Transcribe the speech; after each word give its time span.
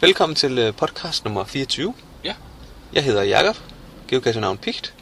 Velkommen 0.00 0.36
til 0.36 0.58
øh, 0.58 0.74
podcast 0.74 1.24
nummer 1.24 1.44
24. 1.44 1.94
Ja. 2.24 2.34
Jeg 2.92 3.04
hedder 3.04 3.22
Jakob, 3.22 3.56
geocache-navn 4.08 4.58
Pigt, 4.58 4.94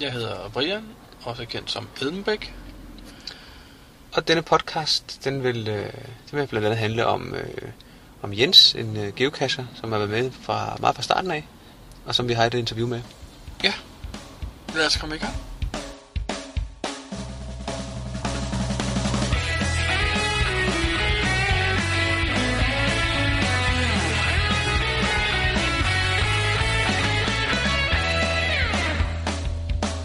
Jeg 0.00 0.12
hedder 0.12 0.48
Brian, 0.48 0.84
også 1.24 1.44
kendt 1.44 1.70
som 1.70 1.88
Edenbæk. 2.02 2.54
og 4.12 4.28
denne 4.28 4.42
podcast, 4.42 5.20
den 5.24 5.42
vil, 5.44 5.68
øh, 5.68 5.92
den 6.30 6.38
vil 6.38 6.46
blandt 6.46 6.66
andet 6.66 6.78
handle 6.78 7.06
om, 7.06 7.34
øh, 7.34 7.68
om 8.22 8.32
Jens, 8.32 8.74
en 8.74 8.96
øh, 8.96 9.14
geocacher, 9.14 9.64
som 9.80 9.92
har 9.92 9.98
været 9.98 10.10
med 10.10 10.30
fra 10.42 10.76
meget 10.80 10.96
fra 10.96 11.02
starten 11.02 11.30
af, 11.30 11.46
og 12.06 12.14
som 12.14 12.28
vi 12.28 12.32
har 12.32 12.44
et 12.44 12.54
interview 12.54 12.88
med. 12.88 13.00
Ja, 13.64 13.72
lad 14.74 14.86
os 14.86 14.96
komme 14.96 15.16
i 15.16 15.18
gang. 15.18 15.34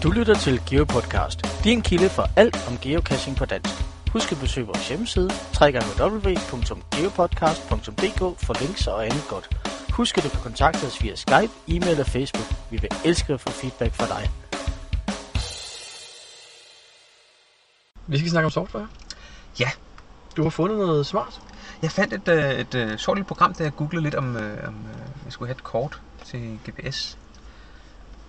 Du 0.02 0.10
lytter 0.10 0.34
til 0.34 0.60
GeoPodcast, 0.70 1.64
din 1.64 1.82
kilde 1.82 2.08
for 2.08 2.26
alt 2.36 2.68
om 2.68 2.78
geocaching 2.78 3.36
på 3.36 3.44
dansk. 3.44 3.74
Husk 4.12 4.32
at 4.32 4.38
besøge 4.40 4.66
vores 4.66 4.88
hjemmeside, 4.88 5.30
www.geopodcast.dk 5.60 8.40
for 8.46 8.60
links 8.60 8.86
og 8.86 9.06
andet 9.06 9.24
godt. 9.28 9.50
Husk 9.92 10.18
at 10.18 10.24
du 10.24 10.28
kan 10.28 10.40
kontakte 10.40 10.84
os 10.84 11.02
via 11.02 11.14
Skype, 11.14 11.52
e-mail 11.68 12.00
og 12.00 12.06
Facebook. 12.06 12.46
Vi 12.70 12.78
vil 12.80 12.90
elske 13.04 13.32
at 13.32 13.40
få 13.40 13.50
feedback 13.50 13.94
fra 13.94 14.06
dig. 14.06 14.30
Vi 18.06 18.18
skal 18.18 18.30
snakke 18.30 18.44
om 18.44 18.50
software. 18.50 18.88
Ja. 19.60 19.70
Du 20.36 20.42
har 20.42 20.50
fundet 20.50 20.78
noget 20.78 21.06
smart. 21.06 21.40
Jeg 21.82 21.90
fandt 21.90 22.14
et, 22.14 22.28
øh, 22.28 22.52
et 22.52 22.74
øh, 22.74 22.98
sjovt 22.98 23.18
lille 23.18 23.26
program, 23.26 23.54
da 23.54 23.64
jeg 23.64 23.76
googlede 23.76 24.02
lidt 24.02 24.14
om, 24.14 24.36
øh, 24.36 24.68
om 24.68 24.74
jeg 25.24 25.32
skulle 25.32 25.48
have 25.48 25.56
et 25.56 25.64
kort 25.64 26.00
til 26.24 26.58
GPS. 26.66 27.18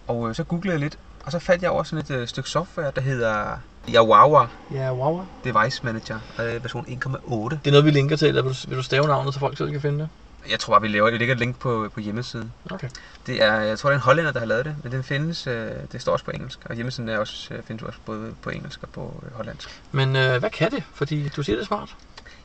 Og 0.08 0.36
så 0.36 0.44
googlede 0.44 0.73
jeg 0.73 0.80
lidt, 0.80 0.97
og 1.25 1.31
så 1.31 1.39
faldt 1.39 1.64
jeg 1.64 1.72
over 1.72 1.84
sådan 1.84 2.06
et 2.06 2.12
øh, 2.12 2.28
stykke 2.28 2.50
software, 2.50 2.92
der 2.95 3.02
hedder 3.02 3.58
Yawawa 3.95 4.48
Ja, 4.73 4.94
wow. 4.94 5.25
Device 5.44 5.81
Manager, 5.84 6.20
øh, 6.39 6.64
version 6.64 6.86
1.8. 6.86 7.56
Det 7.56 7.67
er 7.67 7.72
noget, 7.72 7.86
vi 7.86 7.92
linker 7.92 8.16
til, 8.16 8.28
eller 8.28 8.42
vil 8.42 8.52
du, 8.52 8.58
vil 8.67 8.78
du 8.78 8.84
stave 8.84 9.08
navnet, 9.08 9.34
så 9.34 9.40
folk 9.40 9.58
selv 9.58 9.72
kan 9.72 9.81
finde 9.81 10.00
det? 10.00 10.09
Jeg 10.50 10.59
tror 10.59 10.73
bare, 10.73 10.81
vi 10.81 10.88
laver 10.88 11.09
det. 11.09 11.20
ligger 11.20 11.36
et 11.36 11.40
link 11.40 11.59
på, 11.59 11.90
på 11.94 12.00
hjemmesiden. 12.00 12.53
Okay. 12.72 12.90
Det 13.28 13.44
er, 13.44 13.53
jeg 13.53 13.80
tror, 13.80 13.90
det 13.90 13.94
er 13.95 14.00
en 14.00 14.03
hollænder, 14.03 14.31
der 14.31 14.40
har 14.40 14.45
lavet 14.47 14.66
det, 14.66 14.75
men 14.84 14.92
den 14.92 15.03
findes, 15.03 15.47
øh, 15.47 15.72
det 15.92 16.02
står 16.02 16.12
også 16.12 16.25
på 16.25 16.31
engelsk, 16.31 16.59
og 16.66 16.75
hjemmesiden 16.75 17.09
er 17.09 17.17
også, 17.17 17.53
øh, 17.53 17.64
findes 17.64 17.84
også 17.84 18.00
både 18.06 18.34
på 18.42 18.50
engelsk 18.50 18.84
og 18.84 18.90
på 18.90 19.23
øh, 19.25 19.34
hollandsk. 19.34 19.81
Men 19.92 20.16
øh, 20.16 20.40
hvad 20.40 20.50
kan 20.50 20.72
det? 20.72 20.84
Fordi 20.94 21.30
du 21.30 21.44
siger, 21.44 21.56
det 21.56 21.64
er 21.64 21.67
smart. 21.67 21.95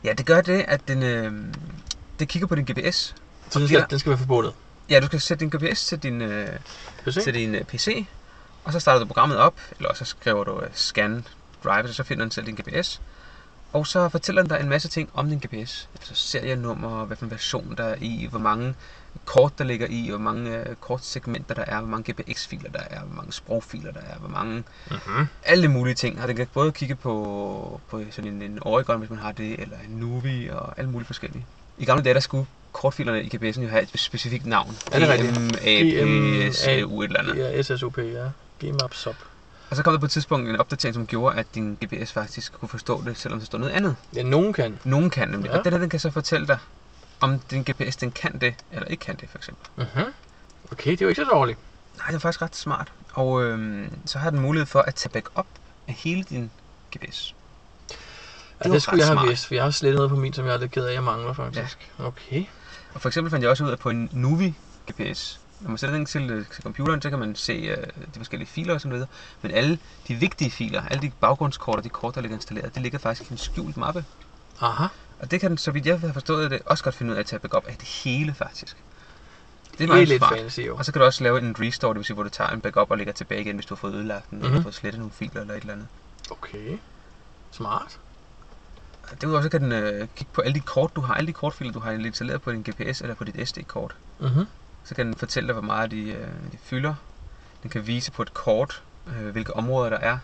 Ja, 0.05 0.13
det 0.13 0.27
gør 0.27 0.41
det, 0.41 0.65
at 0.69 0.89
den, 0.89 1.03
øh, 1.03 1.33
det 2.19 2.29
kigger 2.29 2.49
på 2.49 2.55
din 2.55 2.65
GPS. 2.65 3.15
Så 3.51 3.59
den 3.59 3.69
skal, 3.69 3.85
den 3.91 3.99
skal 3.99 4.11
være 4.11 4.19
forbundet. 4.19 4.53
Ja, 4.91 5.01
du 5.01 5.07
skal 5.07 5.21
sætte 5.21 5.45
din 5.45 5.51
GPS 5.51 5.87
til 5.87 5.99
din, 5.99 6.23
øh, 6.23 6.49
PC? 7.05 7.25
til 7.25 7.35
din 7.35 7.55
øh, 7.55 7.65
PC, 7.65 8.07
og 8.65 8.73
så 8.73 8.81
starter 8.81 8.99
du 9.01 9.07
programmet 9.07 9.37
op, 9.39 9.55
eller 9.79 9.95
så 9.95 10.05
skriver 10.05 10.45
du 10.45 10.61
øh, 10.61 10.69
scan 10.73 11.27
drive, 11.65 11.89
så 11.93 12.03
finder 12.05 12.25
den 12.25 12.31
selv 12.31 12.47
din 12.47 12.55
GPS. 12.55 13.01
Og 13.73 13.87
så 13.87 14.09
fortæller 14.09 14.43
den 14.43 14.49
dig 14.51 14.61
en 14.61 14.69
masse 14.69 14.89
ting 14.89 15.11
om 15.15 15.29
din 15.29 15.39
GPS. 15.39 15.89
Altså 15.95 16.15
serienummer, 16.15 17.05
hvad 17.05 17.17
for 17.17 17.25
en 17.25 17.31
version 17.31 17.75
der 17.77 17.85
er 17.85 17.97
i, 18.01 18.27
hvor 18.31 18.39
mange 18.39 18.75
kort 19.25 19.59
der 19.59 19.65
ligger 19.65 19.87
i, 19.91 20.09
hvor 20.09 20.19
mange 20.19 20.59
øh, 20.59 20.77
kortsegmenter 20.81 21.55
der 21.55 21.65
er, 21.67 21.79
hvor 21.81 21.89
mange 21.89 22.13
GPX-filer 22.13 22.71
der 22.71 22.81
er, 22.91 23.01
hvor 23.01 23.17
mange 23.17 23.33
sprogfiler 23.33 23.93
der 23.93 24.01
er, 24.01 24.19
hvor 24.19 24.29
mange 24.29 24.65
Mm-hmm. 24.91 25.27
alle 25.45 25.69
mulige 25.69 25.95
ting. 25.95 26.23
Og 26.23 26.29
den 26.29 26.37
kan 26.37 26.47
både 26.55 26.73
kigge 26.73 26.95
på, 26.95 27.81
på 27.91 28.03
sådan 28.11 28.33
en, 28.33 28.43
en 28.43 28.59
Oregon, 28.63 28.99
hvis 28.99 29.11
man 29.11 29.19
har 29.19 29.33
det, 29.33 29.61
eller 29.61 29.77
en 29.89 29.97
Nuvi 29.97 30.49
og 30.49 30.79
alle 30.79 30.91
mulige 30.91 31.07
forskellige. 31.07 31.47
I 31.79 31.85
gamle 31.85 32.05
dage, 32.05 32.15
der 32.15 32.21
skulle 32.21 32.47
kortfilerne 32.73 33.23
i 33.23 33.31
GPS'en 33.37 33.61
jo 33.61 33.69
have 33.69 33.83
et 33.83 33.91
specifikt 34.01 34.47
navn. 34.47 34.77
Er 34.93 34.99
det 34.99 35.09
rigtigt? 35.09 35.41
M, 35.41 35.51
A, 35.63 35.83
P, 36.51 36.55
S. 36.55 36.67
U, 36.87 37.03
et 37.03 37.07
eller 37.07 37.21
andet. 37.21 37.37
Ja, 37.37 37.63
SSOP, 37.63 37.99
ja. 37.99 38.25
Gmap 38.61 38.95
sub. 38.95 39.17
Og 39.71 39.77
så 39.77 39.83
kom 39.83 39.93
der 39.93 40.01
på 40.01 40.07
et 40.07 40.11
tidspunkt 40.11 40.49
en 40.49 40.57
opdatering, 40.57 40.95
som 40.95 41.07
gjorde, 41.07 41.37
at 41.37 41.47
din 41.55 41.79
GPS 41.85 42.13
faktisk 42.13 42.53
kunne 42.53 42.69
forstå 42.69 43.03
det, 43.07 43.17
selvom 43.19 43.39
der 43.39 43.47
stod 43.47 43.59
noget 43.59 43.73
andet. 43.73 43.97
Ja, 44.15 44.23
nogen 44.23 44.53
kan. 44.53 44.79
Nogen 44.85 45.11
kan 45.11 45.29
nemlig. 45.29 45.51
Ja. 45.51 45.59
Og 45.59 45.65
den 45.65 45.73
her, 45.73 45.81
den 45.81 45.91
kan 45.91 46.01
så 46.01 46.11
fortælle 46.11 46.47
dig, 46.47 46.59
om 47.21 47.39
din 47.39 47.63
GPS 47.63 47.97
den 47.97 48.11
kan 48.11 48.39
det, 48.39 48.55
eller 48.73 48.87
ikke 48.87 49.01
kan 49.01 49.17
det, 49.17 49.31
for 49.31 49.39
eksempel. 49.39 49.71
Mm-hmm. 49.77 50.13
Okay, 50.73 50.91
det 50.91 51.01
er 51.01 51.05
jo 51.05 51.09
ikke 51.09 51.23
så 51.23 51.29
dårligt. 51.31 51.59
Nej, 51.97 52.07
det 52.07 52.15
er 52.15 52.19
faktisk 52.19 52.43
ret 52.43 52.57
smart. 52.57 52.93
Og 53.13 53.45
øhm, 53.45 53.91
så 54.07 54.19
har 54.19 54.31
den 54.31 54.41
mulighed 54.41 54.67
for 54.67 54.81
at 54.81 54.95
tage 54.95 55.11
backup 55.11 55.47
af 55.89 55.95
hele 55.95 56.23
din 56.23 56.51
GPS. 56.97 57.35
Ja, 58.65 58.69
var 58.69 58.73
det 58.75 58.83
skulle 58.83 58.99
jeg 58.99 59.07
have 59.07 59.15
smart. 59.15 59.29
vidst, 59.29 59.47
for 59.47 59.55
jeg 59.55 59.65
har 59.65 59.71
slettet 59.71 59.97
noget 59.97 60.11
på 60.11 60.17
min, 60.17 60.33
som 60.33 60.47
jeg 60.47 60.55
er 60.55 60.59
lidt 60.59 60.71
ked 60.73 60.85
af, 60.85 60.95
jeg 60.95 61.03
mangler 61.03 61.33
faktisk. 61.33 61.91
Ja. 61.99 62.05
Okay. 62.05 62.45
Og 62.95 63.01
for 63.01 63.09
eksempel 63.09 63.31
fandt 63.31 63.43
jeg 63.43 63.51
også 63.51 63.65
ud 63.65 63.71
af 63.71 63.79
på 63.79 63.91
en 63.91 64.09
Nuvi 64.13 64.55
GPS, 64.91 65.41
når 65.65 65.71
man 65.71 65.79
sætter 65.79 65.97
den 65.97 66.07
til, 66.07 66.31
øh, 66.31 66.47
til 66.55 66.63
computeren, 66.63 67.03
så 67.03 67.11
kan 67.11 67.19
man 67.19 67.35
se 67.37 67.53
øh, 67.53 67.77
de 68.15 68.19
forskellige 68.19 68.49
filer 68.49 68.75
og 68.75 68.81
sådan 68.81 68.93
noget. 68.93 69.09
Men 69.43 69.51
alle 69.51 69.79
de 70.09 70.15
vigtige 70.15 70.51
filer, 70.51 70.83
alle 70.83 71.03
de 71.03 71.13
baggrundskort 71.21 71.77
og 71.79 71.85
de 71.85 71.89
kort, 71.89 72.15
der 72.15 72.21
ligger 72.21 72.37
installeret, 72.37 72.75
det 72.75 72.83
ligger 72.83 72.99
faktisk 72.99 73.31
i 73.31 73.33
en 73.35 73.39
skjult 73.39 73.77
mappe. 73.77 74.05
Aha. 74.61 74.87
Og 75.19 75.31
det 75.31 75.41
kan 75.41 75.51
den, 75.51 75.59
så 75.59 75.71
vidt 75.71 75.87
jeg 75.87 76.01
har 76.01 76.13
forstået 76.13 76.51
det, 76.51 76.61
også 76.67 76.85
godt 76.85 76.95
finde 76.95 77.11
ud 77.13 77.17
af 77.17 77.21
at 77.21 77.27
tage 77.27 77.41
backup 77.41 77.67
af 77.67 77.75
det 77.77 77.89
hele 77.89 78.35
faktisk. 78.35 78.77
Det 79.71 79.79
Det 79.79 79.85
er 79.85 79.89
meget 79.89 80.09
lidt 80.09 80.21
smart. 80.21 80.39
fancy 80.39 80.61
jo. 80.61 80.77
Og 80.77 80.85
så 80.85 80.93
kan 80.93 81.01
du 81.01 81.07
også 81.07 81.23
lave 81.25 81.39
en 81.39 81.57
restore, 81.61 81.89
det 81.95 81.99
vil 81.99 82.05
sige, 82.05 82.15
hvor 82.15 82.23
du 82.23 82.29
tager 82.29 82.51
en 82.51 82.61
backup 82.61 82.91
og 82.91 82.99
lægger 82.99 83.13
tilbage 83.13 83.41
igen, 83.41 83.55
hvis 83.57 83.67
du 83.67 83.75
har 83.75 83.81
fået 83.81 83.95
ødelagt 83.95 84.31
den, 84.31 84.37
mm-hmm. 84.39 84.45
eller 84.47 84.59
Mhm. 84.59 84.63
fået 84.63 84.75
slettet 84.75 84.99
nogle 84.99 85.13
filer 85.13 85.41
eller 85.41 85.55
et 85.55 85.61
eller 85.61 85.73
andet. 85.73 85.87
Okay. 86.31 86.79
Smart. 87.51 87.99
Og 89.11 89.21
Derudover 89.21 89.43
så 89.43 89.49
kan 89.49 89.61
den 89.61 89.73
øh, 89.73 90.09
kigge 90.17 90.33
på 90.33 90.41
alle 90.41 90.55
de 90.55 90.61
kort, 90.61 90.97
du 90.97 91.01
har, 91.01 91.15
alle 91.15 91.27
de 91.27 91.33
kortfiler, 91.33 91.73
du 91.73 91.79
har 91.81 91.91
installeret 91.93 92.43
på 92.43 92.53
din 92.53 92.63
GPS 92.63 93.01
eller 93.01 93.15
på 93.15 93.25
dit 93.25 93.49
SD-kort. 93.49 93.95
Mm-hmm. 94.21 94.47
Så 94.85 94.95
kan 94.95 95.07
den 95.07 95.15
fortælle 95.15 95.47
dig, 95.47 95.53
hvor 95.53 95.63
meget 95.63 95.91
de, 95.91 96.03
øh, 96.11 96.27
de 96.53 96.59
fylder. 96.65 96.95
Den 97.63 97.71
kan 97.71 97.87
vise 97.87 98.13
på 98.13 98.23
et 98.23 98.35
kort, 98.35 98.83
øh, 99.07 99.29
hvilke 99.29 99.57
områder 99.57 99.91
der 99.91 99.99
er 99.99 100.19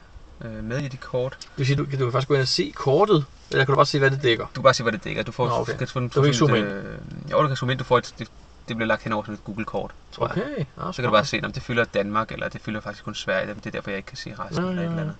øh, 0.44 0.64
med 0.64 0.78
i 0.78 0.88
de 0.88 0.96
kort. 0.96 1.36
Det 1.40 1.48
vil 1.56 1.66
sige, 1.66 1.76
du, 1.76 1.84
du 1.84 1.90
kan 1.90 2.12
faktisk 2.12 2.28
gå 2.28 2.34
ind 2.34 2.42
og 2.42 2.48
se 2.48 2.72
kortet, 2.76 3.24
eller 3.50 3.64
kan 3.64 3.72
du 3.72 3.76
bare 3.76 3.86
se, 3.86 3.98
hvad 3.98 4.10
det 4.10 4.22
dækker? 4.22 4.44
Du 4.46 4.52
kan 4.54 4.62
bare 4.62 4.74
se, 4.74 4.82
hvad 4.82 4.92
det 4.92 5.04
dækker. 5.04 5.22
Du 5.22 5.32
får, 5.32 5.48
Nå, 5.48 5.54
okay. 5.54 5.76
kan 5.76 5.88
få 5.88 5.98
en, 5.98 6.08
Du 6.08 6.20
kan 6.20 6.24
ikke 6.24 6.38
zoome 6.38 6.58
ind. 6.58 6.66
Øh, 6.66 6.98
jo, 7.30 7.42
du 7.42 7.46
kan 7.46 7.56
zoome 7.56 7.72
ind. 7.72 7.78
Du 7.78 7.84
får 7.84 7.98
et, 7.98 8.14
det, 8.18 8.28
det 8.68 8.76
bliver 8.76 8.86
lagt 8.86 9.02
hen 9.02 9.12
over 9.12 9.22
sådan 9.22 9.34
et 9.34 9.44
Google-kort, 9.44 9.90
tror 10.12 10.28
jeg. 10.34 10.42
Okay. 10.42 10.64
Ja, 10.86 10.92
Så 10.92 10.96
kan 10.96 11.04
du 11.04 11.10
bare 11.10 11.24
se, 11.24 11.40
om 11.44 11.52
det 11.52 11.62
fylder 11.62 11.84
Danmark, 11.84 12.32
eller 12.32 12.48
det 12.48 12.60
fylder 12.60 12.80
faktisk 12.80 13.04
kun 13.04 13.14
Sverige. 13.14 13.54
Det 13.54 13.66
er 13.66 13.70
derfor, 13.70 13.90
jeg 13.90 13.96
ikke 13.98 14.06
kan 14.06 14.16
se 14.16 14.34
resten 14.38 14.64
Ja, 14.64 14.70
eller 14.70 14.82
et 14.82 14.88
eller 14.88 15.02
andet. 15.02 15.16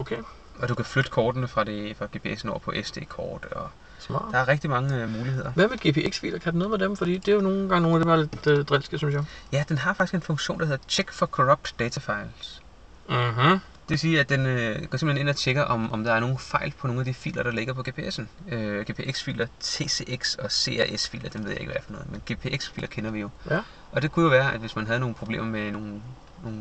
Okay. 0.00 0.16
Og 0.58 0.68
du 0.68 0.74
kan 0.74 0.84
flytte 0.84 1.10
kortene 1.10 1.48
fra, 1.48 1.64
det, 1.64 1.96
fra 1.96 2.06
GPS'en 2.16 2.48
over 2.48 2.58
på 2.58 2.72
SD-kort. 2.82 3.44
Og 3.44 3.70
Smart. 3.98 4.24
der 4.32 4.38
er 4.38 4.48
rigtig 4.48 4.70
mange 4.70 5.02
øh, 5.02 5.08
muligheder. 5.08 5.52
Hvad 5.52 5.68
med 5.68 5.78
GPX-filer? 5.78 6.38
Kan 6.38 6.52
det 6.52 6.58
noget 6.58 6.70
med 6.70 6.88
dem? 6.88 6.96
Fordi 6.96 7.18
det 7.18 7.28
er 7.28 7.32
jo 7.32 7.40
nogle 7.40 7.68
gange 7.68 7.80
nogle 7.82 7.96
af 7.96 8.00
dem, 8.00 8.08
der 8.08 8.14
er 8.14 8.50
lidt 8.50 8.58
øh, 8.58 8.64
drilske, 8.64 8.98
synes 8.98 9.14
jeg. 9.14 9.24
Ja, 9.52 9.64
den 9.68 9.78
har 9.78 9.94
faktisk 9.94 10.14
en 10.14 10.22
funktion, 10.22 10.60
der 10.60 10.66
hedder 10.66 10.84
Check 10.88 11.12
for 11.12 11.26
Corrupt 11.26 11.74
Data 11.78 12.00
Files. 12.00 12.62
Mhm. 13.08 13.60
Det 13.82 13.90
vil 13.90 13.98
sige, 13.98 14.20
at 14.20 14.28
den 14.28 14.46
øh, 14.46 14.84
går 14.84 14.98
simpelthen 14.98 15.16
ind 15.20 15.28
og 15.28 15.36
tjekker, 15.36 15.62
om, 15.62 15.92
om 15.92 16.04
der 16.04 16.12
er 16.12 16.20
nogle 16.20 16.38
fejl 16.38 16.74
på 16.78 16.86
nogle 16.86 17.00
af 17.00 17.04
de 17.04 17.14
filer, 17.14 17.42
der 17.42 17.50
ligger 17.50 17.74
på 17.74 17.84
GPS'en. 17.88 18.54
Øh, 18.54 18.84
GPX-filer, 18.90 19.46
TCX 19.60 20.34
og 20.34 20.50
CRS-filer, 20.50 21.28
dem 21.30 21.44
ved 21.44 21.50
jeg 21.50 21.60
ikke, 21.60 21.72
hvad 21.72 21.82
for 21.82 21.92
noget. 21.92 22.10
Men 22.10 22.22
GPX-filer 22.30 22.86
kender 22.86 23.10
vi 23.10 23.20
jo. 23.20 23.30
Ja. 23.50 23.60
Og 23.92 24.02
det 24.02 24.12
kunne 24.12 24.22
jo 24.22 24.30
være, 24.30 24.52
at 24.54 24.60
hvis 24.60 24.76
man 24.76 24.86
havde 24.86 25.00
nogle 25.00 25.14
problemer 25.14 25.46
med 25.46 25.72
nogle, 25.72 26.02
nogle 26.42 26.60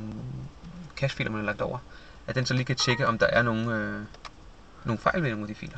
cache-filer, 0.96 1.32
man 1.32 1.40
har 1.40 1.46
lagt 1.46 1.62
over, 1.62 1.78
at 2.32 2.36
den 2.36 2.46
så 2.46 2.54
lige 2.54 2.66
kan 2.66 2.76
tjekke, 2.76 3.08
om 3.08 3.18
der 3.18 3.26
er 3.26 3.42
nogle, 3.42 3.76
øh, 3.76 4.00
nogle 4.84 5.00
fejl 5.00 5.24
ved 5.24 5.30
nogle 5.30 5.44
af 5.44 5.48
de 5.48 5.56
filer. 5.56 5.78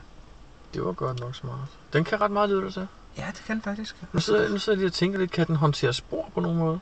Det 0.73 0.85
var 0.85 0.91
godt 0.91 1.19
nok 1.19 1.35
smart. 1.35 1.67
Den 1.93 2.03
kan 2.03 2.21
ret 2.21 2.31
meget 2.31 2.49
lyde 2.49 2.71
til. 2.71 2.87
Ja, 3.17 3.25
det 3.27 3.43
kan 3.47 3.55
den 3.55 3.63
faktisk. 3.63 3.95
Nu 4.13 4.19
sidder, 4.19 4.49
nu 4.49 4.57
sidder 4.57 4.75
jeg 4.75 4.77
lige 4.77 4.89
og 4.89 4.93
tænker 4.93 5.19
lidt, 5.19 5.31
kan 5.31 5.47
den 5.47 5.55
håndtere 5.55 5.93
spor 5.93 6.29
på 6.33 6.39
nogen 6.39 6.57
måde? 6.57 6.79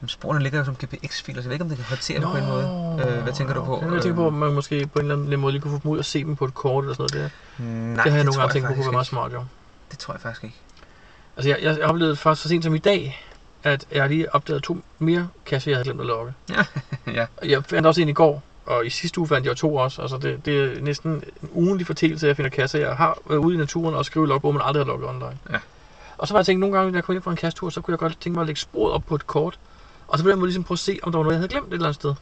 Men 0.00 0.08
sporene 0.08 0.42
ligger 0.42 0.58
jo 0.58 0.64
som 0.64 0.76
GPX-filer, 0.76 1.42
så 1.42 1.44
jeg 1.44 1.44
ved 1.44 1.52
ikke, 1.52 1.62
om 1.62 1.68
det 1.68 1.78
kan 1.78 1.86
håndtere 1.86 2.20
dem 2.20 2.28
på 2.28 2.36
en 2.36 2.46
måde. 2.46 3.04
Øh, 3.06 3.22
hvad 3.22 3.32
tænker 3.32 3.54
du 3.54 3.64
på? 3.64 3.94
Jeg 3.94 4.02
tænker 4.02 4.16
på, 4.16 4.26
at 4.26 4.32
man 4.32 4.52
måske 4.52 4.86
på 4.86 4.98
en 4.98 5.04
eller 5.04 5.24
anden 5.24 5.40
måde 5.40 5.52
lige 5.52 5.62
kunne 5.62 5.72
få 5.72 5.82
dem 5.82 5.90
ud 5.90 5.98
og 5.98 6.04
se 6.04 6.24
dem 6.24 6.36
på 6.36 6.44
et 6.44 6.54
kort 6.54 6.84
eller 6.84 6.94
sådan 6.94 7.18
noget. 7.18 7.32
Det, 7.58 7.66
Nej, 7.96 8.04
det 8.04 8.12
har 8.12 8.18
jeg 8.18 8.24
nogle 8.24 8.40
gange 8.40 8.52
tænkt 8.52 8.68
på 8.68 8.74
kunne 8.74 8.76
faktisk 8.76 8.86
være 8.86 8.92
meget 8.92 9.06
smart, 9.06 9.32
jo. 9.32 9.44
Det 9.90 9.98
tror 9.98 10.14
jeg 10.14 10.20
faktisk 10.20 10.44
ikke. 10.44 10.56
Altså, 11.36 11.48
jeg, 11.48 11.62
jeg 11.62 11.84
oplevede 11.84 12.16
først 12.16 12.42
så 12.42 12.48
sent 12.48 12.64
som 12.64 12.74
i 12.74 12.78
dag, 12.78 13.22
at 13.62 13.86
jeg 13.92 14.08
lige 14.08 14.34
opdagede 14.34 14.60
to 14.60 14.80
mere 14.98 15.28
kasser, 15.46 15.70
jeg 15.70 15.76
havde 15.76 15.84
glemt 15.84 16.00
at 16.00 16.06
logge. 16.06 16.34
ja. 17.06 17.26
Og 17.36 17.48
Jeg 17.50 17.64
fandt 17.64 17.86
også 17.86 18.00
en 18.00 18.08
i 18.08 18.12
går, 18.12 18.42
og 18.66 18.86
i 18.86 18.90
sidste 18.90 19.18
uge 19.18 19.28
fandt 19.28 19.46
jeg 19.46 19.56
to 19.56 19.74
også. 19.76 20.02
Altså, 20.02 20.18
det, 20.18 20.46
det 20.46 20.78
er 20.78 20.80
næsten 20.80 21.10
en 21.12 21.48
ugenlig 21.52 21.86
fortælelse, 21.86 22.26
at 22.26 22.28
jeg 22.28 22.36
finder 22.36 22.50
kasser. 22.50 22.78
Jeg 22.78 22.96
har 22.96 23.18
været 23.26 23.38
ude 23.38 23.54
i 23.54 23.58
naturen 23.58 23.94
og 23.94 24.04
skrive 24.04 24.28
logbog, 24.28 24.54
men 24.54 24.62
aldrig 24.64 24.80
har 24.84 24.86
logget 24.86 25.08
online. 25.08 25.38
Ja. 25.50 25.58
Og 26.18 26.28
så 26.28 26.34
var 26.34 26.38
jeg 26.38 26.46
tænkt, 26.46 26.60
nogle 26.60 26.76
gange, 26.76 26.90
når 26.90 26.96
jeg 26.96 27.04
kom 27.04 27.12
hjem 27.12 27.22
fra 27.22 27.30
en 27.30 27.36
kassetur, 27.36 27.70
så 27.70 27.80
kunne 27.80 27.92
jeg 27.92 27.98
godt 27.98 28.20
tænke 28.20 28.34
mig 28.34 28.40
at 28.40 28.46
lægge 28.46 28.60
sporet 28.60 28.92
op 28.92 29.02
på 29.06 29.14
et 29.14 29.26
kort. 29.26 29.58
Og 30.08 30.18
så 30.18 30.24
på 30.24 30.30
den 30.30 30.38
måde 30.38 30.48
ligesom 30.48 30.64
prøve 30.64 30.74
at 30.74 30.78
se, 30.78 30.98
om 31.02 31.12
der 31.12 31.18
var 31.18 31.24
noget, 31.24 31.34
jeg 31.34 31.38
havde 31.38 31.48
glemt 31.48 31.66
et 31.66 31.72
eller 31.72 31.86
andet 31.86 31.94
sted. 31.94 32.14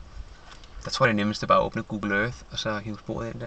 Der 0.84 0.90
tror 0.90 1.06
jeg, 1.06 1.14
det 1.14 1.20
er 1.20 1.24
nemmest 1.24 1.42
at 1.42 1.48
bare 1.48 1.60
åbne 1.60 1.82
Google 1.82 2.14
Earth, 2.22 2.36
og 2.50 2.58
så 2.58 2.78
hive 2.78 2.96
sporet 2.98 3.28
ind 3.28 3.40
der. 3.40 3.46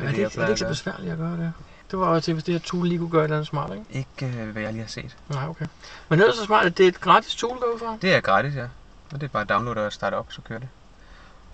Ja, 0.00 0.04
det, 0.04 0.04
jeg 0.04 0.06
er, 0.06 0.12
det 0.12 0.24
er 0.24 0.28
plejer 0.28 0.48
ikke 0.48 0.58
så 0.58 0.68
besværligt 0.68 1.12
at 1.12 1.18
gøre 1.18 1.36
det. 1.36 1.52
Det 1.90 1.98
var 1.98 2.08
jo, 2.08 2.14
jeg 2.14 2.22
tænkte, 2.22 2.34
hvis 2.34 2.44
det 2.44 2.54
her 2.54 2.60
tool 2.60 2.86
lige 2.88 2.98
kunne 2.98 3.10
gøre 3.10 3.20
et 3.20 3.24
eller 3.24 3.36
andet 3.36 3.48
smart, 3.48 3.70
ikke? 3.72 3.84
Ikke 4.22 4.40
øh, 4.40 4.48
hvad 4.48 4.62
jeg 4.62 4.72
lige 4.72 4.82
har 4.82 4.88
set. 4.88 5.16
Nej, 5.28 5.48
okay. 5.48 5.66
Men 6.08 6.20
er 6.20 6.32
så 6.32 6.44
smart, 6.44 6.66
at 6.66 6.78
det 6.78 6.84
er 6.84 6.88
et 6.88 7.00
gratis 7.00 7.34
tool 7.34 7.58
derudfra. 7.60 7.98
Det 8.02 8.14
er 8.14 8.20
gratis, 8.20 8.54
ja. 8.54 8.66
Og 9.12 9.20
det 9.20 9.22
er 9.22 9.28
bare 9.28 9.42
at 9.42 9.48
downloade 9.48 9.86
og 9.86 9.92
starte 9.92 10.14
op, 10.14 10.32
så 10.32 10.40
kører 10.42 10.58
det. 10.58 10.68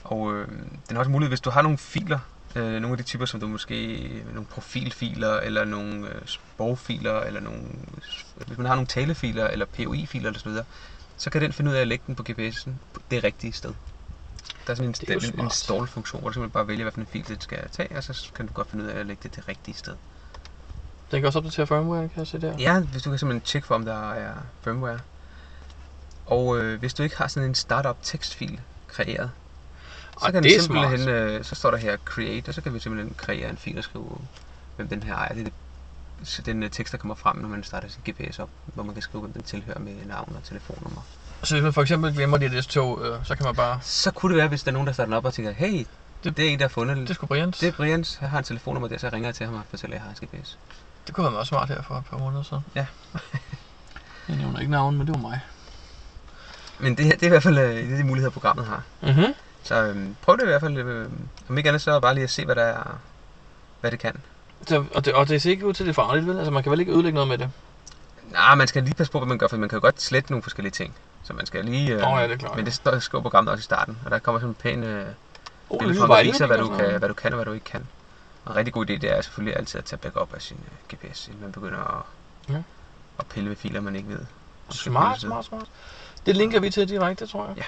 Og 0.05 0.35
øh, 0.35 0.49
den 0.49 0.77
har 0.91 0.99
også 0.99 1.11
mulighed, 1.11 1.31
hvis 1.31 1.41
du 1.41 1.51
har 1.51 1.63
nogle 1.63 1.79
filer, 1.79 2.19
Øh, 2.57 2.73
nogle 2.73 2.91
af 2.91 2.97
de 2.97 3.03
typer, 3.03 3.27
som 3.27 3.41
du 3.41 3.47
måske... 3.49 4.23
Nogle 4.33 4.47
profilfiler, 4.47 5.41
eller 5.41 5.65
nogle 5.65 6.09
øh, 6.09 6.27
sprogfiler, 6.27 7.21
eller 7.21 7.41
nogle... 7.41 7.63
Hvis 8.47 8.59
man 8.59 8.67
har 8.67 8.75
nogle 8.75 8.87
talefiler, 8.87 9.47
eller 9.47 9.67
POI-filer, 9.67 10.27
eller 10.27 10.41
så 10.41 10.49
videre, 10.49 10.65
så 11.17 11.31
kan 11.31 11.43
den 11.43 11.53
finde 11.53 11.71
ud 11.71 11.77
af 11.77 11.81
at 11.81 11.89
lægge 11.89 12.05
den 12.07 12.15
på 12.15 12.25
GPS'en 12.31 12.71
på 12.93 13.01
det 13.11 13.25
rigtige 13.25 13.53
sted. 13.53 13.71
Der 14.67 14.71
er 14.71 14.75
sådan 14.75 14.89
en, 14.89 14.93
Det 14.93 15.11
er 15.11 15.15
en, 15.15 15.25
en 15.25 15.33
smart. 15.33 15.45
install-funktion, 15.45 16.21
hvor 16.21 16.29
du 16.31 16.35
simpelthen 16.35 16.53
bare 16.53 16.69
vælger, 16.69 16.85
hvilken 16.85 17.07
fil 17.07 17.29
det 17.29 17.43
skal 17.43 17.69
tage, 17.73 17.97
og 17.97 18.05
så 18.05 18.31
kan 18.35 18.47
du 18.47 18.53
godt 18.53 18.71
finde 18.71 18.85
ud 18.85 18.89
af 18.91 18.99
at 19.01 19.07
lægge 19.07 19.21
det 19.23 19.37
det 19.37 19.49
rigtige 19.49 19.75
sted. 19.75 19.95
Den 21.11 21.21
kan 21.21 21.27
også 21.27 21.39
opdatere 21.39 21.67
firmware, 21.67 22.09
kan 22.09 22.19
jeg 22.19 22.27
se 22.27 22.41
der. 22.41 22.55
Ja, 22.59 22.81
hvis 22.81 23.03
du 23.03 23.11
kan 23.11 23.19
simpelthen 23.19 23.47
tjekke 23.47 23.69
for, 23.69 23.75
om 23.75 23.85
der 23.85 24.13
er 24.13 24.33
firmware. 24.63 24.99
Og 26.27 26.59
øh, 26.59 26.79
hvis 26.79 26.95
du 26.95 27.03
ikke 27.03 27.17
har 27.17 27.29
sådan 27.29 27.49
en 27.49 27.55
startup 27.55 27.97
tekstfil 28.03 28.61
kreeret, 28.89 29.31
så 30.19 30.25
Ej, 30.25 30.31
kan 30.31 30.43
det 30.43 30.63
simpelthen, 30.63 31.09
øh, 31.09 31.45
så 31.45 31.55
står 31.55 31.71
der 31.71 31.79
her 31.79 31.97
create, 32.05 32.49
og 32.49 32.55
så 32.55 32.61
kan 32.61 32.75
vi 32.75 32.79
simpelthen 32.79 33.15
kreere 33.17 33.51
en 33.51 33.57
fil 33.57 33.79
og 33.79 33.85
skrive, 33.85 34.19
hvem 34.77 34.89
den 34.89 35.03
her 35.03 35.15
ejer. 35.15 35.33
Det 35.35 35.41
er 35.41 35.45
det, 35.45 35.53
så 36.25 36.43
den 36.43 36.63
øh, 36.63 36.71
tekst, 36.71 36.93
der 36.93 36.99
kommer 36.99 37.15
frem, 37.15 37.37
når 37.37 37.49
man 37.49 37.63
starter 37.65 37.89
sin 37.89 38.13
GPS 38.13 38.39
op, 38.39 38.49
hvor 38.75 38.83
man 38.83 38.95
kan 38.95 39.03
skrive, 39.03 39.21
hvem 39.21 39.33
den 39.33 39.43
tilhører 39.43 39.79
med 39.79 39.93
navn 40.07 40.37
og 40.37 40.45
telefonnummer. 40.45 41.01
Så 41.43 41.55
hvis 41.55 41.63
man 41.63 41.73
for 41.73 41.83
eksempel 41.83 42.15
glemmer 42.15 42.37
det 42.37 42.55
et 42.55 42.65
tog, 42.65 43.05
øh, 43.05 43.25
så 43.25 43.37
kan 43.37 43.47
man 43.47 43.55
bare... 43.55 43.79
Så 43.83 44.11
kunne 44.11 44.33
det 44.33 44.39
være, 44.39 44.49
hvis 44.49 44.63
der 44.63 44.71
er 44.71 44.73
nogen, 44.73 44.87
der 44.87 44.93
starter 44.93 45.07
den 45.07 45.15
op 45.15 45.25
og 45.25 45.35
tænker, 45.35 45.51
hey, 45.53 45.87
det, 46.25 46.37
det 46.37 46.47
er 46.47 46.51
en, 46.51 46.59
der 46.59 46.65
har 46.65 46.69
fundet 46.69 46.97
Det 46.97 47.11
er 47.11 47.15
sgu 47.15 47.27
Brians. 47.27 47.59
det 47.59 47.69
er 47.69 47.73
Brians, 47.73 48.19
jeg 48.21 48.31
har 48.31 48.39
en 48.39 48.45
telefonnummer 48.45 48.89
der, 48.89 48.99
så 48.99 49.11
ringer 49.13 49.29
jeg 49.29 49.35
til 49.35 49.47
ham 49.47 49.55
og 49.55 49.63
fortæller, 49.71 49.97
at 49.97 50.03
jeg 50.03 50.13
har 50.13 50.29
en 50.37 50.41
GPS. 50.41 50.59
Det 51.07 51.15
kunne 51.15 51.25
være 51.25 51.33
meget 51.33 51.47
smart 51.47 51.69
her 51.69 51.83
for 51.83 51.95
et 51.95 52.05
par 52.11 52.19
måneder 52.19 52.43
siden. 52.43 52.65
Ja. 52.75 52.87
jeg 54.29 54.37
nævner 54.37 54.59
ikke 54.59 54.71
navn, 54.73 54.97
men 54.97 55.07
det 55.07 55.15
var 55.15 55.21
mig. 55.21 55.41
Men 56.79 56.97
det, 56.97 57.05
her, 57.05 57.13
det 57.13 57.23
er 57.23 57.27
i 57.27 57.29
hvert 57.29 57.43
fald 57.43 57.59
øh, 57.59 57.85
en 57.85 57.93
af 57.93 57.99
de 57.99 58.05
muligheder, 58.05 58.31
programmet 58.31 58.67
har. 58.67 58.83
Mhm. 59.03 59.35
Så 59.63 59.83
øhm, 59.83 60.17
prøv 60.23 60.37
det 60.37 60.43
i 60.43 60.47
hvert 60.47 60.61
fald, 60.61 60.79
øh, 60.79 61.09
om 61.49 61.59
ikke 61.59 61.69
andet 61.69 61.83
så 61.83 62.01
bare 62.01 62.15
lige 62.15 62.25
at 62.25 62.31
se, 62.31 62.45
hvad, 62.45 62.55
der 62.55 62.63
er, 62.63 62.99
hvad 63.81 63.91
det 63.91 63.99
kan. 63.99 64.17
Så, 64.67 64.85
og, 64.95 65.05
det, 65.05 65.15
og 65.15 65.29
det 65.29 65.43
ser 65.43 65.51
ikke 65.51 65.67
ud 65.67 65.73
til, 65.73 65.83
at 65.83 65.87
det 65.87 65.93
er 65.93 66.03
farligt, 66.03 66.27
vel? 66.27 66.37
Altså, 66.37 66.51
man 66.51 66.63
kan 66.63 66.73
vel 66.73 66.81
ikke 66.81 66.93
ødelægge 66.93 67.15
noget 67.15 67.29
med 67.29 67.39
det? 67.39 67.51
Nej, 68.33 68.55
man 68.55 68.67
skal 68.67 68.83
lige 68.83 68.95
passe 68.95 69.13
på, 69.13 69.19
hvad 69.19 69.29
man 69.29 69.39
gør, 69.39 69.49
for 69.49 69.57
man 69.57 69.69
kan 69.69 69.77
jo 69.77 69.81
godt 69.81 70.03
slette 70.03 70.33
nogle 70.33 70.43
forskellige 70.43 70.73
ting. 70.73 70.95
Så 71.23 71.33
man 71.33 71.47
skal 71.47 71.65
lige... 71.65 71.95
Øh, 71.95 72.13
Åh, 72.13 72.21
ja, 72.21 72.25
det 72.25 72.33
er 72.33 72.37
klart. 72.37 72.57
Men 72.57 72.65
det 72.65 72.75
står, 72.75 72.99
skriver 72.99 73.23
programmet 73.23 73.53
også 73.53 73.61
i 73.61 73.63
starten, 73.63 73.99
og 74.05 74.11
der 74.11 74.19
kommer 74.19 74.41
sådan 74.41 74.51
en 74.51 74.55
pæn 74.55 74.85
øh, 74.85 75.07
Oh, 75.71 75.79
billede 75.79 76.01
der 76.01 76.23
viser, 76.23 76.47
hvad 76.47 76.59
du, 76.59 76.69
kan, 76.77 76.99
hvad 76.99 77.09
du 77.09 77.15
kan 77.15 77.33
og 77.33 77.37
hvad 77.37 77.45
du 77.45 77.53
ikke 77.53 77.65
kan. 77.65 77.87
Og 78.47 78.53
en 78.53 78.57
rigtig 78.57 78.75
god 78.75 78.91
idé, 78.91 78.93
det 78.93 79.05
er 79.17 79.21
selvfølgelig 79.21 79.57
altid 79.57 79.79
at 79.79 79.85
tage 79.85 79.99
backup 79.99 80.35
af 80.35 80.43
sin 80.43 80.57
øh, 80.57 80.97
GPS, 80.97 81.29
inden 81.29 81.43
man 81.43 81.53
begynder 81.53 81.99
at, 81.99 82.05
Ja. 82.55 82.63
at 83.19 83.27
pille 83.27 83.49
ved 83.51 83.57
filer, 83.57 83.81
man 83.81 83.97
ikke 83.97 84.09
ved. 84.09 84.21
Smart, 84.71 85.21
smart, 85.21 85.45
smart. 85.45 85.71
Det 86.27 86.37
linker 86.37 86.61
vi 86.61 86.71
til 86.71 86.89
direkte, 86.89 87.27
tror 87.27 87.47
jeg. 87.47 87.57
Ja. 87.57 87.65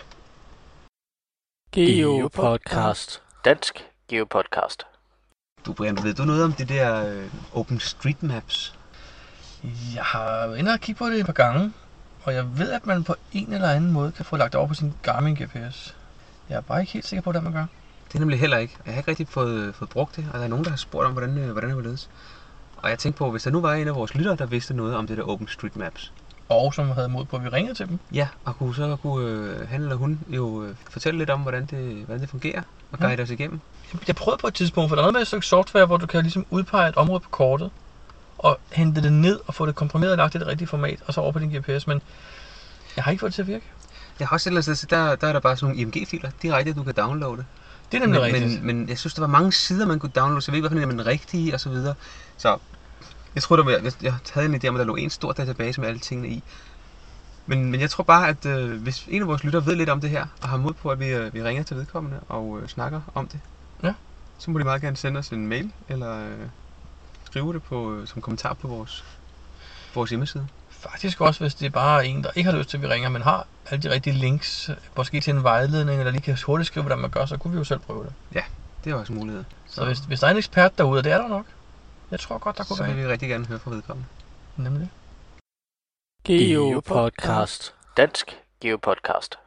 Geopodcast. 1.72 3.22
Dansk 3.44 3.84
Geopodcast. 4.08 4.82
Du, 5.66 5.72
Brian, 5.72 5.98
ved 6.02 6.14
du 6.14 6.22
noget 6.24 6.44
om 6.44 6.52
det 6.52 6.68
der 6.68 7.06
øh, 7.06 7.26
OpenStreetMaps? 7.54 8.78
Jeg 9.94 10.04
har 10.04 10.46
været 10.46 10.58
inde 10.58 10.72
og 10.72 10.80
kigge 10.80 10.98
på 10.98 11.06
det 11.06 11.20
et 11.20 11.26
par 11.26 11.32
gange, 11.32 11.72
og 12.24 12.34
jeg 12.34 12.58
ved, 12.58 12.70
at 12.72 12.86
man 12.86 13.04
på 13.04 13.14
en 13.32 13.52
eller 13.52 13.68
anden 13.70 13.92
måde 13.92 14.12
kan 14.12 14.24
få 14.24 14.36
lagt 14.36 14.54
over 14.54 14.66
på 14.68 14.74
sin 14.74 14.94
Garmin 15.02 15.34
GPS. 15.34 15.96
Jeg 16.48 16.56
er 16.56 16.60
bare 16.60 16.80
ikke 16.80 16.92
helt 16.92 17.06
sikker 17.06 17.22
på, 17.22 17.30
hvordan 17.30 17.42
man 17.44 17.52
gør. 17.52 17.66
Det 18.08 18.14
er 18.14 18.18
nemlig 18.18 18.40
heller 18.40 18.58
ikke. 18.58 18.76
Jeg 18.86 18.94
har 18.94 19.00
ikke 19.00 19.10
rigtig 19.10 19.28
fået, 19.28 19.74
fået 19.74 19.90
brugt 19.90 20.16
det, 20.16 20.26
og 20.32 20.38
der 20.38 20.44
er 20.44 20.48
nogen, 20.48 20.64
der 20.64 20.70
har 20.70 20.76
spurgt 20.76 21.06
om, 21.06 21.12
hvordan, 21.12 21.38
øh, 21.38 21.50
hvordan 21.52 21.70
det 21.76 21.84
ledes. 21.84 22.08
Og 22.76 22.90
jeg 22.90 22.98
tænkte 22.98 23.18
på, 23.18 23.30
hvis 23.30 23.42
der 23.42 23.50
nu 23.50 23.60
var 23.60 23.74
en 23.74 23.88
af 23.88 23.94
vores 23.94 24.14
lyttere, 24.14 24.36
der 24.36 24.46
vidste 24.46 24.74
noget 24.74 24.96
om 24.96 25.06
det 25.06 25.16
der 25.16 25.22
OpenStreetMaps, 25.24 26.12
Og 26.48 26.74
som 26.74 26.90
havde 26.90 27.08
mod 27.08 27.24
på, 27.24 27.36
at 27.36 27.44
vi 27.44 27.48
ringede 27.48 27.74
til 27.74 27.88
dem. 27.88 28.00
Ja, 28.12 28.28
og 28.44 28.56
kunne, 28.56 28.74
så 28.74 28.96
kunne 28.96 29.28
øh, 29.30 29.68
han 29.68 29.82
eller 29.82 29.96
hun 29.96 30.20
jo 30.28 30.64
øh, 30.64 30.76
fortælle 30.90 31.18
lidt 31.18 31.30
om, 31.30 31.40
hvordan 31.40 31.66
det, 31.66 32.04
hvordan 32.04 32.20
det 32.20 32.30
fungerer, 32.30 32.62
og 32.92 32.98
Ja. 33.00 33.06
guide 33.06 33.22
os 33.22 33.30
igennem. 33.30 33.60
Jeg 34.06 34.16
prøvede 34.16 34.38
på 34.40 34.46
et 34.46 34.54
tidspunkt, 34.54 34.88
for 34.88 34.96
der 34.96 35.02
er 35.02 35.04
noget 35.04 35.14
med 35.14 35.20
et 35.20 35.26
stykke 35.26 35.46
software, 35.46 35.86
hvor 35.86 35.96
du 35.96 36.06
kan 36.06 36.22
ligesom 36.22 36.46
udpege 36.50 36.88
et 36.88 36.96
område 36.96 37.20
på 37.20 37.28
kortet, 37.30 37.70
og 38.38 38.58
hente 38.72 39.02
det 39.02 39.12
ned 39.12 39.40
og 39.46 39.54
få 39.54 39.66
det 39.66 39.74
komprimeret 39.74 40.12
og 40.12 40.18
lagt 40.18 40.34
i 40.34 40.38
det 40.38 40.46
rigtige 40.46 40.68
format, 40.68 41.02
og 41.06 41.14
så 41.14 41.20
over 41.20 41.32
på 41.32 41.38
din 41.38 41.50
GPS, 41.58 41.86
men 41.86 42.02
jeg 42.96 43.04
har 43.04 43.10
ikke 43.10 43.20
fået 43.20 43.30
det 43.30 43.34
til 43.34 43.42
at 43.42 43.48
virke. 43.48 43.66
Jeg 44.18 44.28
har 44.28 44.36
også 44.36 44.48
et 44.48 44.50
eller 44.50 44.62
andet 44.68 44.78
sted, 44.78 44.88
der, 44.88 45.16
der 45.16 45.26
er 45.28 45.32
der 45.32 45.40
bare 45.40 45.56
sådan 45.56 45.76
nogle 45.76 45.80
IMG-filer 45.98 46.30
direkte, 46.42 46.72
du 46.74 46.82
kan 46.82 46.94
downloade. 46.94 47.44
Det 47.92 47.96
er 47.96 48.06
nemlig 48.06 48.20
men, 48.20 48.34
rigtigt. 48.34 48.64
men, 48.64 48.76
men, 48.76 48.88
jeg 48.88 48.98
synes, 48.98 49.14
der 49.14 49.20
var 49.20 49.28
mange 49.28 49.52
sider, 49.52 49.86
man 49.86 49.98
kunne 49.98 50.12
downloade, 50.12 50.42
så 50.42 50.50
jeg 50.50 50.52
ved 50.52 50.58
ikke, 50.58 50.68
hvad 50.68 50.78
for 50.78 50.92
en 50.92 50.98
er 50.98 51.02
den 51.02 51.06
rigtige, 51.06 51.54
og 51.54 51.60
så 51.60 51.70
videre. 51.70 51.94
Så 52.36 52.58
jeg 53.34 53.42
tror, 53.42 53.56
der 53.56 53.64
var, 53.64 53.70
jeg, 53.70 53.92
jeg 54.02 54.14
havde 54.32 54.46
en 54.46 54.54
idé 54.54 54.68
om, 54.68 54.74
at 54.76 54.78
der 54.78 54.84
lå 54.86 54.96
en 54.96 55.10
stor 55.10 55.32
database 55.32 55.80
med 55.80 55.88
alle 55.88 56.00
tingene 56.00 56.28
i. 56.28 56.42
Men, 57.46 57.70
men 57.70 57.80
jeg 57.80 57.90
tror 57.90 58.04
bare, 58.04 58.28
at 58.28 58.46
øh, 58.46 58.82
hvis 58.82 59.06
en 59.08 59.22
af 59.22 59.28
vores 59.28 59.44
lyttere 59.44 59.66
ved 59.66 59.74
lidt 59.74 59.88
om 59.88 60.00
det 60.00 60.10
her, 60.10 60.26
og 60.42 60.48
har 60.48 60.56
mod 60.56 60.74
på, 60.74 60.88
at 60.88 61.00
vi, 61.00 61.08
øh, 61.08 61.34
vi 61.34 61.42
ringer 61.42 61.62
til 61.62 61.76
vedkommende 61.76 62.20
og 62.28 62.60
øh, 62.62 62.68
snakker 62.68 63.00
om 63.14 63.28
det, 63.28 63.40
Ja. 63.82 63.94
så 64.38 64.50
må 64.50 64.58
de 64.58 64.64
meget 64.64 64.82
gerne 64.82 64.96
sende 64.96 65.18
os 65.18 65.28
en 65.28 65.46
mail, 65.46 65.72
eller 65.88 66.28
øh, 66.28 66.48
skrive 67.24 67.52
det 67.52 67.62
på, 67.62 67.94
øh, 67.94 68.06
som 68.06 68.22
kommentar 68.22 68.54
på 68.54 68.68
vores, 68.68 69.04
vores 69.94 70.10
hjemmeside. 70.10 70.48
Faktisk 70.78 71.20
også, 71.20 71.40
hvis 71.40 71.54
det 71.54 71.66
er 71.66 71.70
bare 71.70 72.06
en, 72.06 72.24
der 72.24 72.30
ikke 72.34 72.50
har 72.50 72.58
lyst 72.58 72.70
til, 72.70 72.76
at 72.76 72.82
vi 72.82 72.88
ringer, 72.88 73.08
men 73.08 73.22
har 73.22 73.46
alle 73.70 73.82
de 73.82 73.90
rigtige 73.90 74.14
links, 74.14 74.70
måske 74.96 75.20
til 75.20 75.34
en 75.34 75.42
vejledning, 75.42 75.98
eller 75.98 76.12
lige 76.12 76.22
kan 76.22 76.38
hurtigt 76.46 76.66
skrive, 76.66 76.82
hvordan 76.82 76.98
man 76.98 77.10
gør, 77.10 77.26
så 77.26 77.36
kunne 77.36 77.52
vi 77.52 77.58
jo 77.58 77.64
selv 77.64 77.80
prøve 77.80 78.04
det. 78.04 78.12
Det 78.84 78.92
er 78.92 78.94
også 78.94 79.12
en 79.12 79.18
mulighed. 79.18 79.44
Så 79.66 79.84
hvis, 79.84 79.98
hvis 79.98 80.20
der 80.20 80.26
er 80.26 80.30
en 80.30 80.36
ekspert 80.36 80.78
derude, 80.78 80.98
og 80.98 81.04
det 81.04 81.12
er 81.12 81.18
der 81.18 81.28
nok, 81.28 81.46
jeg 82.10 82.20
tror 82.20 82.38
godt, 82.38 82.58
der 82.58 82.64
kunne 82.64 82.76
så 82.76 82.82
være 82.82 82.92
vil 82.92 83.00
en. 83.00 83.06
vi 83.06 83.12
rigtig 83.12 83.28
gerne 83.28 83.46
høre 83.46 83.58
fra 83.58 83.70
vedkommende. 83.70 84.08
Nemlig. 84.56 84.90
Geopodcast. 86.24 87.74
Dansk 87.96 88.38
Geopodcast. 88.60 89.38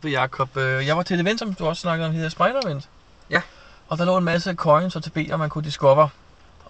For 0.00 0.08
Jacob, 0.08 0.56
øh, 0.56 0.86
jeg 0.86 0.96
var 0.96 1.02
til 1.02 1.14
et 1.14 1.20
event, 1.20 1.38
som 1.38 1.54
du 1.54 1.66
også 1.66 1.80
snakkede 1.80 2.06
om, 2.06 2.12
det 2.12 2.16
hedder 2.16 2.30
Spider 2.30 2.60
Event. 2.64 2.88
Ja. 3.30 3.42
Og 3.88 3.98
der 3.98 4.04
lå 4.04 4.16
en 4.16 4.24
masse 4.24 4.54
coins 4.54 4.96
og 4.96 5.02
TB'er, 5.06 5.36
man 5.36 5.50
kunne 5.50 5.64
discover. 5.64 6.08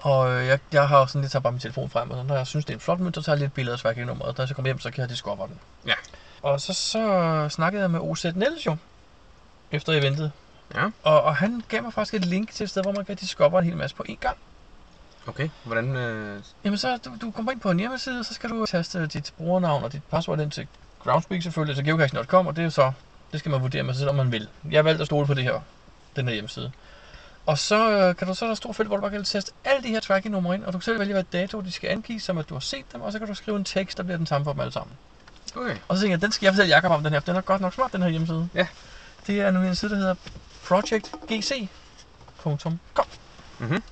Og 0.00 0.32
øh, 0.32 0.46
jeg, 0.46 0.58
jeg 0.72 0.88
har 0.88 1.06
sådan 1.06 1.20
lidt 1.20 1.32
taget 1.32 1.42
bare 1.42 1.52
min 1.52 1.60
telefon 1.60 1.90
frem, 1.90 2.10
og 2.10 2.26
når 2.26 2.36
jeg 2.36 2.46
synes, 2.46 2.64
det 2.64 2.72
er 2.72 2.76
en 2.76 2.80
flot 2.80 3.00
mønt, 3.00 3.14
så 3.14 3.22
tager 3.22 3.36
jeg 3.36 3.40
lidt 3.40 3.54
billeder 3.54 3.74
af 3.74 3.78
sværknummeret. 3.78 4.36
Da 4.36 4.42
jeg 4.42 4.48
så 4.48 4.54
kommer 4.54 4.68
hjem, 4.68 4.80
så 4.80 4.90
kan 4.90 5.00
jeg 5.00 5.10
discover 5.10 5.46
den. 5.46 5.58
Ja. 5.86 5.94
Og 6.42 6.60
så, 6.60 6.72
så 6.72 7.48
snakkede 7.50 7.82
jeg 7.82 7.90
med 7.90 8.00
OZ 8.00 8.24
Niels 8.24 8.66
jo, 8.66 8.76
efter 9.72 9.92
eventet. 9.92 10.32
Ja. 10.74 10.84
Og, 11.02 11.22
og 11.22 11.36
han 11.36 11.62
gav 11.68 11.82
mig 11.82 11.92
faktisk 11.92 12.14
et 12.14 12.24
link 12.24 12.52
til 12.52 12.64
et 12.64 12.70
sted, 12.70 12.82
hvor 12.82 12.92
man 12.92 13.04
kan 13.04 13.16
discover 13.16 13.58
en 13.58 13.64
hel 13.64 13.76
masse 13.76 13.96
på 13.96 14.04
én 14.08 14.16
gang. 14.20 14.36
Okay, 15.26 15.48
hvordan... 15.64 15.96
Øh, 15.96 16.42
Jamen 16.64 16.78
så, 16.78 16.98
du, 17.04 17.12
du 17.20 17.30
kommer 17.30 17.52
ind 17.52 17.60
på 17.60 17.70
en 17.70 17.78
hjemmeside, 17.78 18.24
så 18.24 18.34
skal 18.34 18.50
du 18.50 18.66
taste 18.66 19.06
dit 19.06 19.32
brugernavn 19.36 19.84
og 19.84 19.92
dit 19.92 20.02
password 20.04 20.40
ind 20.40 20.50
til 20.50 20.66
Groundspeak 21.04 21.42
selvfølgelig, 21.42 21.76
til 21.76 21.84
geocaching.com, 21.84 22.46
og 22.46 22.56
det 22.56 22.64
er 22.64 22.68
så, 22.68 22.92
det 23.32 23.40
skal 23.40 23.50
man 23.50 23.62
vurdere 23.62 23.82
med 23.82 23.94
sig 23.94 23.98
selv, 23.98 24.10
om 24.10 24.16
man 24.16 24.32
vil. 24.32 24.48
Jeg 24.70 24.78
har 24.78 24.82
valgt 24.82 25.00
at 25.00 25.06
stole 25.06 25.26
på 25.26 25.34
det 25.34 25.44
her, 25.44 25.60
den 26.16 26.26
her 26.26 26.32
hjemmeside. 26.32 26.72
Og 27.46 27.58
så 27.58 27.90
øh, 27.90 28.16
kan 28.16 28.28
du 28.28 28.34
så 28.34 28.44
er 28.44 28.46
der 28.46 28.52
et 28.52 28.58
stort 28.58 28.76
felt, 28.76 28.88
hvor 28.88 28.96
du 28.96 29.00
bare 29.00 29.10
kan 29.10 29.24
teste 29.24 29.52
alle 29.64 29.82
de 29.82 29.88
her 29.88 30.00
tracking-numre 30.00 30.54
ind, 30.54 30.64
og 30.64 30.72
du 30.72 30.78
kan 30.78 30.84
selv 30.84 30.98
vælge, 30.98 31.12
hvad 31.12 31.24
dato 31.32 31.60
de 31.60 31.72
skal 31.72 31.90
angive, 31.90 32.20
som 32.20 32.38
at 32.38 32.48
du 32.48 32.54
har 32.54 32.60
set 32.60 32.84
dem, 32.92 33.00
og 33.00 33.12
så 33.12 33.18
kan 33.18 33.28
du 33.28 33.34
skrive 33.34 33.56
en 33.56 33.64
tekst, 33.64 33.98
der 33.98 34.04
bliver 34.04 34.16
den 34.16 34.26
samme 34.26 34.44
for 34.44 34.52
dem 34.52 34.60
alle 34.60 34.72
sammen. 34.72 34.96
okay. 35.56 35.76
Og 35.88 35.96
så 35.96 36.02
tænker 36.02 36.16
jeg, 36.16 36.22
den 36.22 36.32
skal 36.32 36.46
jeg 36.46 36.54
fortælle 36.54 36.74
Jacob 36.74 36.90
om 36.90 37.02
den 37.02 37.12
her, 37.12 37.20
for 37.20 37.26
den 37.26 37.36
er 37.36 37.40
godt 37.40 37.60
nok 37.60 37.74
smart, 37.74 37.92
den 37.92 38.02
her 38.02 38.08
hjemmeside. 38.08 38.48
Ja. 38.54 38.66
Det 39.26 39.40
er 39.40 39.50
nu 39.50 39.62
en 39.62 39.74
side, 39.74 39.90
der 39.90 39.96
hedder 39.96 40.14
projectgc.com. 40.64 42.78
Mhm. 43.58 43.82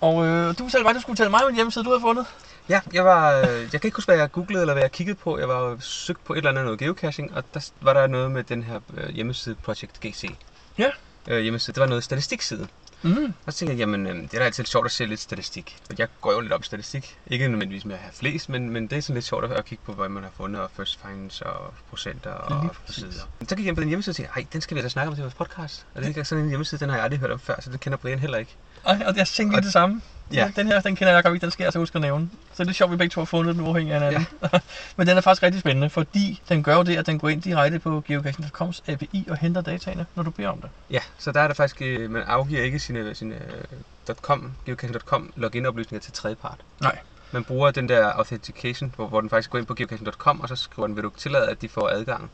Og 0.00 0.26
øh, 0.26 0.58
du 0.58 0.64
mig, 0.64 0.88
at 0.88 0.94
du 0.94 1.00
skulle 1.00 1.16
fortælle 1.16 1.30
mig 1.30 1.44
om 1.44 1.48
en 1.48 1.54
hjemmeside, 1.54 1.84
du 1.84 1.90
havde 1.90 2.00
fundet. 2.00 2.26
Ja, 2.68 2.80
jeg 2.92 3.04
var, 3.04 3.32
øh, 3.32 3.44
jeg 3.44 3.80
kan 3.80 3.84
ikke 3.84 3.96
huske, 3.96 4.08
hvad 4.08 4.18
jeg 4.18 4.32
googlede 4.32 4.60
eller 4.60 4.74
hvad 4.74 4.82
jeg 4.82 4.92
kiggede 4.92 5.18
på. 5.18 5.38
Jeg 5.38 5.48
var 5.48 5.76
søgt 5.80 6.24
på 6.24 6.32
et 6.32 6.36
eller 6.36 6.50
andet 6.50 6.64
noget 6.64 6.80
geocaching, 6.80 7.36
og 7.36 7.44
der 7.54 7.70
var 7.80 7.92
der 7.92 8.06
noget 8.06 8.30
med 8.30 8.44
den 8.44 8.62
her 8.62 8.80
øh, 8.96 9.08
hjemmeside 9.08 9.54
Project 9.54 10.00
GC. 10.00 10.34
Ja. 10.78 10.90
Øh, 11.28 11.40
hjemmeside. 11.40 11.74
Det 11.74 11.80
var 11.80 11.86
noget 11.86 12.04
statistikside. 12.04 12.68
Mm. 13.02 13.34
Og 13.46 13.52
så 13.52 13.58
tænkte 13.58 13.72
jeg, 13.72 13.78
jamen, 13.78 14.06
øh, 14.06 14.14
det 14.14 14.34
er 14.34 14.38
da 14.38 14.44
altid 14.44 14.64
sjovt 14.64 14.86
at 14.86 14.92
se 14.92 15.06
lidt 15.06 15.20
statistik. 15.20 15.78
For 15.86 15.94
jeg 15.98 16.08
går 16.20 16.32
jo 16.32 16.40
lidt 16.40 16.52
op 16.52 16.60
i 16.60 16.64
statistik. 16.64 17.18
Ikke 17.26 17.48
nødvendigvis 17.48 17.84
med 17.84 17.94
at 17.94 18.00
have 18.00 18.12
flest, 18.12 18.48
men, 18.48 18.70
men 18.70 18.86
det 18.86 18.98
er 18.98 19.02
sådan 19.02 19.14
lidt 19.14 19.24
sjovt 19.24 19.44
at, 19.44 19.64
kigge 19.64 19.84
på, 19.84 19.92
hvad 19.92 20.08
man 20.08 20.22
har 20.22 20.30
fundet, 20.36 20.62
og 20.62 20.70
first 20.76 21.00
finds, 21.06 21.40
og 21.40 21.74
procenter, 21.90 22.30
og 22.30 22.60
og 22.60 22.76
præcis. 22.86 23.04
sider. 23.04 23.24
Så 23.48 23.56
gik 23.56 23.64
jeg 23.64 23.68
ind 23.68 23.76
på 23.76 23.80
den 23.80 23.88
hjemmeside 23.88 24.12
og 24.12 24.16
tænkte, 24.16 24.32
ej, 24.36 24.46
den 24.52 24.60
skal 24.60 24.76
vi 24.76 24.82
da 24.82 24.88
snakke 24.88 25.08
om 25.08 25.14
til 25.14 25.22
vores 25.22 25.34
podcast. 25.34 25.86
Og 25.94 26.02
det 26.02 26.16
er 26.16 26.22
sådan 26.22 26.44
en 26.44 26.48
hjemmeside, 26.48 26.80
den 26.80 26.88
har 26.88 26.96
jeg 26.96 27.04
aldrig 27.04 27.20
hørt 27.20 27.30
om 27.30 27.40
før, 27.40 27.60
så 27.60 27.70
det 27.70 27.80
kender 27.80 27.98
Brian 27.98 28.18
heller 28.18 28.38
ikke. 28.38 28.56
Og, 28.82 28.96
og 29.06 29.16
jeg 29.16 29.26
tænkte 29.26 29.56
lige 29.56 29.64
det 29.64 29.72
samme. 29.72 30.02
Ja. 30.32 30.50
Den 30.56 30.66
her, 30.66 30.80
den 30.80 30.96
kender 30.96 31.12
jeg 31.12 31.22
godt 31.22 31.34
ikke, 31.34 31.44
den 31.44 31.50
skal 31.50 31.64
jeg 31.64 31.72
så 31.72 31.78
huske 31.78 31.96
at 31.96 32.02
nævne. 32.02 32.30
Så 32.54 32.64
det 32.64 32.70
er 32.70 32.74
sjovt, 32.74 32.88
at 32.88 32.92
vi 32.92 32.96
begge 32.96 33.12
to 33.12 33.20
har 33.20 33.24
fundet 33.24 33.54
den 33.54 33.64
uafhængig 33.64 33.94
af 33.94 34.00
hinanden. 34.00 34.26
Ja. 34.52 34.58
Men 34.96 35.06
den 35.06 35.16
er 35.16 35.20
faktisk 35.20 35.42
rigtig 35.42 35.60
spændende, 35.60 35.90
fordi 35.90 36.42
den 36.48 36.62
gør 36.62 36.76
jo 36.76 36.82
det, 36.82 36.96
at 36.96 37.06
den 37.06 37.18
går 37.18 37.28
ind 37.28 37.42
direkte 37.42 37.78
på 37.78 38.02
geocaching.coms 38.06 38.82
API 38.86 39.26
og 39.30 39.36
henter 39.36 39.60
dataene, 39.60 40.06
når 40.14 40.22
du 40.22 40.30
beder 40.30 40.48
om 40.48 40.60
det. 40.60 40.70
Ja, 40.90 41.00
så 41.18 41.32
der 41.32 41.40
er 41.40 41.46
der 41.46 41.54
faktisk, 41.54 41.82
øh, 41.82 42.10
man 42.10 42.22
afgiver 42.22 42.62
ikke 42.62 42.78
sine, 42.78 43.14
sine 43.14 43.34
øh, 43.34 44.14
.com, 44.14 44.52
geocaching.com 44.66 45.32
login-oplysninger 45.36 46.00
til 46.00 46.12
tredjepart. 46.12 46.60
Nej. 46.80 46.98
Man 47.32 47.44
bruger 47.44 47.70
den 47.70 47.88
der 47.88 48.06
authentication, 48.06 48.92
hvor, 48.96 49.06
hvor 49.06 49.20
den 49.20 49.30
faktisk 49.30 49.50
går 49.50 49.58
ind 49.58 49.66
på 49.66 49.74
geocaching.com, 49.74 50.40
og 50.40 50.48
så 50.48 50.56
skriver 50.56 50.86
den, 50.86 50.96
vil 50.96 51.04
du 51.04 51.10
tillade, 51.16 51.48
at 51.48 51.62
de 51.62 51.68
får 51.68 51.88
adgang? 51.88 52.30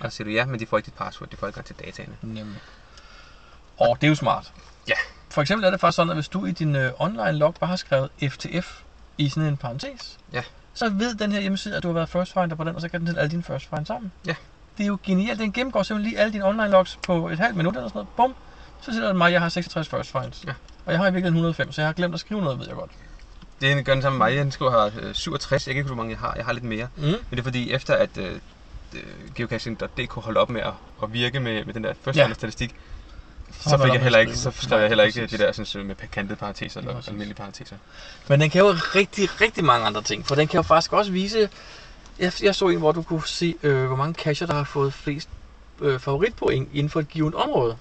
Og 0.00 0.12
så 0.12 0.16
siger 0.16 0.24
du 0.24 0.30
ja, 0.30 0.44
men 0.44 0.60
de 0.60 0.66
får 0.66 0.76
ikke 0.76 0.86
dit 0.86 0.94
password, 0.94 1.30
de 1.30 1.36
får 1.36 1.46
adgang 1.46 1.66
til 1.66 1.76
dataene. 1.84 2.16
Nemlig. 2.22 2.60
Og 3.78 3.96
det 4.00 4.06
er 4.06 4.08
jo 4.08 4.14
smart. 4.14 4.52
For 5.30 5.40
eksempel 5.42 5.66
er 5.66 5.70
det 5.70 5.80
faktisk 5.80 5.96
sådan, 5.96 6.10
at 6.10 6.16
hvis 6.16 6.28
du 6.28 6.44
i 6.44 6.52
din 6.52 6.76
øh, 6.76 6.92
online 6.98 7.32
log 7.32 7.54
bare 7.54 7.68
har 7.68 7.76
skrevet 7.76 8.08
FTF 8.30 8.80
i 9.18 9.28
sådan 9.28 9.48
en 9.48 9.56
parentes, 9.56 10.18
Ja. 10.32 10.42
så 10.74 10.88
ved 10.90 11.14
den 11.14 11.32
her 11.32 11.40
hjemmeside, 11.40 11.76
at 11.76 11.82
du 11.82 11.88
har 11.88 11.92
været 11.94 12.08
first 12.08 12.32
finder 12.32 12.56
på 12.56 12.64
den, 12.64 12.74
og 12.74 12.80
så 12.80 12.88
kan 12.88 13.00
den 13.00 13.06
til 13.08 13.18
alle 13.18 13.30
dine 13.30 13.42
first 13.42 13.68
find 13.70 13.86
sammen. 13.86 14.12
Ja. 14.26 14.34
Det 14.78 14.82
er 14.84 14.88
jo 14.88 14.98
genialt. 15.02 15.38
Den 15.38 15.52
gennemgår 15.52 15.82
simpelthen 15.82 16.10
lige 16.10 16.20
alle 16.20 16.32
dine 16.32 16.44
online 16.46 16.68
logs 16.68 16.98
på 17.06 17.28
et 17.28 17.38
halvt 17.38 17.56
minut 17.56 17.76
eller 17.76 17.88
sådan 17.88 17.98
noget. 17.98 18.08
Bum. 18.16 18.34
Så 18.80 18.84
fortæller 18.84 19.08
den 19.08 19.18
mig, 19.18 19.26
at 19.26 19.32
jeg 19.32 19.40
har 19.40 19.48
66 19.48 19.88
first 19.88 20.12
finds. 20.12 20.44
Ja. 20.46 20.52
Og 20.86 20.92
jeg 20.92 21.00
har 21.00 21.06
i 21.06 21.12
virkeligheden 21.12 21.36
105, 21.36 21.72
så 21.72 21.80
jeg 21.80 21.88
har 21.88 21.92
glemt 21.92 22.14
at 22.14 22.20
skrive 22.20 22.40
noget, 22.42 22.58
ved 22.58 22.66
jeg 22.66 22.74
godt. 22.76 22.90
Det 23.60 23.72
er 23.72 23.82
gør 23.82 23.92
den 23.92 24.02
samme 24.02 24.18
med 24.18 24.26
mig. 24.26 24.38
Han 24.38 24.50
skriver 24.52 24.70
her 24.70 24.90
øh, 25.08 25.14
67. 25.14 25.66
Jeg 25.66 25.74
kan 25.74 25.78
ikke 25.78 25.82
huske, 25.88 25.94
hvor 25.94 26.02
mange 26.02 26.12
jeg 26.12 26.18
har. 26.20 26.34
Jeg 26.36 26.44
har 26.44 26.52
lidt 26.52 26.64
mere. 26.64 26.88
Mm. 26.96 27.02
Men 27.02 27.16
det 27.30 27.38
er 27.38 27.42
fordi, 27.42 27.72
efter 27.72 27.94
at 27.94 28.18
øh, 28.18 28.34
øh, 28.94 29.00
geocaching.dk 29.34 30.12
holdt 30.12 30.38
op 30.38 30.50
med 30.50 30.60
at, 30.60 30.72
at 31.02 31.12
virke 31.12 31.40
med, 31.40 31.64
med 31.64 31.74
den 31.74 31.84
der 31.84 31.94
første 32.04 32.20
Ja. 32.20 32.28
ja. 32.28 32.34
statistik, 32.34 32.74
så 33.60 33.78
fik 33.84 33.92
jeg 33.92 34.02
heller 34.02 34.18
ikke, 34.18 34.36
så 34.36 34.50
skrev 34.50 34.78
jeg 34.80 34.88
heller 34.88 35.04
ikke 35.04 35.26
det 35.26 35.38
der 35.38 35.52
sådan, 35.52 35.86
med 35.86 35.94
kantede 36.12 36.36
parenteser 36.36 36.80
eller 36.80 37.02
almindelige 37.08 37.34
parenteser. 37.34 37.76
Men 38.28 38.40
den 38.40 38.50
kan 38.50 38.60
jo 38.60 38.68
rigtig, 38.94 39.40
rigtig 39.40 39.64
mange 39.64 39.86
andre 39.86 40.02
ting, 40.02 40.26
for 40.26 40.34
den 40.34 40.48
kan 40.48 40.58
jo 40.58 40.62
faktisk 40.62 40.92
også 40.92 41.12
vise... 41.12 41.48
Jeg, 42.18 42.32
jeg 42.42 42.54
så 42.54 42.68
en, 42.68 42.78
hvor 42.78 42.92
du 42.92 43.02
kunne 43.02 43.26
se, 43.26 43.54
øh, 43.62 43.86
hvor 43.86 43.96
mange 43.96 44.14
cacher, 44.14 44.46
der 44.46 44.54
har 44.54 44.64
fået 44.64 44.94
flest 44.94 45.28
øh, 45.80 46.00
favoritpoint 46.00 46.68
inden 46.72 46.90
for 46.90 47.00
et 47.00 47.08
givet 47.08 47.34
område. 47.34 47.76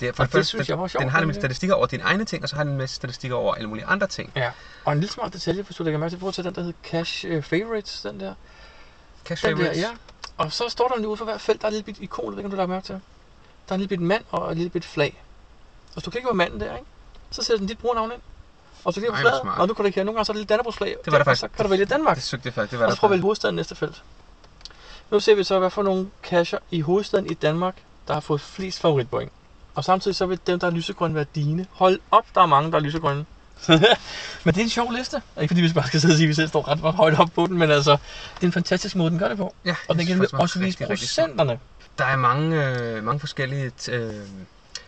Det, 0.00 0.08
er, 0.08 0.12
Og 0.18 0.32
det 0.32 0.46
synes 0.46 0.68
jeg 0.68 0.78
var 0.78 0.88
sjovt, 0.88 1.02
Den 1.02 1.10
har 1.10 1.20
nemlig 1.20 1.34
statistikker 1.36 1.74
over 1.74 1.86
dine 1.86 2.02
egne 2.02 2.24
ting, 2.24 2.42
og 2.42 2.48
så 2.48 2.56
har 2.56 2.62
den 2.64 2.72
en 2.72 2.78
masse 2.78 2.96
statistikker 2.96 3.36
over 3.36 3.54
alle 3.54 3.68
mulige 3.68 3.84
andre 3.86 4.06
ting. 4.06 4.32
Ja. 4.36 4.50
Og 4.84 4.92
en 4.92 5.00
lille 5.00 5.12
smart 5.12 5.32
detalje, 5.32 5.62
hvis 5.62 5.76
du 5.76 5.82
lægger 5.84 6.00
mærke 6.00 6.12
til, 6.12 6.18
prøv 6.18 6.28
at 6.28 6.34
tage 6.34 6.46
den, 6.46 6.54
der 6.54 6.60
hedder 6.60 6.78
Cache 6.84 7.28
øh, 7.28 7.42
Favorites, 7.42 8.00
den 8.00 8.20
der. 8.20 8.34
Cache 9.24 9.48
Den 9.48 9.56
der, 9.56 9.62
favorites. 9.64 9.82
ja. 9.82 9.90
Og 10.36 10.52
så 10.52 10.68
står 10.68 10.88
der 10.88 10.96
lige 10.96 11.08
ude 11.08 11.16
for 11.16 11.24
hver 11.24 11.38
felt, 11.38 11.60
der 11.60 11.66
er 11.66 11.68
et 11.68 11.72
lille 11.72 11.84
bit 11.84 11.98
ikon, 12.00 12.32
ikke, 12.32 12.44
om 12.44 12.50
du 12.50 12.56
lader 12.56 12.68
mærke 12.68 12.86
til. 12.86 13.00
Der 13.68 13.72
er 13.72 13.74
en 13.74 13.80
lille 13.80 13.88
bit 13.88 14.00
mand 14.00 14.24
og 14.30 14.50
et 14.50 14.56
lille 14.56 14.70
bit 14.70 14.84
flag. 14.84 15.22
Og 15.86 15.92
hvis 15.92 16.04
du 16.04 16.10
klikker 16.10 16.30
på 16.30 16.34
manden 16.34 16.60
der, 16.60 16.76
ikke? 16.76 16.88
så 17.30 17.42
sætter 17.42 17.58
den 17.58 17.66
dit 17.66 17.78
brugernavn 17.78 18.12
ind. 18.12 18.20
Og 18.84 18.94
så 18.94 19.00
klikker 19.00 19.16
på 19.16 19.20
flaget, 19.20 19.40
og 19.58 19.68
du 19.68 19.74
kan 19.74 19.86
ikke 19.86 19.96
her. 19.96 20.04
Nogle 20.04 20.16
gange 20.16 20.24
så 20.24 20.32
er 20.32 20.34
der 20.34 20.38
lidt 20.38 20.48
Dannebrogsflag. 20.48 20.96
Det 21.04 21.12
var 21.12 21.18
der 21.18 21.18
og 21.18 21.24
faktisk. 21.24 21.40
Så 21.40 21.48
kan 21.48 21.64
du 21.64 21.70
vælge 21.70 21.84
Danmark. 21.84 22.16
Det 22.16 22.24
søgte 22.24 22.46
jeg 22.46 22.54
faktisk. 22.54 22.70
Det 22.70 22.80
var 22.80 22.86
Og 22.86 22.92
så 22.92 22.98
prøv 22.98 23.08
at 23.08 23.10
vælge 23.10 23.22
hovedstaden 23.22 23.56
næste 23.56 23.74
felt. 23.74 24.02
Nu 25.10 25.20
ser 25.20 25.34
vi 25.34 25.44
så, 25.44 25.58
hvad 25.58 25.70
for 25.70 25.82
nogle 25.82 26.08
cacher 26.22 26.58
i 26.70 26.80
hovedstaden 26.80 27.30
i 27.30 27.34
Danmark, 27.34 27.76
der 28.08 28.14
har 28.14 28.20
fået 28.20 28.40
flest 28.40 28.80
favoritpoint. 28.80 29.32
Og 29.74 29.84
samtidig 29.84 30.16
så 30.16 30.26
vil 30.26 30.38
dem, 30.46 30.60
der 30.60 30.66
er 30.66 30.70
lysegrønne, 30.70 31.14
være 31.14 31.26
dine. 31.34 31.66
Hold 31.72 32.00
op, 32.10 32.24
der 32.34 32.40
er 32.40 32.46
mange, 32.46 32.70
der 32.70 32.76
er 32.76 32.82
lysegrønne. 32.82 33.26
men 34.44 34.54
det 34.54 34.56
er 34.56 34.62
en 34.64 34.68
sjov 34.68 34.92
liste. 34.92 35.22
Ikke 35.40 35.52
fordi 35.52 35.60
vi 35.60 35.72
bare 35.72 35.86
skal 35.86 36.00
sidde 36.00 36.12
og 36.12 36.16
sige, 36.16 36.24
at 36.24 36.28
vi 36.28 36.34
selv 36.34 36.48
står 36.48 36.68
ret, 36.68 36.78
højt 36.78 37.20
op 37.20 37.28
på 37.34 37.46
den, 37.46 37.58
men 37.58 37.70
altså, 37.70 37.90
det 38.34 38.42
er 38.42 38.46
en 38.46 38.52
fantastisk 38.52 38.96
måde, 38.96 39.10
den 39.10 39.18
gør 39.18 39.28
det 39.28 39.36
på. 39.36 39.54
Ja, 39.64 39.76
Og 39.88 39.94
den 39.94 40.06
det 40.06 40.30
kan 40.30 40.40
også 40.40 40.58
vise 40.58 40.66
rigtig, 40.66 40.90
rigtig 40.90 41.06
procenterne. 41.06 41.58
Der 41.98 42.04
er 42.04 42.16
mange, 42.16 42.78
øh, 42.78 43.04
mange 43.04 43.20
forskellige 43.20 43.72
øh, 43.90 44.14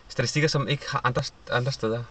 statistikker, 0.08 0.48
som 0.48 0.68
ikke 0.68 0.84
har 0.90 1.00
andre, 1.04 1.22
andre 1.52 1.72
steder. 1.72 2.02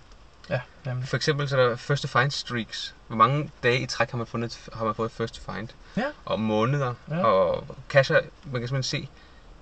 Ja, 0.50 0.62
nemlig. 0.86 1.08
For 1.08 1.16
eksempel 1.16 1.50
så 1.50 1.58
er 1.60 1.70
der 1.70 1.76
first 1.76 2.02
to 2.08 2.20
find 2.20 2.32
streaks. 2.32 2.96
Hvor 3.08 3.16
mange 3.18 3.52
dage 3.64 3.80
i 3.80 3.86
træk 3.86 4.12
har 4.12 4.18
man, 4.18 4.28
fundet, 4.28 4.60
har 4.74 4.86
man 4.86 4.96
fået 4.96 5.12
first 5.12 5.36
to 5.46 5.54
find? 5.54 5.68
Ja. 5.98 6.04
Og 6.26 6.40
måneder. 6.40 6.94
Ja. 7.10 7.24
Og 7.26 7.68
cacher, 7.90 8.20
man 8.52 8.62
kan 8.62 8.68
simpelthen 8.68 8.84
se 8.84 9.10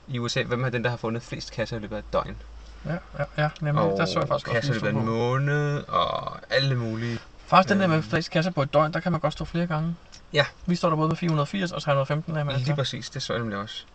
i 0.08 0.20
USA, 0.20 0.44
hvem 0.44 0.64
er 0.64 0.70
den, 0.70 0.84
der 0.84 0.90
har 0.90 0.98
fundet 0.98 1.24
flest 1.24 1.54
cacher 1.54 1.78
i 1.78 1.82
løbet 1.82 1.96
af 1.96 2.00
et 2.00 2.14
døgn. 2.14 2.38
Ja, 2.86 2.94
ja, 3.20 3.24
ja 3.38 3.50
nemlig. 3.62 3.84
og 3.84 3.98
der 3.98 4.06
så 4.06 4.20
jeg 4.20 4.28
faktisk 4.28 4.48
cacher 4.52 4.72
i 4.74 4.74
løbet 4.74 4.88
af 4.88 4.92
en 4.92 5.06
måned, 5.06 5.84
og 5.88 6.38
alle 6.50 6.76
mulige. 6.76 7.20
Faktisk 7.48 7.70
den 7.70 7.80
der 7.82 7.88
med 7.88 7.96
Øhm. 7.98 8.04
flest 8.10 8.32
kasser 8.32 8.52
på 8.52 8.62
et 8.62 8.74
døgn, 8.74 8.94
der 8.94 9.00
kan 9.00 9.12
man 9.12 9.22
godt 9.22 9.34
stå 9.34 9.46
flere 9.46 9.68
gange. 9.68 9.96
Ja. 10.34 10.46
Vi 10.66 10.76
står 10.76 10.90
der 10.90 10.96
både 10.96 11.08
med 11.08 11.16
480 11.18 11.72
og 11.72 11.82
315 11.82 12.38
af 12.38 12.58
Lige 12.66 12.76
præcis, 12.76 13.10
det 13.10 13.24
så 13.24 13.34
jeg 13.34 13.40
nemlig 13.40 13.58
også. 13.60 13.86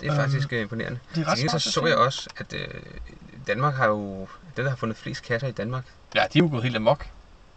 Det 0.00 0.08
er 0.08 0.12
Øhm, 0.12 0.20
faktisk 0.20 0.52
øh, 0.52 0.60
imponerende. 0.60 0.98
Det 1.14 1.26
er 1.26 1.30
ret 1.30 1.38
smart 1.38 1.62
så 1.62 1.72
så 1.72 1.86
jeg 1.86 1.96
også, 1.96 2.28
at 2.36 2.54
øh, 2.54 2.68
Danmark 3.46 3.74
har 3.74 3.86
jo... 3.86 4.28
Det, 4.56 4.64
der 4.64 4.68
har 4.70 4.76
fundet 4.76 4.96
flest 4.96 5.24
cacher 5.24 5.48
i 5.48 5.52
Danmark. 5.52 5.84
Ja, 6.14 6.20
de 6.32 6.38
er 6.38 6.42
jo 6.42 6.48
gået 6.50 6.62
helt 6.62 6.76
amok. 6.76 7.06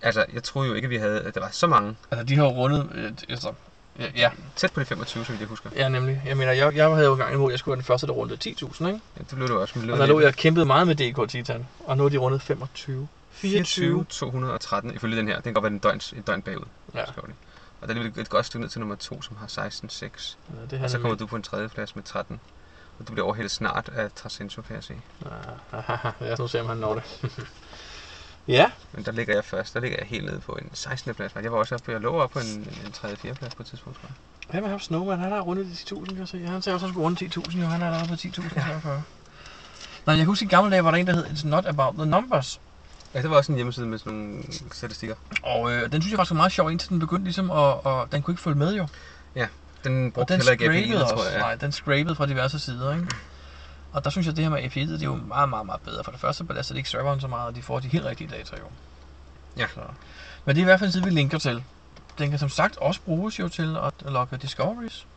Altså, 0.02 0.26
jeg 0.34 0.44
troede 0.44 0.70
jo 0.70 0.74
ikke, 0.76 0.86
at 0.86 0.90
vi 0.90 0.98
havde, 0.98 1.22
at 1.22 1.36
der 1.36 1.42
var 1.42 1.50
så 1.52 1.68
mange. 1.68 1.96
Altså, 2.12 2.24
de 2.26 2.36
har 2.36 2.44
jo 2.44 2.50
rundet... 2.50 2.90
Øh, 2.94 3.12
altså, 3.30 3.54
ja, 4.00 4.06
ja, 4.16 4.30
Tæt 4.56 4.72
på 4.74 4.80
de 4.80 4.86
25, 4.86 5.26
så 5.26 5.32
vidt 5.32 5.40
jeg 5.42 5.48
husker. 5.50 5.70
ja, 5.76 5.90
nemlig. 5.90 6.22
Jeg 6.26 6.38
mener, 6.38 6.52
jeg, 6.52 6.76
jeg 6.76 6.90
havde 6.90 7.06
jo 7.06 7.12
engang 7.14 7.34
imod, 7.34 7.48
at 7.48 7.52
jeg 7.52 7.60
skulle 7.60 7.72
være 7.74 7.78
den 7.82 7.86
første, 7.86 8.08
der 8.08 8.14
rundede 8.14 8.50
10.000, 8.50 8.88
ikke? 8.88 9.00
Ja, 9.18 9.22
det 9.30 9.36
blev 9.36 9.48
det 9.48 9.56
også. 9.58 9.80
Men 9.80 9.88
det 9.88 9.94
Og 9.94 10.00
der 10.00 10.06
lå 10.06 10.20
jeg 10.20 10.34
kæmpede 10.36 10.66
meget 10.66 10.88
med 10.88 10.96
DK 10.96 11.30
Titan, 11.30 11.68
og 11.86 11.98
nu 11.98 12.06
er 12.06 12.10
de 12.10 12.18
rundet 12.18 12.42
25. 12.42 13.08
24, 13.32 14.06
213, 14.10 14.94
ifølge 14.96 15.18
den 15.18 15.28
her. 15.28 15.36
Det 15.36 15.44
kan 15.44 15.54
godt 15.54 15.64
være 15.64 15.72
en 15.74 15.80
døgn, 15.80 15.98
et 15.98 16.28
døgn 16.28 16.42
bagud, 16.42 16.66
Ja, 16.96 17.06
skriver. 17.06 17.28
Og 17.84 17.90
der 17.90 17.96
er 18.04 18.22
et 18.22 18.30
godt 18.30 18.46
stykke 18.46 18.62
ned 18.62 18.70
til 18.70 18.80
nummer 18.80 18.96
2, 18.96 19.22
som 19.22 19.38
har 19.38 19.48
16,6. 19.48 19.52
ja 19.62 20.66
det 20.70 20.84
Og 20.84 20.90
så 20.90 20.98
er 20.98 21.02
kommer 21.02 21.18
du 21.18 21.26
på 21.26 21.36
en 21.36 21.44
tredje 21.44 21.70
plads 21.70 21.96
med 21.96 22.04
13. 22.04 22.40
Og 23.00 23.08
du 23.08 23.14
bliver 23.14 23.26
overhældet 23.26 23.52
snart 23.52 23.90
af 23.96 24.12
Trascenso, 24.16 24.62
kan 24.62 24.76
jeg 24.76 24.84
se. 24.90 24.94
Ja, 25.74 26.12
ja, 26.22 26.36
nu 26.36 26.48
ser 26.48 26.62
man, 26.62 26.70
han 26.70 26.78
når 26.78 26.94
det. 26.96 27.04
ja, 28.48 28.72
Men 28.92 29.06
der 29.06 29.12
ligger 29.12 29.34
jeg 29.34 29.46
først. 29.46 29.74
Der 29.74 29.80
ligger 29.80 29.98
jeg 29.98 30.08
helt 30.08 30.26
nede 30.26 30.40
på 30.40 30.52
en 30.52 30.70
16. 30.74 31.16
plads. 31.16 31.36
Jeg 31.36 31.52
var 31.52 31.58
også 31.58 31.76
oppe, 31.76 31.92
jeg 31.92 32.02
lå 32.02 32.14
op 32.14 32.30
på 32.32 32.40
en, 32.40 32.68
en 32.86 32.92
3. 32.92 33.16
4. 33.16 33.34
plads 33.34 33.56
på 33.56 33.64
et 33.64 33.68
tidspunkt, 33.68 34.00
tror 34.00 34.08
jeg. 34.08 34.16
hvem 34.52 34.64
er 34.64 34.70
ham 34.70 34.80
Snowman? 34.80 35.20
Han 35.20 35.32
har 35.32 35.40
rundet 35.42 35.66
de 35.66 35.96
10.000, 35.96 36.06
kan 36.06 36.18
jeg 36.18 36.28
se. 36.28 36.46
Han 36.46 36.62
sagde 36.62 36.76
også, 36.76 36.86
at 36.86 36.90
han 36.90 36.94
skulle 36.94 37.06
runde 37.06 37.26
10.000, 37.26 37.60
jo. 37.62 37.66
Han 37.66 37.82
er 37.82 37.86
allerede 37.86 38.08
på 38.08 38.14
10.000. 38.14 38.70
Ja. 38.70 38.80
Nej, 40.06 40.16
jeg 40.16 40.18
kan 40.18 40.26
huske 40.26 40.46
i 40.46 40.48
gamle 40.48 40.72
dage, 40.72 40.84
var 40.84 40.92
der 40.92 40.98
en, 40.98 41.08
der 41.08 41.14
hed 41.14 41.26
It's 41.26 41.48
Not 41.48 41.66
About 41.66 41.94
The 41.94 42.06
Numbers. 42.06 42.60
Ja, 43.14 43.22
det 43.22 43.30
var 43.30 43.36
også 43.36 43.52
en 43.52 43.56
hjemmeside 43.56 43.86
med 43.86 43.98
sådan 44.00 44.14
nogle 44.14 44.44
statistikker. 44.72 45.16
Og 45.44 45.72
øh, 45.74 45.92
den 45.92 46.02
synes 46.02 46.12
jeg 46.12 46.18
faktisk 46.18 46.32
var 46.32 46.38
meget 46.38 46.52
sjov, 46.52 46.72
indtil 46.72 46.90
den 46.90 47.00
begyndte 47.00 47.24
ligesom 47.24 47.52
at... 47.52 47.86
Og 47.86 48.08
den 48.12 48.22
kunne 48.22 48.32
ikke 48.32 48.42
følge 48.42 48.58
med 48.58 48.76
jo. 48.76 48.88
Den 49.84 50.06
Og 50.06 50.14
brugte 50.14 50.34
den 50.34 50.42
heller 50.42 50.52
ikke 50.52 50.96
API'et, 50.96 51.02
også. 51.02 51.16
tror 51.16 51.30
jeg. 51.30 51.40
Nej, 51.40 51.56
den 51.56 51.72
scrapede 51.72 52.16
fra 52.16 52.26
diverse 52.26 52.60
sider, 52.60 52.94
ikke? 52.94 53.08
Og 53.94 54.04
der 54.04 54.10
synes 54.10 54.28
jeg, 54.28 54.32
at 54.32 54.38
det 54.38 54.46
her 54.46 54.50
med 54.52 54.64
API'et, 54.64 54.92
det 54.92 55.02
er 55.02 55.06
jo 55.06 55.16
meget, 55.16 55.50
meget, 55.50 55.66
meget 55.66 55.82
bedre. 55.82 56.04
For 56.04 56.12
det 56.12 56.20
første 56.20 56.44
belaster 56.44 56.74
det 56.74 56.78
ikke 56.78 56.90
serveren 56.90 57.22
så 57.22 57.28
meget, 57.28 57.48
og 57.48 57.56
de 57.56 57.62
får 57.62 57.80
de 57.80 57.88
helt 57.88 58.06
rigtige 58.06 58.30
data 58.30 58.56
jo. 58.56 58.66
Ja. 59.58 59.68
Så. 59.74 59.80
Men 60.46 60.56
det 60.56 60.62
er 60.62 60.64
i 60.64 60.66
hvert 60.66 60.80
fald 60.80 60.88
en 60.88 60.92
side, 60.92 61.04
vi 61.04 61.10
linker 61.10 61.38
til. 61.38 61.64
Den 62.18 62.30
kan 62.30 62.40
som 62.40 62.50
sagt 62.50 62.78
også 62.78 63.02
bruges 63.02 63.40
jo 63.40 63.48
til 63.48 63.78
at 63.84 64.12
logge 64.12 64.38
discoveries 64.38 65.08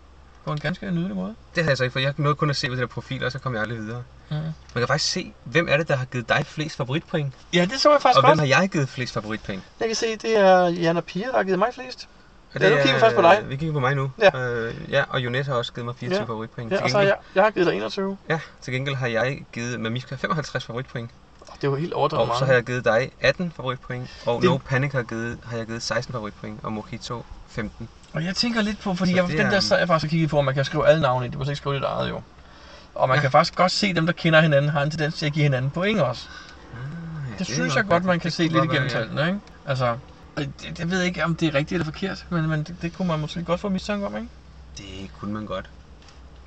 på 0.46 0.52
en 0.52 0.58
ganske 0.60 0.90
nydelig 0.90 1.16
måde. 1.16 1.34
Det 1.54 1.62
havde 1.64 1.68
jeg 1.70 1.76
så 1.76 1.84
ikke, 1.84 1.92
for 1.92 2.00
jeg 2.00 2.14
nåede 2.16 2.34
kun 2.34 2.50
at 2.50 2.56
se 2.56 2.66
på 2.66 2.72
det 2.72 2.80
der 2.80 2.86
profil, 2.86 3.24
og 3.24 3.32
så 3.32 3.38
kom 3.38 3.54
jeg 3.54 3.62
aldrig 3.62 3.78
videre. 3.78 4.02
Mm. 4.30 4.36
Man 4.36 4.52
kan 4.76 4.86
faktisk 4.86 5.12
se, 5.12 5.32
hvem 5.44 5.68
er 5.70 5.76
det, 5.76 5.88
der 5.88 5.96
har 5.96 6.04
givet 6.04 6.28
dig 6.28 6.46
flest 6.46 6.76
favoritpoint, 6.76 7.34
Ja, 7.54 7.64
det 7.70 7.80
så 7.80 7.90
jeg 7.92 8.02
faktisk 8.02 8.22
og 8.24 8.28
hvem 8.28 8.38
har 8.38 8.46
jeg 8.46 8.68
givet 8.72 8.88
flest 8.88 9.12
favoritpoint. 9.14 9.62
Jeg 9.80 9.88
kan 9.88 9.96
se, 9.96 10.16
det 10.16 10.36
er 10.38 10.66
Jan 10.68 10.96
og 10.96 11.04
Pia, 11.04 11.26
der 11.26 11.36
har 11.36 11.42
givet 11.44 11.58
mig 11.58 11.68
flest. 11.74 12.08
Og 12.54 12.60
Ja, 12.60 12.70
nu 12.70 12.76
kigger 12.76 12.94
vi 12.94 13.00
først 13.00 13.16
på 13.16 13.22
dig. 13.22 13.44
Vi 13.48 13.56
kigger 13.56 13.72
på 13.72 13.80
mig 13.80 13.94
nu. 13.94 14.10
Ja. 14.18 14.38
Øh, 14.40 14.74
ja 14.90 15.04
og 15.08 15.20
Jonet 15.20 15.46
har 15.46 15.54
også 15.54 15.72
givet 15.72 15.84
mig 15.84 15.94
24 15.96 16.20
Ja. 16.20 16.24
favoritpoint. 16.24 16.72
Ja, 16.72 16.82
og 16.82 16.90
så 16.90 16.96
har 16.96 17.04
jeg, 17.04 17.16
jeg 17.34 17.42
har 17.44 17.50
givet 17.50 17.66
dig 17.66 17.76
21. 17.76 18.18
ja, 18.28 18.38
til 18.60 18.72
gengæld 18.74 18.94
har 18.94 19.06
jeg 19.06 19.44
givet 19.52 19.80
Mamiska 19.80 20.14
55 20.14 20.64
favoritpoint. 20.64 21.10
Det 21.60 21.64
jo 21.64 21.74
helt 21.76 21.92
overdrevet 21.92 22.20
Og 22.20 22.26
meget. 22.26 22.38
så 22.38 22.44
har 22.44 22.52
jeg 22.52 22.64
givet 22.64 22.84
dig 22.84 23.10
18 23.20 23.52
favoritpoint. 23.56 24.10
Og 24.26 24.42
Det- 24.42 24.50
No 24.50 24.56
Panic 24.56 24.92
har, 24.92 25.02
givet, 25.02 25.38
har 25.44 25.56
jeg 25.56 25.66
givet 25.66 25.82
16 25.82 26.12
favoritpoint. 26.12 26.60
Og 26.62 26.72
Mojito 26.72 27.24
15. 27.48 27.88
Og 28.16 28.24
jeg 28.24 28.34
tænker 28.36 28.62
lidt 28.62 28.80
på, 28.80 28.94
fordi 28.94 29.10
Så 29.10 29.16
jeg, 29.16 29.28
den 29.28 29.40
er- 29.46 29.50
der 29.50 29.60
sad 29.60 29.78
jeg 29.78 29.86
faktisk 29.88 30.06
og 30.06 30.10
kiggede 30.10 30.28
på, 30.30 30.38
at 30.38 30.44
man 30.44 30.54
kan 30.54 30.64
skrive 30.64 30.88
alle 30.88 31.02
navne 31.02 31.26
i. 31.26 31.28
Det 31.28 31.38
må 31.38 31.44
ikke 31.44 31.56
skrive 31.56 31.74
dit 31.76 31.82
eget 31.84 32.08
jo. 32.08 32.22
Og 32.94 33.08
man 33.08 33.16
Ja. 33.16 33.20
kan 33.20 33.30
faktisk 33.30 33.54
godt 33.54 33.72
se, 33.72 33.94
dem 33.94 34.06
der 34.06 34.12
kender 34.12 34.40
hinanden, 34.40 34.70
har 34.70 34.82
en 34.82 34.90
tendens 34.90 35.14
til 35.14 35.26
at 35.26 35.32
give 35.32 35.42
hinanden 35.42 35.70
point 35.70 36.00
også. 36.00 36.28
Ja, 37.30 37.38
Det, 37.38 37.46
synes 37.46 37.76
jeg 37.76 37.84
godt, 37.86 38.04
man 38.04 38.20
kan 38.20 38.24
Det 38.28 38.32
se 38.36 38.42
lidt 38.42 38.52
igennem 38.54 38.72
være, 38.72 38.82
ja. 38.82 38.88
tallene, 38.88 39.26
ikke? 39.26 39.38
Altså, 39.66 39.86
og 40.36 40.42
det, 40.42 40.78
jeg 40.78 40.90
ved 40.90 41.02
ikke, 41.02 41.24
om 41.24 41.34
det 41.36 41.48
er 41.48 41.54
rigtigt 41.54 41.72
eller 41.72 41.84
forkert, 41.84 42.24
men, 42.30 42.48
men 42.48 42.62
det, 42.64 42.76
det 42.82 42.96
kunne 42.96 43.08
man 43.08 43.20
måske 43.20 43.42
godt 43.44 43.60
få 43.60 43.68
mistanke 43.68 44.06
om, 44.06 44.16
ikke? 44.16 44.28
Det 44.78 45.10
kunne 45.20 45.32
man 45.32 45.46
godt. 45.46 45.70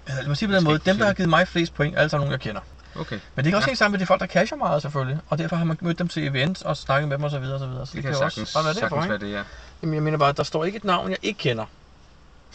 Altså, 0.07 0.21
lad 0.21 0.27
mig 0.27 0.37
sige 0.37 0.49
på 0.49 0.55
den 0.55 0.63
måde, 0.63 0.79
dem 0.85 0.97
der 0.97 1.05
har 1.05 1.13
givet 1.13 1.29
mig 1.29 1.47
flest 1.47 1.73
point, 1.73 1.95
er 1.95 1.99
alle 1.99 2.09
sammen 2.09 2.25
nogen, 2.25 2.31
jeg 2.31 2.39
kender. 2.39 2.61
Okay, 2.95 3.19
Men 3.35 3.45
det 3.45 3.51
kan 3.51 3.55
også 3.57 3.65
Ja. 3.65 3.69
hænge 3.69 3.77
sammen 3.77 3.91
med 3.93 3.99
de 3.99 4.05
folk, 4.05 4.21
der 4.21 4.27
casher 4.27 4.57
meget 4.57 4.81
selvfølgelig, 4.81 5.19
og 5.29 5.37
derfor 5.37 5.55
har 5.55 5.63
man 5.65 5.77
mødt 5.81 5.99
dem 5.99 6.07
til 6.07 6.27
events 6.27 6.61
og 6.61 6.77
snakket 6.77 7.09
med 7.09 7.17
dem 7.17 7.23
osv. 7.25 7.31
Så, 7.31 7.39
videre, 7.39 7.59
så, 7.59 7.65
videre. 7.67 7.85
så 7.85 7.91
det, 7.91 7.95
det, 7.95 8.03
kan 8.03 8.11
kan 8.11 8.19
sagtens, 8.19 8.37
også 8.39 8.53
bare 8.53 8.63
være 8.65 8.73
derfor, 8.73 9.01
sagtens 9.01 9.05
ikke? 9.25 9.25
være 9.25 9.31
det, 9.31 9.37
ja. 9.37 9.43
Jamen, 9.81 9.95
jeg 9.95 10.03
mener 10.03 10.17
bare, 10.17 10.31
der 10.31 10.43
står 10.43 10.65
ikke 10.65 10.75
et 10.75 10.83
navn, 10.83 11.09
jeg 11.09 11.17
ikke 11.21 11.37
kender. 11.37 11.65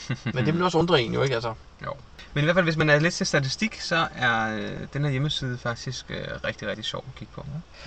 Men 0.35 0.47
det 0.47 0.55
vil 0.55 0.63
også 0.63 0.79
undre 0.79 1.03
en 1.03 1.15
jo, 1.15 1.23
ikke? 1.23 1.35
Altså, 1.35 1.55
Men 2.35 2.45
i 2.45 2.45
hvert 2.45 2.57
fald, 2.57 2.65
hvis 2.65 2.77
man 2.77 2.91
er 2.91 2.99
lidt 2.99 3.15
til 3.15 3.27
statistik, 3.27 3.81
så 3.81 4.09
er 4.15 4.57
øh, 4.57 4.87
den 4.93 5.05
her 5.05 5.11
hjemmeside 5.11 5.59
faktisk 5.59 6.11
øh, 6.11 6.27
rigtig, 6.45 6.69
rigtig 6.69 6.85
sjov 6.85 7.05
at 7.09 7.15
kigge 7.15 7.33
på. 7.35 7.47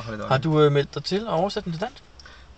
Lidt 0.10 0.24
har 0.24 0.38
du 0.38 0.62
øh, 0.62 0.72
meldt 0.72 0.96
dig 0.96 1.04
til 1.04 1.20
at 1.20 1.28
oversætte 1.28 1.66
den 1.66 1.74
til 1.74 1.82
dansk? 1.82 2.04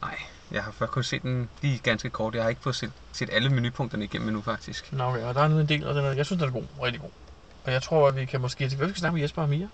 Nej, 0.02 0.18
jeg 0.52 0.64
har 0.64 0.72
først 0.72 0.92
kun 0.92 1.04
set 1.04 1.22
den 1.22 1.50
lige 1.62 1.78
ganske 1.78 2.10
kort. 2.10 2.36
Jeg 2.36 2.44
har 2.44 2.50
ikke 2.50 2.62
fået 2.62 2.76
set, 2.76 2.92
set 3.12 3.30
alle 3.32 3.50
menupunkterne 3.50 4.04
igennem 4.04 4.28
endnu, 4.28 4.42
faktisk. 4.42 4.94
Nå, 4.94 5.04
okay, 5.04 5.24
og 5.24 5.36
der 5.36 5.42
er 5.42 5.46
en 5.46 5.70
del, 5.70 5.88
og 5.88 5.96
den 5.96 6.06
er, 6.06 6.12
jeg 6.12 6.26
synes, 6.26 6.40
den 6.40 6.50
er 6.50 6.54
god. 6.54 6.64
Rigtig 6.82 7.02
god. 7.02 7.10
Og 7.66 7.72
jeg 7.72 7.84
tror, 7.84 8.08
at 8.08 8.16
vi 8.16 8.26
kan 8.26 8.42
måske... 8.42 8.64
Vi 8.64 8.70
skal 8.70 8.96
snakke 8.96 9.14
med 9.14 9.22
Jesper 9.22 9.42
og 9.42 9.50
Mia. 9.50 9.68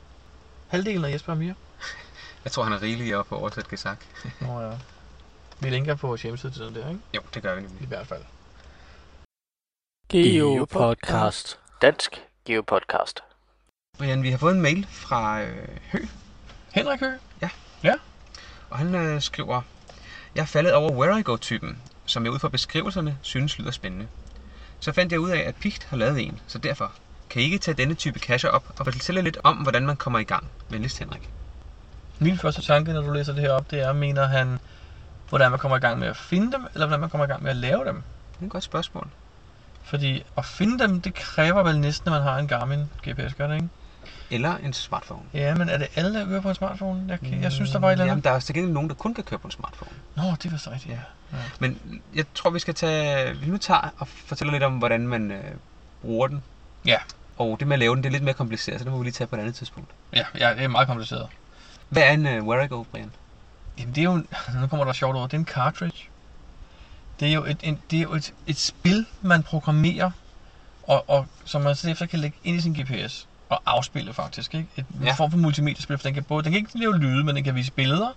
Halvdelen 0.68 1.06
af 1.06 1.12
Jesper 1.12 1.32
og 1.32 1.38
Mia. 1.38 1.54
Jeg 2.44 2.52
tror, 2.52 2.64
han 2.64 2.74
er 2.74 2.82
rigelig 2.82 3.18
op 3.18 3.26
på 3.26 3.38
oversat 3.38 3.68
gesak. 3.68 3.98
Nå 4.40 4.62
ja. 4.62 4.72
Vi 5.60 5.70
linker 5.70 5.96
på 5.96 6.08
vores 6.08 6.22
hjemmeside 6.22 6.52
til 6.52 6.62
den 6.62 6.76
der, 6.76 6.90
ikke? 6.90 7.02
Jo, 7.16 7.22
det 7.34 7.44
gør 7.44 7.56
vi 7.56 7.62
nemlig. 7.62 7.82
I 7.82 7.86
hvert 7.86 8.08
fald. 8.08 8.22
Geopodcast. 10.10 11.60
Dansk 11.82 12.22
Geopodcast. 12.46 13.24
Brian, 13.98 14.24
vi 14.24 14.30
har 14.30 14.38
fået 14.38 14.56
en 14.56 14.62
mail 14.62 14.88
fra 14.90 15.42
øh, 15.42 15.68
Hø, 15.92 16.06
Henrik 16.72 17.00
Høgh. 17.00 17.20
og 18.70 18.78
han 18.78 18.96
øh, 18.96 19.22
skriver, 19.22 19.62
Jeg 20.36 20.42
er 20.42 20.46
faldet 20.46 20.74
over 20.74 20.92
Where 20.92 21.20
I 21.20 21.24
Go-typen, 21.24 21.78
som 22.06 22.24
jeg 22.24 22.32
ud 22.32 22.40
fra 22.40 22.50
beskrivelserne 22.50 23.18
synes 23.22 23.60
lyder 23.60 23.72
spændende. 23.72 24.08
Så 24.80 24.92
fandt 24.92 25.12
jeg 25.12 25.20
ud 25.20 25.30
af, 25.30 25.40
at 25.40 25.56
Pigt 25.56 25.84
har 25.84 25.98
lavet 25.98 26.20
en, 26.20 26.40
så 26.48 26.58
derfor 26.58 26.92
kan 27.30 27.42
I 27.42 27.46
ikke 27.46 27.58
tage 27.58 27.78
denne 27.78 27.94
type 27.94 28.20
cacher 28.20 28.50
op 28.50 28.74
og 28.80 28.86
fortælle 28.86 29.22
lidt 29.22 29.38
om, 29.44 29.56
hvordan 29.56 29.86
man 29.86 29.96
kommer 29.96 30.20
i 30.20 30.24
gang. 30.24 30.48
Venligst 30.70 31.00
Henrik. 31.00 31.30
Min 32.20 32.38
første 32.38 32.62
tanke, 32.62 32.94
når 32.94 33.02
du 33.02 33.12
læser 33.12 33.34
det 33.34 33.42
her 33.42 33.52
op, 33.52 33.72
det 33.72 33.80
er, 33.80 33.94
mener 33.94 34.26
han, 34.26 34.60
hvordan 35.30 35.50
man 35.52 35.60
kommer 35.60 35.78
i 35.78 35.80
gang 35.80 36.00
med 36.00 36.08
at 36.08 36.18
finde 36.18 36.52
dem, 36.52 36.66
eller 36.74 36.86
hvordan 36.88 37.00
man 37.02 37.10
kommer 37.10 37.26
i 37.26 37.30
gang 37.30 37.44
med 37.44 37.52
at 37.52 37.58
lave 37.58 37.86
dem. 37.86 37.96
Det 37.96 38.42
er 38.42 38.46
et 38.46 38.52
godt 38.52 38.64
spørgsmål. 38.64 39.08
Fordi 39.84 40.24
at 40.38 40.46
finde 40.46 40.80
dem, 40.84 41.02
det 41.02 41.14
kræver 41.14 41.64
vel 41.64 41.80
næsten, 41.80 42.08
at 42.08 42.14
man 42.14 42.22
har 42.22 42.38
en 42.38 42.48
Garmin 42.48 42.80
GPS, 43.10 43.34
gør 43.34 43.48
det 43.48 43.56
ikke? 43.56 43.70
eller 44.32 44.58
en 44.58 44.74
smartphone. 44.74 45.22
Ja, 45.34 45.56
men 45.56 45.70
er 45.70 45.78
det 45.78 45.88
alle, 45.96 46.20
der 46.20 46.26
kører 46.26 46.42
på 46.42 46.50
en 46.50 46.56
smartphone? 46.56 47.06
Jeg, 47.08 47.20
kan- 47.20 47.42
jeg 47.42 47.52
synes, 47.52 47.72
der 47.72 47.80
var 47.80 47.88
et 47.88 47.92
eller 47.92 48.04
Jamen, 48.06 48.12
andet. 48.12 48.24
der 48.26 48.32
er 48.32 48.40
til 48.40 48.56
gengæld 48.56 48.74
nogen, 48.74 48.90
der 48.90 48.96
kun 48.96 49.14
kan 49.14 49.24
køre 49.24 49.40
på 49.40 49.48
en 49.48 49.52
smartphone. 49.52 49.92
Nå, 50.16 50.24
det 50.44 50.52
var 50.52 50.58
så 50.58 50.72
rigtigt, 50.72 50.94
ja. 50.94 51.00
ja. 51.38 51.44
Men 51.60 52.02
jeg 52.16 52.26
tror, 52.36 52.50
vi 52.50 52.60
skal 52.60 52.74
tage... 52.74 53.36
Vi 53.38 53.46
nu 53.50 53.58
tager 53.58 53.94
og 53.98 54.08
fortæller 54.08 54.52
lidt 54.52 54.64
om, 54.64 54.74
hvordan 54.78 55.08
man 55.08 55.32
øh, 55.32 55.44
bruger 56.02 56.28
den. 56.28 56.44
Ja. 56.86 56.98
Og 57.38 57.60
det 57.60 57.68
med 57.68 57.74
at 57.76 57.80
lave 57.80 57.96
den, 57.96 58.04
det 58.04 58.10
er 58.10 58.12
lidt 58.12 58.24
mere 58.24 58.34
kompliceret, 58.34 58.80
så 58.80 58.84
det 58.84 58.92
må 58.92 58.98
vi 58.98 59.04
lige 59.04 59.14
tage 59.14 59.28
på 59.28 59.36
et 59.36 59.40
andet 59.40 59.56
tidspunkt. 59.56 59.90
Ja, 60.14 60.26
ja, 60.38 60.54
det 60.54 60.64
er 60.64 60.68
meget 60.68 60.88
kompliceret. 60.88 61.28
Hvad 61.90 62.04
er 62.04 62.12
en 62.12 62.26
uh, 62.40 62.48
Where 62.48 62.66
I 62.66 62.68
Go, 62.68 62.84
Brian? 62.84 63.12
Jamen, 63.80 63.96
det 63.96 64.02
er 64.02 64.06
jo, 64.06 64.14
en- 64.14 64.28
nu 64.62 64.68
kommer 64.68 64.86
der 64.86 64.94
sjovt 64.94 65.16
over, 65.16 65.28
det 65.28 65.34
er 65.34 65.38
en 65.40 65.46
cartridge. 65.46 65.98
Det 67.20 67.28
er 67.28 67.34
jo 67.34 67.46
et, 67.46 67.58
en, 67.64 67.80
det 67.92 67.98
er 67.98 68.04
jo 68.04 68.14
et, 68.14 68.34
et 68.48 68.58
spil, 68.58 69.06
man 69.22 69.44
programmerer, 69.44 70.12
og, 70.84 71.10
og 71.10 71.28
som 71.46 71.62
man 71.62 71.76
så 71.76 71.90
efter 71.90 72.06
kan 72.06 72.20
lægge 72.20 72.38
ind 72.44 72.58
i 72.58 72.62
sin 72.62 72.74
GPS 72.74 73.28
og 73.50 73.62
afspille 73.66 74.14
faktisk. 74.14 74.54
Ikke? 74.56 74.68
Et 74.78 74.86
Ja. 75.02 75.06
ja. 75.06 75.14
form 75.14 75.32
for 75.32 75.38
multimediespil, 75.38 75.98
for 75.98 76.04
den 76.04 76.14
kan, 76.14 76.24
både, 76.24 76.44
den 76.44 76.52
kan 76.52 76.60
ikke 76.60 76.80
lave 76.80 76.98
lyde, 76.98 77.24
men 77.24 77.36
den 77.36 77.44
kan 77.44 77.56
vise 77.56 77.72
billeder, 77.72 78.10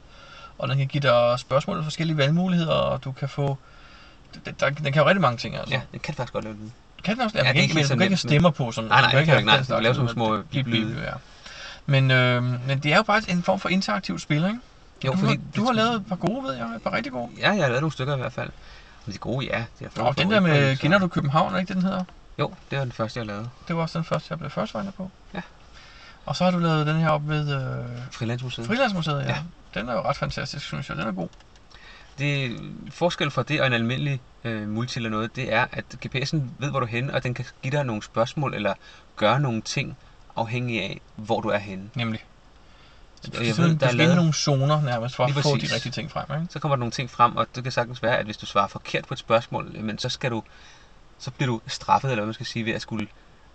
og 0.58 0.68
den 0.68 0.78
kan 0.78 0.86
give 0.86 1.00
dig 1.00 1.38
spørgsmål 1.38 1.78
og 1.78 1.84
forskellige 1.84 2.16
valgmuligheder, 2.16 2.72
og 2.72 3.04
du 3.04 3.12
kan 3.12 3.28
få... 3.28 3.58
Der, 4.46 4.52
der, 4.52 4.70
den 4.70 4.92
kan 4.92 5.02
jo 5.02 5.08
rigtig 5.08 5.20
mange 5.20 5.38
ting, 5.38 5.56
altså. 5.56 5.74
Ja, 5.74 5.80
den 5.92 6.00
kan 6.00 6.14
faktisk 6.14 6.32
godt 6.32 6.44
lave 6.44 6.56
den. 6.56 6.72
Kan 7.04 7.14
den 7.16 7.24
også? 7.24 7.38
Ja, 7.38 7.44
Ja, 7.44 7.48
den 7.48 7.48
er 7.48 7.52
kan 7.52 7.62
ikke 7.62 7.74
men 7.74 7.84
du 7.84 7.88
kan 7.94 8.02
ikke 8.02 8.16
stemmer 8.16 8.50
på. 8.50 8.72
Sådan, 8.72 8.88
Nej, 8.90 9.00
nej, 9.00 9.10
du 9.10 9.16
kan 9.16 9.26
kan 9.26 9.34
ikke, 9.36 9.46
nej. 9.46 9.54
den 9.56 9.62
Du 9.62 9.66
slags, 9.66 9.82
laver 9.82 9.94
sådan 9.94 10.16
nogle 10.16 10.42
små 10.42 10.42
bip, 10.50 10.64
bip, 10.64 10.96
ja. 11.02 11.12
Men, 11.86 12.10
øh, 12.10 12.42
men 12.42 12.78
det 12.82 12.92
er 12.92 12.96
jo 12.96 13.02
bare 13.02 13.22
en 13.28 13.42
form 13.42 13.60
for 13.60 13.68
interaktivt 13.68 14.22
spil, 14.22 14.36
ikke? 14.44 14.58
Jo, 15.04 15.12
du, 15.12 15.16
fordi 15.16 15.32
har, 15.32 15.42
du 15.56 15.64
har 15.64 15.72
lavet 15.72 15.94
et 15.94 16.06
par 16.06 16.16
gode, 16.16 16.44
ved 16.44 16.54
jeg. 16.54 16.66
Et 16.76 16.82
par 16.82 16.92
rigtig 16.92 17.12
gode. 17.12 17.30
Ja, 17.38 17.50
jeg 17.50 17.62
har 17.62 17.68
lavet 17.68 17.80
nogle 17.80 17.92
stykker 17.92 18.14
i 18.14 18.18
hvert 18.18 18.32
fald. 18.32 18.50
Men 19.06 19.12
de 19.12 19.18
gode, 19.18 19.46
ja. 19.46 19.64
De 19.78 19.88
har 19.96 20.02
Og 20.02 20.18
den 20.18 20.30
der 20.30 20.40
med, 20.40 20.76
kender 20.76 20.98
du 20.98 21.08
København, 21.08 21.54
er 21.54 21.58
ikke 21.58 21.68
det, 21.68 21.76
den 21.76 21.84
hedder? 21.84 22.04
Jo, 22.38 22.52
det 22.70 22.78
var 22.78 22.84
den 22.84 22.92
første, 22.92 23.18
jeg 23.18 23.26
lavede. 23.26 23.48
Det 23.68 23.76
var 23.76 23.82
også 23.82 23.98
den 23.98 24.04
første, 24.04 24.26
jeg 24.30 24.38
blev 24.38 24.50
først 24.50 24.72
på. 24.96 25.10
Ja. 25.34 25.40
Og 26.26 26.36
så 26.36 26.44
har 26.44 26.50
du 26.50 26.58
lavet 26.58 26.86
den 26.86 26.96
her 26.96 27.10
op 27.10 27.28
ved 27.28 27.54
øh, 27.54 27.84
Frilandsmuseet. 28.10 28.66
Frilandsmuseet, 28.66 29.20
ja. 29.20 29.28
Ja. 29.28 29.34
ja. 29.74 29.80
Den 29.80 29.88
er 29.88 29.92
jo 29.92 30.02
ret 30.02 30.16
fantastisk, 30.16 30.66
synes 30.66 30.88
jeg. 30.88 30.96
Den 30.96 31.06
er 31.06 31.12
god. 31.12 31.28
Det 32.18 32.60
forskel 32.90 33.30
fra 33.30 33.42
det 33.42 33.60
og 33.60 33.66
en 33.66 33.72
almindelig 33.72 34.20
øh, 34.44 34.68
multi 34.68 34.98
eller 34.98 35.10
noget, 35.10 35.36
det 35.36 35.52
er, 35.52 35.66
at 35.72 35.84
GPS'en 36.06 36.38
ved, 36.58 36.70
hvor 36.70 36.80
du 36.80 36.86
er 36.86 36.90
henne, 36.90 37.14
og 37.14 37.22
den 37.22 37.34
kan 37.34 37.44
give 37.62 37.76
dig 37.76 37.84
nogle 37.84 38.02
spørgsmål 38.02 38.54
eller 38.54 38.74
gøre 39.16 39.40
nogle 39.40 39.62
ting, 39.62 39.96
afhængig 40.36 40.82
af, 40.82 41.00
hvor 41.16 41.40
du 41.40 41.48
er 41.48 41.58
henne. 41.58 41.90
Nemlig. 41.94 42.24
Jeg 43.24 43.56
ved, 43.58 43.68
du 43.72 43.76
der 43.80 43.86
er 43.86 43.92
lavet, 43.92 44.16
nogle 44.16 44.32
zoner 44.32 44.82
nærmest, 44.82 45.16
for 45.16 45.24
at 45.24 45.30
få 45.34 45.56
de 45.56 45.74
rigtige 45.74 45.92
ting 45.92 46.10
frem, 46.10 46.40
ikke? 46.42 46.52
så 46.52 46.58
kommer 46.58 46.76
der 46.76 46.78
nogle 46.80 46.92
ting 46.92 47.10
frem, 47.10 47.36
og 47.36 47.46
det 47.54 47.62
kan 47.62 47.72
sagtens 47.72 48.02
være, 48.02 48.16
at 48.18 48.24
hvis 48.24 48.36
du 48.36 48.46
svarer 48.46 48.66
forkert 48.68 49.04
på 49.06 49.14
et 49.14 49.18
spørgsmål, 49.18 49.76
men 49.80 49.98
så 49.98 50.08
skal 50.08 50.30
du, 50.30 50.42
så 51.18 51.30
bliver 51.30 51.46
du 51.46 51.60
straffet, 51.66 52.10
eller 52.10 52.20
hvad 52.20 52.26
man 52.26 52.34
skal 52.34 52.46
sige, 52.46 52.64
ved 52.64 52.72
at 52.72 52.82
skulle 52.82 53.08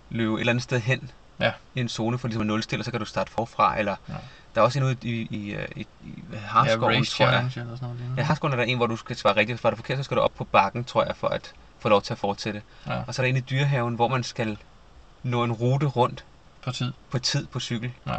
løbe 0.09 0.33
et 0.33 0.39
eller 0.39 0.51
andet 0.51 0.63
sted 0.63 0.79
hen 0.79 1.11
Ja. 1.39 1.51
i 1.75 1.79
en 1.79 1.89
zone 1.89 2.17
for 2.17 2.27
ligesom 2.27 2.41
at 2.41 2.47
nulstille, 2.47 2.81
og 2.81 2.85
så 2.85 2.91
kan 2.91 2.99
du 2.99 3.05
starte 3.05 3.31
forfra, 3.31 3.79
eller 3.79 3.95
Ja. 4.09 4.13
der 4.55 4.61
er 4.61 4.65
også 4.65 4.79
en 4.79 4.85
ude 4.85 4.97
i, 5.01 5.09
i, 5.09 5.27
i, 5.31 5.57
i, 5.75 5.87
Ja, 6.33 6.37
Harskoven, 6.37 6.97
race 6.99 7.11
tror 7.11 7.25
jeg. 7.25 7.33
challenge 7.33 7.59
eller 7.59 7.75
sådan 7.75 7.79
noget. 7.81 7.97
lignende. 7.99 8.21
Ja, 8.21 8.25
Harskoven 8.25 8.53
er 8.53 8.57
der 8.57 8.63
en, 8.63 8.77
hvor 8.77 8.87
du 8.87 8.95
skal 8.97 9.15
svare 9.15 9.35
rigtigt, 9.35 9.55
og 9.55 9.59
svarer 9.59 9.71
du 9.71 9.75
forkert, 9.75 9.97
så 9.97 10.03
skal 10.03 10.17
du 10.17 10.21
op 10.21 10.33
på 10.37 10.43
bakken, 10.43 10.83
tror 10.83 11.03
jeg, 11.05 11.15
for 11.15 11.27
at 11.27 11.53
få 11.79 11.89
lov 11.89 12.01
til 12.01 12.13
at 12.13 12.19
fortsætte. 12.19 12.61
Ja, 12.87 13.01
Og 13.07 13.15
så 13.15 13.21
er 13.21 13.23
der 13.25 13.29
en 13.29 13.37
i 13.37 13.39
dyrehaven, 13.39 13.95
hvor 13.95 14.07
man 14.07 14.23
skal 14.23 14.57
nå 15.23 15.43
en 15.43 15.51
rute 15.51 15.85
rundt 15.85 16.25
på 16.63 16.71
tid. 16.71 16.93
på 17.11 17.19
tid 17.19 17.45
på 17.45 17.59
cykel. 17.59 17.91
Ja. 18.07 18.15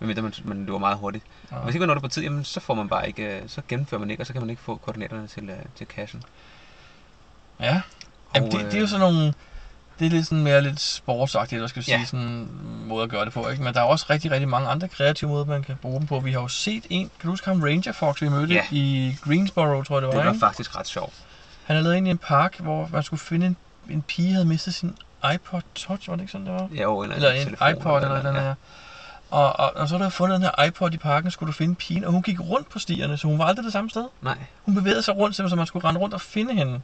Medmindre 0.00 0.22
man, 0.22 0.32
man 0.44 0.64
løber 0.64 0.78
meget 0.78 0.98
hurtigt. 0.98 1.24
Ja. 1.50 1.56
Og 1.56 1.62
hvis 1.64 1.74
ikke 1.74 1.80
man 1.80 1.86
når 1.88 1.94
det 1.94 2.02
på 2.02 2.08
tid, 2.08 2.22
jamen, 2.22 2.44
så 2.44 2.60
får 2.60 2.74
man 2.74 2.88
bare 2.88 3.06
ikke, 3.06 3.22
øh, 3.36 3.42
så 3.46 3.62
gennemfører 3.68 3.98
man 4.00 4.10
ikke, 4.10 4.22
og 4.22 4.26
så 4.26 4.32
kan 4.32 4.42
man 4.42 4.50
ikke 4.50 4.62
få 4.62 4.76
koordinaterne 4.76 5.26
til, 5.26 5.48
øh, 5.50 5.56
til 5.76 5.86
kassen. 5.86 6.22
Ja, 7.60 7.80
Jamen, 8.34 8.50
det, 8.50 8.60
det 8.60 8.74
er 8.74 8.80
jo 8.80 8.86
sådan 8.86 9.00
nogle... 9.00 9.34
Det 9.98 10.06
er 10.06 10.10
lidt 10.10 10.26
sådan 10.26 10.42
mere 10.44 10.62
lidt 10.62 10.80
sportsagtigt, 10.80 11.56
eller 11.56 11.68
skal 11.68 11.80
vi 11.80 11.84
sige, 11.84 11.98
Ja. 11.98 12.04
sådan 12.04 12.26
en 12.26 12.48
måde 12.86 13.02
at 13.04 13.10
gøre 13.10 13.24
det 13.24 13.32
på, 13.32 13.48
ikke? 13.48 13.62
Men 13.62 13.74
der 13.74 13.80
er 13.80 13.84
også 13.84 14.06
rigtig, 14.10 14.30
rigtig 14.30 14.48
mange 14.48 14.68
andre 14.68 14.88
kreative 14.88 15.30
måder, 15.30 15.44
man 15.44 15.62
kan 15.62 15.76
bruge 15.82 15.98
dem 15.98 16.06
på. 16.06 16.20
Vi 16.20 16.32
har 16.32 16.40
jo 16.40 16.48
set 16.48 16.86
en, 16.90 17.02
kan 17.02 17.10
du 17.22 17.28
huske 17.28 17.48
ham, 17.48 17.62
Ranger 17.62 17.92
Fox, 17.92 18.22
vi 18.22 18.28
mødte 18.28 18.54
Ja. 18.54 18.62
i 18.70 19.16
Greensboro, 19.24 19.82
tror 19.82 19.96
jeg 19.96 20.02
det 20.02 20.06
var, 20.08 20.14
Det 20.14 20.24
var 20.26 20.32
ikke? 20.32 20.40
faktisk 20.40 20.76
ret 20.76 20.86
sjovt. 20.86 21.12
Han 21.64 21.76
er 21.76 21.80
lavet 21.80 21.96
ind 21.96 22.06
i 22.08 22.10
en 22.10 22.18
park, 22.18 22.58
hvor 22.60 22.88
man 22.92 23.02
skulle 23.02 23.20
finde 23.20 23.46
en, 23.46 23.56
en 23.90 24.02
pige, 24.02 24.32
havde 24.32 24.44
mistet 24.44 24.74
sin 24.74 24.96
iPod 25.34 25.60
Touch, 25.74 26.08
var 26.08 26.14
det 26.16 26.22
ikke 26.22 26.32
sådan, 26.32 26.46
det 26.46 26.54
var? 26.54 26.68
Ja, 26.74 26.82
jo, 26.82 27.02
eller, 27.02 27.16
Eller 27.16 27.30
en 27.30 27.44
telefon, 27.46 27.68
iPod 27.70 28.02
eller 28.02 28.22
den 28.22 28.34
ja. 28.34 28.40
her. 28.40 28.54
Og, 29.30 29.58
og, 29.60 29.72
og, 29.76 29.88
så 29.88 29.96
havde 29.96 30.10
du 30.10 30.10
fundet 30.10 30.34
den 30.34 30.42
her 30.42 30.64
iPod 30.64 30.92
i 30.92 30.96
parken, 30.96 31.30
skulle 31.30 31.48
du 31.48 31.52
finde 31.52 31.74
pigen, 31.74 32.04
og 32.04 32.12
hun 32.12 32.22
gik 32.22 32.40
rundt 32.40 32.68
på 32.68 32.78
stierne, 32.78 33.16
så 33.16 33.26
hun 33.26 33.38
var 33.38 33.44
aldrig 33.44 33.64
det 33.64 33.72
samme 33.72 33.90
sted. 33.90 34.04
Nej, 34.22 34.38
Hun 34.62 34.74
bevægede 34.74 35.02
sig 35.02 35.16
rundt, 35.16 35.36
så 35.36 35.56
man 35.56 35.66
skulle 35.66 35.88
rende 35.88 36.00
rundt 36.00 36.14
og 36.14 36.20
finde 36.20 36.54
hende. 36.54 36.72
Det 36.72 36.80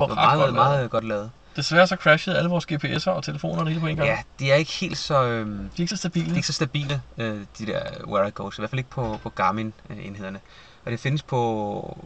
var, 0.00 0.06
det 0.06 0.16
var 0.16 0.24
meget, 0.24 0.40
godt 0.40 0.54
meget, 0.54 0.76
lavet. 0.76 0.90
godt 0.90 1.04
lavet. 1.04 1.30
Desværre 1.56 1.86
så 1.86 1.96
crashede 1.96 2.38
alle 2.38 2.50
vores 2.50 2.66
GPS'er 2.72 3.10
og 3.10 3.24
telefoner 3.24 3.58
og 3.60 3.64
det 3.64 3.72
hele 3.72 3.80
på 3.80 3.86
en 3.86 3.96
gang. 3.96 4.08
Ja, 4.08 4.18
de 4.38 4.50
er 4.50 4.54
ikke 4.54 4.72
helt 4.72 4.98
så, 4.98 5.24
øhm, 5.24 5.58
De 5.58 5.64
er 5.64 5.80
ikke 5.80 5.90
så 5.90 5.96
stabile. 5.96 6.26
de 6.26 6.30
er 6.30 6.36
ikke 6.36 6.46
så 6.46 6.52
stabile, 6.52 7.02
øh, 7.18 7.40
de 7.58 7.66
der 7.66 7.82
Where 8.06 8.28
I 8.28 8.30
Goes. 8.34 8.58
I 8.58 8.60
hvert 8.60 8.70
fald 8.70 8.78
ikke 8.78 8.90
på, 8.90 9.18
på 9.22 9.30
Garmin-enhederne. 9.30 10.40
Og 10.84 10.90
det 10.90 11.00
findes 11.00 11.22
på, 11.22 11.98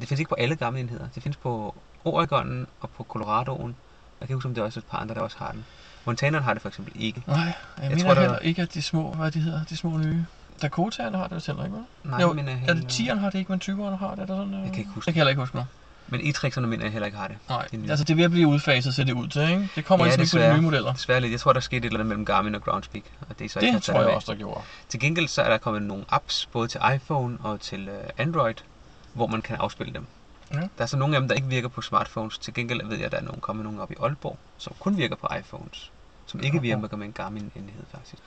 det 0.00 0.08
findes 0.08 0.20
ikke 0.20 0.28
på 0.28 0.34
alle 0.38 0.56
Garmin-enheder. 0.56 1.08
Det 1.14 1.22
findes 1.22 1.36
på 1.36 1.74
Oregonen 2.04 2.66
og 2.80 2.90
på 2.90 3.04
Coloradoen. 3.04 3.76
Jeg 4.20 4.28
kan 4.28 4.34
huske, 4.34 4.48
om 4.48 4.54
det 4.54 4.60
er 4.60 4.64
også 4.64 4.80
et 4.80 4.84
par 4.84 4.98
andre, 4.98 5.14
der 5.14 5.20
også 5.20 5.36
har 5.38 5.52
den. 5.52 5.64
Montaneren 6.04 6.44
har 6.44 6.52
det 6.52 6.62
for 6.62 6.68
eksempel 6.68 6.92
ikke. 6.96 7.22
Nej, 7.26 7.36
jeg, 7.38 7.54
jeg 7.82 7.90
mener 7.90 8.02
tror, 8.14 8.20
heller 8.20 8.38
ikke, 8.38 8.62
at 8.62 8.74
de 8.74 8.82
små, 8.82 9.12
hvad 9.14 9.30
de 9.30 9.40
hedder, 9.40 9.64
de 9.64 9.76
små 9.76 9.96
nye. 9.96 10.24
Dakotaerne 10.62 11.16
har 11.18 11.26
det 11.26 11.34
vist 11.34 11.46
heller 11.46 11.64
ikke, 11.64 11.76
vel? 11.76 11.84
Nej, 12.04 12.20
Jo, 12.20 12.32
men, 12.32 12.48
Er 12.48 12.74
det 12.74 12.92
10'eren 12.92 13.18
har 13.18 13.30
det 13.30 13.38
ikke, 13.38 13.52
men 13.52 13.60
20'eren 13.64 13.96
har 13.96 14.10
det? 14.14 14.18
Er 14.22 14.26
det 14.26 14.28
sådan, 14.28 14.54
øh? 14.54 14.60
Jeg 14.60 14.70
kan 14.70 14.78
ikke 14.78 14.90
huske 14.90 15.06
Det 15.06 15.14
kan 15.14 15.18
jeg 15.18 15.20
heller 15.20 15.30
ikke 15.30 15.40
huske 15.40 15.56
nu. 15.56 15.62
Men 16.12 16.20
e-trixerne 16.20 16.66
mener 16.66 16.84
jeg 16.84 16.92
heller 16.92 17.06
ikke 17.06 17.18
har 17.18 17.28
det. 17.28 17.36
Nej, 17.48 17.66
Det 17.72 17.86
er 17.86 17.90
altså 17.90 18.04
det 18.04 18.12
er 18.12 18.16
ved 18.16 18.24
at 18.24 18.30
blive 18.30 18.48
udfaset, 18.48 18.94
ser 18.94 19.04
det 19.04 19.12
ud 19.12 19.28
til, 19.28 19.42
ikke? 19.42 19.68
Det 19.76 19.84
kommer 19.84 20.06
Ja, 20.06 20.12
ikke 20.12 20.28
på 20.32 20.38
de 20.38 20.54
nye 20.54 20.60
modeller. 20.60 20.92
Desværre 20.92 21.20
lidt. 21.20 21.32
Jeg 21.32 21.40
tror, 21.40 21.52
der 21.52 21.60
skete 21.60 21.78
et 21.78 21.84
eller 21.84 21.98
andet 21.98 22.06
mellem 22.08 22.24
Garmin 22.24 22.54
og 22.54 22.62
Groundspeak. 22.64 23.02
Og 23.20 23.38
det 23.38 23.44
er 23.44 23.48
så 23.48 23.58
ikke 23.58 23.74
Det 23.74 23.82
taget 23.82 23.94
tror 23.96 24.00
jeg 24.02 24.06
med. 24.08 24.14
også, 24.14 24.32
der 24.32 24.38
gjorde. 24.38 24.60
Til 24.88 25.00
gengæld 25.00 25.28
så 25.28 25.42
er 25.42 25.48
der 25.50 25.58
kommet 25.58 25.82
nogle 25.82 26.04
apps, 26.08 26.48
både 26.52 26.68
til 26.68 26.80
iPhone 26.94 27.38
og 27.40 27.60
til 27.60 27.88
øh, 27.88 27.94
Android, 28.18 28.54
hvor 29.12 29.26
man 29.26 29.42
kan 29.42 29.56
afspille 29.56 29.94
dem. 29.94 30.06
Ja. 30.54 30.58
Der 30.60 30.68
er 30.78 30.86
så 30.86 30.96
nogle 30.96 31.16
af 31.16 31.20
dem, 31.20 31.28
der 31.28 31.34
ikke 31.34 31.48
virker 31.48 31.68
på 31.68 31.82
smartphones. 31.82 32.38
Til 32.38 32.54
gengæld 32.54 32.86
ved 32.86 32.96
jeg, 32.96 33.06
at 33.06 33.12
der 33.12 33.18
er 33.18 33.22
nogle 33.22 33.40
kommet 33.40 33.64
nogle 33.64 33.82
op 33.82 33.90
i 33.90 33.94
Aalborg, 34.02 34.38
som 34.58 34.72
kun 34.80 34.96
virker 34.96 35.16
på 35.16 35.28
iPhones. 35.40 35.90
Som 36.26 36.40
ikke 36.40 36.56
Nå. 36.56 36.62
virker 36.62 36.96
med 36.96 37.06
en 37.06 37.12
Garmin-enhed, 37.12 37.84
faktisk. 37.92 38.22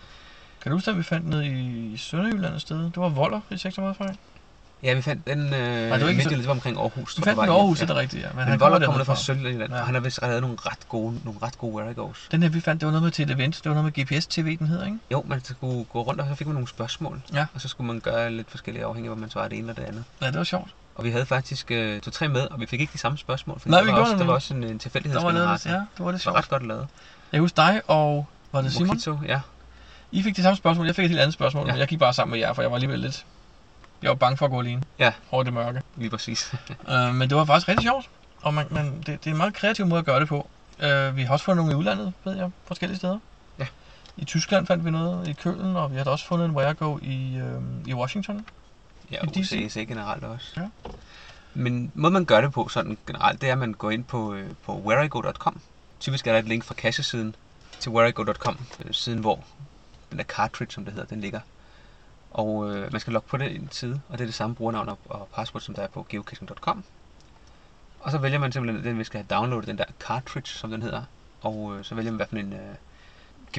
Kan 0.62 0.70
du 0.72 0.76
huske, 0.78 0.92
at 0.92 0.98
vi 0.98 1.04
fandt 1.04 1.28
ned 1.30 1.44
i 1.44 1.98
Sønderjylland 1.98 2.56
et 2.56 2.62
sted? 2.62 2.78
Det 2.84 2.98
var 2.98 3.10
Voller 3.10 3.42
i 3.50 3.58
36 3.58 3.96
fra. 3.96 4.14
Ja, 4.84 4.94
vi 4.94 5.02
fandt 5.02 5.28
den 5.28 5.40
øh, 5.40 5.50
det 5.54 5.90
var 5.90 5.96
ikke 5.98 6.08
midt, 6.14 6.24
så- 6.24 6.30
det 6.30 6.46
var 6.48 6.52
omkring 6.52 6.78
Aarhus. 6.78 7.18
Vi 7.18 7.24
fandt 7.24 7.40
den 7.40 7.48
i 7.48 7.52
Aarhus, 7.52 7.80
ja. 7.82 7.86
det 7.86 7.92
er 7.92 7.96
rigtigt, 7.96 8.24
ja. 8.24 8.28
Men, 8.28 8.38
Men 8.38 8.48
han 8.48 8.60
Voller 8.60 8.86
kommer 8.86 9.04
fra 9.04 9.16
Sønderjylland, 9.16 9.72
Ja. 9.74 9.80
og 9.80 9.86
han 9.86 9.94
har 9.96 10.02
vist 10.02 10.22
lavet 10.22 10.42
nogle 10.42 10.58
ret 10.60 10.90
gode, 10.90 11.20
nogle 11.26 11.40
ret 11.44 11.58
gode 11.58 11.94
goes. 11.94 12.28
Den 12.32 12.44
her, 12.44 12.50
vi 12.50 12.60
fandt, 12.62 12.82
det 12.82 12.86
var 12.86 12.92
noget 12.92 13.04
med 13.04 13.12
til 13.12 13.26
et 13.26 13.32
event. 13.36 13.56
Det 13.64 13.70
var 13.70 13.76
noget 13.82 13.94
med 13.98 14.06
GPS-TV, 14.06 14.58
den 14.60 14.68
hedder, 14.68 14.86
ikke? 14.86 14.98
Jo, 15.12 15.24
man 15.28 15.44
skulle 15.44 15.84
gå 15.86 16.02
rundt, 16.02 16.22
og 16.22 16.28
så 16.28 16.36
fik 16.36 16.48
man 16.48 16.54
nogle 16.54 16.68
spørgsmål. 16.68 17.22
Ja. 17.34 17.46
Og 17.54 17.62
så 17.62 17.68
skulle 17.68 17.88
man 17.88 18.00
gøre 18.00 18.32
lidt 18.32 18.52
forskellige 18.52 18.86
afhængig 18.86 19.10
af, 19.10 19.16
hvor 19.16 19.22
man 19.22 19.30
svarede 19.30 19.50
det 19.50 19.58
ene 19.58 19.70
eller 19.70 19.82
det 19.82 19.88
andet. 19.90 20.04
Ja, 20.22 20.28
det 20.28 20.38
var 20.38 20.44
sjovt. 20.44 20.70
Og 20.96 21.04
vi 21.04 21.12
havde 21.12 21.26
faktisk 21.26 21.72
øh, 21.72 22.02
to-tre 22.02 22.28
med, 22.28 22.42
og 22.42 22.60
vi 22.60 22.66
fik 22.66 22.82
ikke 22.82 22.94
de 22.94 22.98
samme 22.98 23.18
spørgsmål. 23.18 23.60
Fordi 23.60 23.72
Nej, 23.72 23.80
der 23.80 23.86
vi 23.86 23.92
var 23.92 24.00
også, 24.00 24.16
der 24.18 24.24
var 24.24 24.34
også 24.34 24.54
en, 24.54 24.64
en 24.64 24.78
Der 24.78 25.24
var 25.24 25.32
noget, 25.32 25.66
ja, 25.66 25.72
det 25.72 25.76
var 25.76 25.80
det 25.80 25.88
Det 25.98 26.06
var 26.06 26.18
sjovt. 26.18 26.38
ret 26.38 26.50
godt 26.50 26.68
lavet. 26.68 26.88
Jeg 27.32 27.42
husker 27.42 27.56
dig 27.66 27.82
og... 27.88 28.28
Var 28.52 28.62
det 28.62 28.74
Simon? 28.74 28.88
Mojito, 28.88 29.20
ja. 29.26 29.40
I 30.12 30.24
fik 30.24 30.36
det 30.36 30.44
samme 30.44 30.58
spørgsmål, 30.58 30.86
jeg 30.86 30.96
fik 30.96 31.04
et 31.06 31.10
helt 31.10 31.22
andet 31.22 31.34
spørgsmål, 31.34 31.66
Ja. 31.66 31.72
men 31.72 31.80
jeg 31.80 31.88
gik 31.88 32.00
bare 32.00 32.14
sammen 32.14 32.32
med 32.32 32.40
jer, 32.40 32.54
for 32.54 32.62
jeg 32.62 32.72
var 32.72 32.76
alligevel 32.78 33.00
lidt... 33.00 33.26
Jeg 34.02 34.10
var 34.10 34.16
bange 34.16 34.38
for 34.38 34.46
at 34.46 34.52
gå 34.52 34.60
alene. 34.60 34.84
Ja. 35.00 35.14
Over 35.32 35.44
det 35.44 35.54
mørke. 35.54 35.82
Lige 35.96 36.10
præcis. 36.10 36.54
Uh, 36.88 36.94
men 37.16 37.30
det 37.30 37.38
var 37.38 37.46
faktisk 37.46 37.68
rigtig 37.68 37.84
sjovt, 37.84 38.10
og 38.42 38.54
man, 38.54 38.66
man, 38.72 38.98
det, 38.98 39.08
det 39.08 39.28
er 39.28 39.32
en 39.32 39.38
meget 39.38 39.54
kreativ 39.54 39.86
måde 39.86 40.00
at 40.00 40.06
gøre 40.06 40.20
det 40.20 40.28
på. 40.28 40.50
Uh, 40.84 41.18
vi 41.18 41.24
har 41.24 41.34
også 41.34 41.46
fundet 41.46 41.58
nogle 41.58 41.72
i 41.72 41.76
udlandet, 41.76 42.14
ved 42.24 42.36
jeg, 42.38 42.52
forskellige 42.68 42.98
steder. 42.98 43.20
Ja. 43.60 43.66
I 44.18 44.26
Tyskland 44.26 44.68
fandt 44.68 44.86
vi 44.86 44.92
noget 44.92 45.28
i 45.28 45.34
Køln, 45.34 45.76
og 45.76 45.92
vi 45.92 45.98
har 45.98 46.06
også 46.06 46.26
fundet 46.26 46.46
en 46.46 46.52
Where 46.52 46.74
Go 46.74 46.98
i, 47.02 47.36
øh, 47.38 47.62
i 47.86 47.94
Washington. 47.94 48.46
Ja, 49.12 49.22
og. 49.22 49.28
USA 49.66 49.84
generelt 49.84 50.24
også. 50.24 50.62
Ja. 50.62 50.70
Men 51.54 51.92
måden 51.94 52.14
man 52.14 52.26
gør 52.26 52.42
det 52.42 52.52
på 52.52 52.68
sådan 52.68 52.98
generelt, 53.08 53.42
det 53.42 53.50
er, 53.50 53.54
at 53.54 53.60
man 53.60 53.74
går 53.74 53.92
ind 53.92 54.04
på, 54.04 54.34
øh, 54.34 54.50
på 54.66 54.80
whereigo.com. 54.80 55.62
Typisk 56.00 56.28
er 56.28 56.32
der 56.32 56.40
et 56.40 56.46
link 56.46 56.64
fra 56.64 56.74
kassesiden 56.74 57.36
til 57.80 57.92
whereigo.com, 57.92 58.58
øh, 58.86 58.94
siden 58.94 59.20
hvor 59.20 59.44
den 60.10 60.18
der 60.18 60.24
cartridge, 60.24 60.74
som 60.74 60.86
det 60.86 60.94
hedder, 60.94 61.08
den 61.08 61.22
ligger. 61.22 61.40
Og 62.32 62.76
øh, 62.76 62.92
man 62.92 63.02
skal 63.02 63.14
logge 63.14 63.28
på 63.30 63.38
den 63.38 63.70
side, 63.72 64.02
og 64.10 64.18
det 64.18 64.24
er 64.24 64.28
det 64.28 64.36
samme 64.36 64.56
brugernavn 64.56 64.90
og, 64.90 65.00
og 65.06 65.30
password, 65.36 65.62
som 65.62 65.76
der 65.76 65.82
er 65.82 65.88
på 65.88 66.06
geocaching.com. 66.10 66.84
Og 68.00 68.12
så 68.12 68.18
vælger 68.18 68.40
man 68.40 68.52
simpelthen 68.52 68.86
den, 68.86 69.00
vi 69.00 69.04
skal 69.04 69.18
have 69.18 69.40
downloadet, 69.40 69.68
den 69.68 69.78
der 69.78 69.86
cartridge, 70.00 70.48
som 70.48 70.72
den 70.72 70.82
hedder. 70.82 71.04
Og 71.42 71.78
øh, 71.78 71.86
så 71.86 71.96
vælger 71.96 72.12
man, 72.12 72.16
hvad 72.16 72.28
for 72.28 72.36
en 72.36 72.54
øh, 72.54 72.76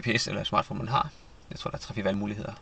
GPS 0.00 0.26
eller 0.26 0.44
smartphone 0.44 0.78
man 0.78 0.88
har. 0.88 1.10
Jeg 1.50 1.58
tror, 1.58 1.70
der 1.70 1.76
er 1.76 1.80
tre 1.80 2.04
valgmuligheder. 2.04 2.52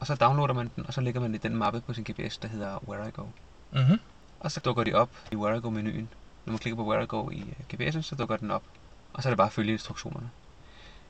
Og 0.00 0.06
så 0.06 0.14
downloader 0.14 0.54
man 0.54 0.70
den, 0.76 0.86
og 0.86 0.94
så 0.94 1.00
lægger 1.00 1.20
man 1.20 1.34
i 1.34 1.38
den 1.38 1.56
mappe 1.56 1.80
på 1.80 1.94
sin 1.94 2.04
GPS, 2.04 2.38
der 2.38 2.48
hedder 2.48 2.88
Where 2.88 3.08
I 3.08 3.10
Go. 3.10 3.24
Mm-hmm. 3.72 4.00
Og 4.40 4.52
så 4.52 4.60
dukker 4.60 4.84
de 4.84 4.94
op 4.94 5.10
i 5.32 5.36
Where 5.36 5.56
I 5.56 5.60
Go-menuen. 5.60 6.08
Når 6.44 6.50
man 6.50 6.58
klikker 6.58 6.76
på 6.76 6.90
Where 6.90 7.02
I 7.02 7.06
Go 7.06 7.30
i 7.30 7.40
øh, 7.40 7.74
GPS'en, 7.74 8.02
så 8.02 8.14
dukker 8.14 8.36
den 8.36 8.50
op. 8.50 8.62
Og 9.12 9.22
så 9.22 9.28
er 9.28 9.30
det 9.30 9.36
bare 9.36 9.46
at 9.46 9.52
følge 9.52 9.72
instruktionerne. 9.72 10.30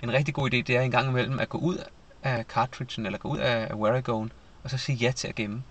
En 0.03 0.13
rigtig 0.13 0.35
god 0.35 0.47
idé, 0.53 0.57
det 0.57 0.71
er 0.71 0.81
en 0.81 0.91
gang 0.91 1.09
imellem 1.09 1.39
at 1.39 1.49
gå 1.49 1.59
ud 1.59 1.79
af 2.23 2.45
cartridgen, 2.45 3.07
eller 3.07 3.19
gå 3.19 3.29
ud 3.29 3.39
af 3.39 3.75
Where 3.75 3.99
I 3.99 4.03
Go'en, 4.03 4.31
og 4.65 4.71
så 4.71 4.79
sige 4.79 4.97
ja 4.97 5.13
til 5.13 5.29
at 5.29 5.35
gemme. 5.35 5.63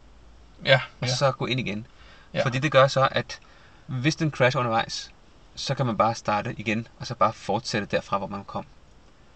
Ja, 0.66 0.82
Og 1.02 1.08
ja. 1.08 1.16
så 1.16 1.32
gå 1.32 1.46
ind 1.46 1.60
igen. 1.60 1.88
Ja. 2.34 2.46
Fordi 2.46 2.60
det 2.60 2.72
gør 2.72 2.88
så, 2.88 3.08
at 3.12 3.40
hvis 3.88 4.16
den 4.16 4.32
crasher 4.32 4.60
undervejs, 4.60 5.12
så 5.56 5.76
kan 5.76 5.86
man 5.86 5.98
bare 5.98 6.16
starte 6.16 6.56
igen, 6.58 6.88
og 7.00 7.08
så 7.08 7.16
bare 7.16 7.34
fortsætte 7.34 7.88
derfra, 7.88 8.18
hvor 8.18 8.28
man 8.28 8.44
kom. 8.44 8.66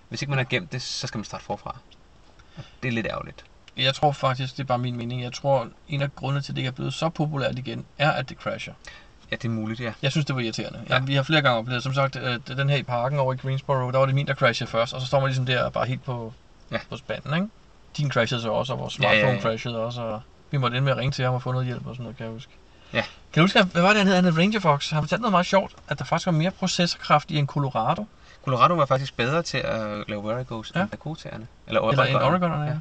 Hvis 0.09 0.21
ikke 0.21 0.29
man 0.29 0.37
har 0.37 0.45
gemt 0.45 0.71
det, 0.71 0.81
så 0.81 1.07
skal 1.07 1.17
man 1.17 1.25
starte 1.25 1.43
forfra. 1.43 1.77
Og 2.57 2.63
det 2.83 2.87
er 2.87 2.91
lidt 2.91 3.07
ærgerligt. 3.07 3.45
Jeg 3.77 3.93
tror 3.93 4.11
faktisk, 4.11 4.57
det 4.57 4.63
er 4.63 4.67
bare 4.67 4.77
min 4.77 4.97
mening. 4.97 5.23
Jeg 5.23 5.33
tror, 5.33 5.67
en 5.87 6.01
af 6.01 6.15
grundene 6.15 6.41
til, 6.41 6.51
at 6.51 6.55
det 6.55 6.61
ikke 6.61 6.67
er 6.67 6.71
blevet 6.71 6.93
så 6.93 7.09
populært 7.09 7.57
igen, 7.59 7.85
er, 7.97 8.11
at 8.11 8.29
det 8.29 8.37
crasher. 8.37 8.73
Ja, 9.31 9.35
det 9.35 9.45
er 9.45 9.49
muligt, 9.49 9.79
ja. 9.79 9.93
Jeg 10.01 10.11
synes, 10.11 10.25
det 10.25 10.35
var 10.35 10.41
irriterende. 10.41 10.79
Ja. 10.89 10.95
Ja. 10.95 11.01
vi 11.01 11.15
har 11.15 11.23
flere 11.23 11.41
gange 11.41 11.57
oplevet, 11.59 11.83
som 11.83 11.93
sagt, 11.93 12.15
øh, 12.15 12.39
den 12.57 12.69
her 12.69 12.77
i 12.77 12.83
parken 12.83 13.19
over 13.19 13.33
i 13.33 13.37
Greensboro, 13.37 13.91
der 13.91 13.97
var 13.97 14.05
det 14.05 14.15
min, 14.15 14.27
der 14.27 14.33
crashede 14.33 14.69
først, 14.69 14.93
og 14.93 15.01
så 15.01 15.07
står 15.07 15.19
man 15.19 15.27
ligesom 15.29 15.45
der 15.45 15.69
bare 15.69 15.85
helt 15.85 16.03
på, 16.03 16.33
Ja. 16.71 16.77
på 16.89 16.97
spanden, 16.97 17.33
ikke? 17.33 17.47
Din 17.97 18.11
crashede 18.11 18.41
så 18.41 18.49
også, 18.51 18.73
og 18.73 18.79
vores 18.79 18.99
Ja, 18.99 19.03
ja, 19.11 19.19
smartphone 19.21 19.35
ja. 19.37 19.41
crashede 19.41 19.77
også, 19.85 20.01
og 20.01 20.21
vi 20.51 20.57
måtte 20.57 20.77
ende 20.77 20.85
med 20.85 20.91
at 20.91 20.97
ringe 20.97 21.11
til 21.11 21.25
ham 21.25 21.33
og 21.33 21.41
få 21.41 21.51
noget 21.51 21.65
hjælp 21.67 21.87
og 21.87 21.95
sådan 21.95 22.03
noget, 22.03 22.17
kan 22.17 22.25
jeg 22.25 22.33
huske. 22.33 22.51
Ja. 22.93 23.03
Kan 23.33 23.41
du 23.41 23.41
huske, 23.41 23.63
hvad 23.63 23.81
var 23.81 23.89
det, 23.89 23.97
han 23.97 24.07
hed? 24.07 24.15
Han 24.15 24.23
hed 24.25 24.37
Ranger 24.37 24.59
Fox. 24.59 24.89
Han 24.89 25.01
fortalte 25.03 25.21
noget 25.21 25.31
meget 25.31 25.45
sjovt, 25.45 25.75
at 25.87 25.99
der 25.99 26.05
faktisk 26.05 26.25
var 26.25 26.31
mere 26.31 26.51
processorkraft 26.51 27.31
i 27.31 27.37
en 27.37 27.47
Colorado, 27.47 28.05
Colorado 28.45 28.73
var 28.73 28.85
faktisk 28.85 29.17
bedre 29.17 29.41
til 29.41 29.57
at 29.57 30.03
lave 30.07 30.21
Waragos 30.21 30.71
Ja. 30.75 30.79
ja. 30.79 30.83
end 30.83 30.91
Dakotaerne. 30.91 31.47
Eller 31.67 31.89
eller 31.89 32.03
en 32.03 32.15
Oregon. 32.15 32.31
Oregon, 32.51 32.67
ja. 32.67 32.71
Ja. 32.71 32.77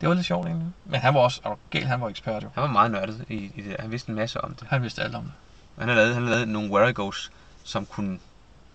Det 0.00 0.08
var 0.08 0.14
lidt 0.14 0.26
sjovt 0.26 0.46
egentlig. 0.46 0.68
Men 0.84 1.00
han 1.00 1.14
var 1.14 1.20
også, 1.20 1.40
er 1.44 1.48
du 1.48 1.56
galt, 1.70 1.86
han 1.86 2.00
var 2.00 2.08
ekspert 2.08 2.42
jo. 2.42 2.48
Han 2.54 2.62
var 2.62 2.70
meget 2.70 2.90
nørdet 2.90 3.24
i, 3.28 3.34
i 3.34 3.62
det. 3.62 3.76
Han 3.78 3.90
vidste 3.90 4.08
en 4.10 4.14
masse 4.16 4.40
om 4.44 4.54
det. 4.54 4.68
Han 4.68 4.82
vidste 4.82 5.02
alt 5.02 5.14
om 5.14 5.22
det. 5.22 5.32
Han 5.78 5.88
har 5.88 5.94
lavet, 5.96 6.14
han 6.14 6.22
har 6.22 6.30
lavet 6.30 6.48
nogle 6.48 6.70
Waragos, 6.70 7.30
som 7.64 7.86
kunne 7.86 8.18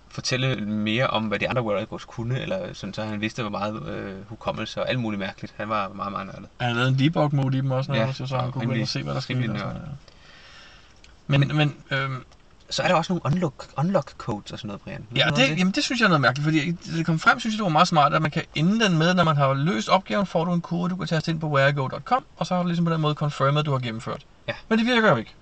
fortælle 0.10 0.56
mere 0.66 1.08
om, 1.08 1.24
hvad 1.24 1.40
de 1.40 1.50
andre 1.50 1.62
Waragos 1.62 2.06
kunne, 2.06 2.40
eller 2.40 2.74
sådan, 2.74 2.94
så 2.94 3.04
han 3.04 3.22
vidste, 3.22 3.42
hvor 3.42 3.52
meget 3.52 3.88
øh, 3.88 4.30
hukommelse 4.30 4.82
og 4.82 4.90
alt 4.90 5.00
muligt 5.00 5.20
mærkeligt. 5.20 5.54
Han 5.58 5.70
var 5.70 5.90
meget, 5.90 6.12
meget 6.12 6.26
nørdet. 6.26 6.46
Han 6.60 6.68
har 6.70 6.76
lavet 6.76 6.90
en 6.90 7.00
debug 7.00 7.36
mode 7.36 7.58
i 7.58 7.62
dem 7.62 7.72
også, 7.72 7.94
Ja, 7.94 8.06
ja, 8.06 8.14
så, 8.14 8.28
så 8.28 8.38
han 8.38 8.52
kunne 8.52 8.66
gå 8.66 8.72
ind 8.74 8.82
og 8.82 8.88
se, 8.88 9.04
hvad 9.04 9.14
der 9.14 9.20
skete. 9.20 9.48
noget. 9.48 9.82
Men, 11.28 11.52
men 11.58 11.76
øhm, 11.92 12.24
Så 12.74 12.84
er 12.84 12.88
der 12.88 12.96
også 12.96 13.14
nogle 13.14 13.26
unlock, 13.26 13.66
unlock 13.78 14.14
codes 14.18 14.52
og 14.52 14.60
sådan 14.60 14.68
noget, 14.68 14.82
Brian. 14.82 15.08
Ved 15.10 15.18
Ja, 15.18 15.30
om 15.30 15.36
det, 15.36 15.58
jamen 15.58 15.74
det 15.74 15.84
synes 15.84 16.00
jeg 16.00 16.06
er 16.06 16.10
noget 16.10 16.22
mærkeligt, 16.22 16.44
fordi 16.44 16.72
det 16.98 17.06
kom 17.06 17.20
frem, 17.20 17.40
synes 17.40 17.54
jeg, 17.54 17.58
det 17.58 17.64
var 17.64 17.70
meget 17.70 17.88
smart, 17.88 18.14
at 18.14 18.22
man 18.22 18.32
kan 18.32 18.44
ende 18.56 18.86
den 18.86 18.98
med, 18.98 19.14
når 19.14 19.24
man 19.24 19.38
har 19.38 19.54
løst 19.54 19.90
opgaven, 19.90 20.26
får 20.26 20.46
du 20.46 20.54
en 20.54 20.62
kode, 20.62 20.90
du 20.90 20.96
kan 20.96 21.08
taste 21.08 21.32
ind 21.32 21.40
på 21.40 21.48
whereago.com, 21.48 22.26
og 22.38 22.46
så 22.46 22.56
har 22.56 22.62
du 22.62 22.68
ligesom 22.68 22.86
på 22.86 22.94
den 22.94 23.02
måde 23.02 23.16
confirmed, 23.16 23.60
at 23.60 23.66
du 23.66 23.72
har 23.72 23.80
gennemført. 23.80 24.26
Ja. 24.48 24.54
Men 24.70 24.80
det 24.80 24.88
virker 24.88 25.10
jo 25.10 25.16
ikke. 25.16 25.34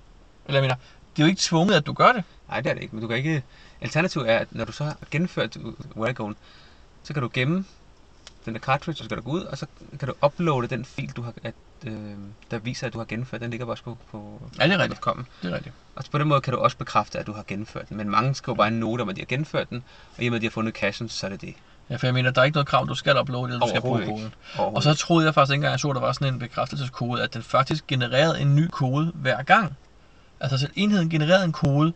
Eller 0.46 0.60
jeg 0.60 0.64
mener, 0.64 0.76
det 1.16 1.22
er 1.22 1.26
jo 1.26 1.30
ikke 1.30 1.42
tvunget, 1.42 1.76
at 1.76 1.86
du 1.86 1.94
gør 1.94 2.12
det. 2.12 2.24
Nej, 2.50 2.62
det 2.62 2.70
er 2.70 2.74
det 2.74 2.82
ikke, 2.82 2.96
men 2.96 3.02
du 3.02 3.08
kan 3.08 3.18
ikke... 3.18 3.44
Alternativet 3.82 4.30
er, 4.30 4.38
at 4.38 4.48
når 4.52 4.66
du 4.66 4.72
så 4.72 4.84
har 4.84 4.98
gennemført 5.12 5.58
Waragoen, 5.96 6.36
så 7.04 7.14
kan 7.14 7.22
du 7.22 7.30
gemme 7.34 7.66
den 8.46 8.54
der 8.54 8.60
cartridge, 8.60 8.96
og 8.96 8.98
så 8.98 9.04
skal 9.04 9.18
du 9.18 9.22
gå 9.22 9.32
ud, 9.32 9.42
og 9.42 9.58
så 9.58 9.66
kan 10.00 10.08
du 10.08 10.14
uploade 10.26 10.68
den 10.68 10.86
fil, 10.86 11.12
du 11.12 11.22
har, 11.22 11.34
at, 11.44 11.54
øh, 11.86 11.94
der 12.52 12.60
viser, 12.60 12.88
at 12.88 12.94
du 12.94 12.98
har 12.98 13.06
gennemført. 13.06 13.42
Den 13.42 13.50
ligger 13.50 13.66
også 13.66 13.84
på, 13.84 13.98
på 14.12 14.42
Ja, 14.60 14.64
det 14.68 14.74
er 14.74 14.80
rigtigt. 14.80 15.02
.com. 15.02 15.26
Det 15.42 15.52
er 15.52 15.56
rigtigt. 15.56 15.76
Og 15.96 16.04
på 16.12 16.18
den 16.18 16.28
måde 16.28 16.42
kan 16.42 16.54
du 16.54 16.60
også 16.60 16.78
bekræfte, 16.78 17.20
at 17.20 17.28
du 17.28 17.34
har 17.34 17.44
gennemført 17.48 17.90
den. 17.90 17.98
Men 17.98 18.10
mange 18.10 18.36
skriver 18.36 18.56
bare 18.56 18.68
en 18.68 18.74
note 18.74 19.02
om, 19.02 19.10
at 19.10 19.16
de 19.16 19.22
har 19.22 19.26
gennemført 19.26 19.70
den, 19.70 19.84
og 20.18 20.24
i 20.24 20.28
og 20.28 20.32
med, 20.32 20.38
at 20.38 20.42
de 20.42 20.48
har 20.48 20.52
fundet 20.52 20.76
cachen, 20.76 21.10
så 21.10 21.26
er 21.26 21.30
det 21.30 21.42
det. 21.42 21.54
Ja, 21.90 21.96
for 21.96 22.08
jeg 22.08 22.14
mener, 22.14 22.32
der 22.32 22.42
er 22.42 22.46
ikke 22.46 22.56
noget 22.56 22.68
krav, 22.68 22.88
du 22.88 22.96
skal 22.96 23.20
uploade, 23.20 23.48
eller 23.48 23.60
du 23.60 23.70
skal 23.70 23.82
bruge 23.82 24.06
koden. 24.06 24.34
Og 24.58 24.84
så 24.84 24.94
troede 24.94 25.26
jeg 25.26 25.34
faktisk 25.34 25.52
ikke 25.52 25.58
engang, 25.58 25.72
jeg 25.72 25.80
så, 25.80 25.90
at 25.90 25.96
der 25.96 26.02
var 26.02 26.12
sådan 26.12 26.34
en 26.34 26.40
bekræftelseskode, 26.40 27.24
at 27.24 27.34
den 27.34 27.44
faktisk 27.44 27.88
genererede 27.88 28.42
en 28.42 28.56
ny 28.56 28.68
kode 28.72 29.12
hver 29.16 29.44
gang. 29.44 29.78
Altså 30.40 30.58
selv 30.58 30.72
enheden 30.76 31.10
genererede 31.10 31.46
en 31.46 31.52
kode, 31.52 31.94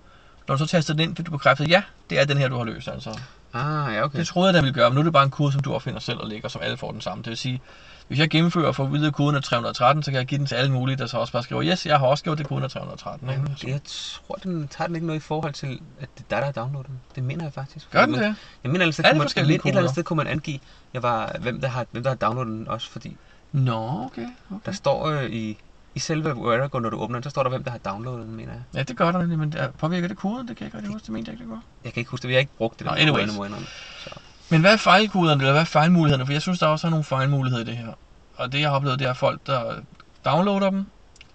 når 0.48 0.56
du 0.56 0.60
så 0.60 0.72
tastede 0.72 0.98
den 0.98 1.10
ind, 1.10 1.16
fik 1.16 1.26
du 1.26 1.32
bekræftet, 1.32 1.70
ja, 1.70 1.84
det 2.10 2.20
er 2.20 2.26
den 2.26 2.38
her, 2.38 2.48
du 2.48 2.58
har 2.58 2.64
løst. 2.64 2.88
Altså. 2.88 3.20
Ah, 3.56 3.94
ja, 3.94 4.04
okay. 4.04 4.20
Det 4.20 4.28
troede 4.28 4.48
jeg, 4.48 4.54
den 4.54 4.64
ville 4.64 4.74
gøre, 4.74 4.90
men 4.90 4.96
nu 4.96 5.00
er 5.00 5.04
det 5.04 5.14
bare 5.14 5.24
en 5.24 5.30
kode, 5.30 5.52
som 5.52 5.62
du 5.62 5.74
opfinder 5.74 6.00
selv 6.00 6.20
og 6.20 6.28
lægger, 6.28 6.50
som 6.50 6.62
alle 6.62 6.78
får 6.78 6.92
den 6.92 7.02
samme. 7.02 7.24
Det 7.24 7.30
vil 7.30 7.38
sige, 7.38 7.62
hvis 8.08 8.20
jeg 8.20 8.30
gennemfører 8.30 8.68
og 8.68 8.76
får 8.76 8.86
videre 8.86 9.12
koden 9.12 9.36
af 9.36 9.44
313, 9.44 10.04
så 10.04 10.12
kan 10.12 10.18
jeg 10.18 10.26
give 10.26 10.38
den 10.38 10.46
til 10.46 10.56
alle 10.56 10.72
mulige, 10.72 10.96
der 10.96 11.06
så 11.06 11.18
også 11.18 11.34
bare 11.34 11.44
skriver, 11.44 11.64
yes, 11.64 11.86
jeg 11.86 12.00
har 12.00 12.08
også 12.08 12.24
gjort 12.24 12.38
det 12.38 12.48
koden 12.48 12.64
af 12.64 12.70
313. 12.70 13.30
Ikke? 13.30 13.42
Jamen, 13.42 13.58
jeg 13.68 13.82
tror, 13.84 14.36
den 14.36 14.68
tager 14.68 14.88
den 14.88 14.96
ikke 14.96 15.08
noget 15.08 15.20
i 15.20 15.24
forhold 15.24 15.54
til, 15.54 15.80
at 16.00 16.10
det 16.18 16.24
er 16.24 16.30
dig, 16.30 16.38
der 16.40 16.46
har 16.46 16.52
downloadet 16.52 16.88
den. 16.88 17.02
Det 17.16 17.24
mener 17.24 17.44
jeg 17.44 17.54
faktisk. 17.54 17.92
Gør 17.92 18.06
den 18.06 18.14
det? 18.14 18.36
Jeg 18.64 18.72
mener, 18.72 18.86
Er 18.86 18.92
det 18.92 18.96
kunne 19.06 19.18
man, 19.18 19.28
et 19.28 19.62
eller 19.66 19.78
andet 19.78 19.92
sted 19.92 20.04
kunne 20.04 20.18
man 20.18 20.28
angive, 20.28 20.60
jeg 20.94 21.04
var, 21.04 21.36
hvem, 21.40 21.62
der 21.62 21.68
har, 21.68 21.86
hvem 21.92 22.04
der 22.04 22.10
har 22.10 22.18
downloadet 22.18 22.52
den 22.52 22.68
også, 22.68 22.90
fordi 22.90 23.18
Nå, 23.52 24.06
okay. 24.06 24.22
der 24.22 24.56
okay. 24.56 24.74
står 24.74 25.06
øh, 25.06 25.26
i, 25.26 25.58
i 25.96 26.00
selve 26.00 26.36
Warago, 26.36 26.80
når 26.80 26.90
du 26.90 26.98
åbner 26.98 27.20
den, 27.20 27.24
så 27.24 27.30
står 27.30 27.44
der, 27.44 27.50
hvem 27.50 27.64
der 27.64 27.72
har 27.72 27.78
downloadet 27.78 28.28
den, 28.28 28.36
mener 28.36 28.54
jeg. 28.54 28.62
Ja, 28.74 28.84
det 28.84 28.98
gør 28.98 29.12
der 29.12 29.20
nemlig, 29.20 29.40
men 29.40 29.52
der 29.52 29.72
påvirker 29.72 30.08
det 30.08 30.18
koden? 30.18 30.48
Det 30.48 30.58
kan 30.58 30.64
jeg 30.64 30.68
ikke 30.68 30.78
rigtig 30.78 30.94
huske, 30.94 31.06
det 31.06 31.14
mente 31.14 31.32
jeg 31.32 31.34
ikke, 31.34 31.44
det 31.44 31.52
gør. 31.52 31.62
Jeg 31.84 31.94
kan 31.94 32.02
ikke 32.02 32.12
huske 32.12 32.22
det, 32.22 32.30
vi 32.30 32.34
har 32.34 32.40
ikke 32.40 32.52
brugt 32.58 32.80
det. 32.80 32.88
Nå, 32.88 32.92
anyways. 32.92 33.36
endnu. 33.36 33.60
Så. 34.04 34.10
Men 34.50 34.62
hvad 34.62 34.74
er 34.74 34.78
fejlkoderne, 34.78 35.42
eller 35.42 35.52
hvad 35.52 35.62
er 35.62 35.66
fejlmulighederne? 35.66 36.26
For 36.26 36.34
jeg 36.34 36.42
synes, 36.42 36.60
der 36.60 36.68
også 36.68 36.88
er 36.88 36.92
nogle 36.92 37.04
fejlmuligheder 37.04 37.64
i 37.64 37.66
det 37.66 37.78
her. 37.78 37.94
Og 38.36 38.52
det, 38.52 38.60
jeg 38.60 38.70
har 38.70 38.76
oplevet, 38.76 39.00
det 39.00 39.08
er 39.08 39.14
folk, 39.14 39.48
der 39.48 39.74
downloader 40.26 40.70
dem, 40.70 40.86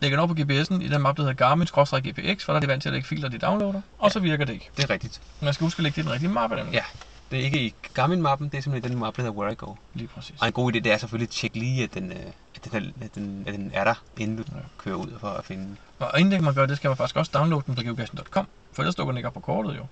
lægger 0.01 0.17
den 0.19 0.23
op 0.23 0.37
på 0.37 0.43
GPS'en 0.43 0.83
i 0.83 0.89
den 0.89 1.01
mappe, 1.03 1.23
der 1.23 1.29
hedder 1.29 1.47
Garmin-GPX, 1.47 2.45
for 2.45 2.53
der 2.53 2.57
er 2.57 2.61
de 2.61 2.69
vant 2.69 2.83
til 2.83 2.89
at 2.89 2.93
lægge 2.93 3.09
filer, 3.09 3.29
de 3.29 3.39
downloader, 3.39 3.81
og 3.99 4.11
så 4.11 4.21
virker 4.21 4.45
det 4.45 4.53
ikke. 4.53 4.71
Det 4.77 4.85
er 4.85 4.91
rigtigt. 4.91 5.21
Man 5.41 5.55
skal 5.55 5.65
huske 5.65 5.79
at 5.79 5.83
lægge 5.83 5.97
det 5.97 6.03
i 6.03 6.05
den 6.05 6.13
rigtige 6.13 6.31
mappe, 6.31 6.57
nemlig. 6.57 6.73
Ja. 6.75 6.85
Det 7.31 7.41
er 7.41 7.45
ikke 7.45 7.61
i 7.67 7.75
Garmin-mappen, 7.95 8.49
det 8.49 8.59
er 8.59 8.63
simpelthen 8.63 8.93
den 8.93 9.01
mappe, 9.01 9.17
der 9.23 9.29
hedder 9.29 9.41
Warago. 9.41 9.75
Lige 9.95 10.09
præcis. 10.09 10.41
Og 10.41 10.47
en 10.47 10.53
god 10.53 10.73
idé, 10.73 10.79
det 10.79 10.93
er 10.93 10.97
selvfølgelig 10.99 11.27
at 11.27 11.31
tjekke 11.31 11.59
lige, 11.59 11.85
at 11.85 11.95
den, 11.95 12.13
øh, 12.13 12.19
at 12.55 12.73
den, 12.73 12.93
at 13.03 13.15
den, 13.15 13.45
at 13.47 13.55
den 13.55 13.71
er 13.75 13.85
der, 13.85 13.95
inden 14.19 14.37
du 14.37 14.45
Ja. 14.49 14.61
kører 14.79 14.97
ud 14.97 15.19
for 15.21 15.29
at 15.29 15.45
finde 15.45 15.65
den. 15.65 15.79
Og 15.99 16.21
inden 16.21 16.45
man 16.45 16.55
gør 16.55 16.67
det, 16.67 16.77
skal 16.77 16.89
man 16.89 16.97
faktisk 16.97 17.17
også 17.17 17.31
downloade 17.35 17.65
den 17.67 17.75
på 17.75 17.83
geocaching.com, 17.83 18.47
for 18.73 18.83
ellers 18.83 18.95
dukker 18.95 19.13
den 19.13 19.17
ikke 19.17 19.27
op 19.29 19.35
på 19.35 19.41
kortet 19.41 19.77
jo. 19.77 19.87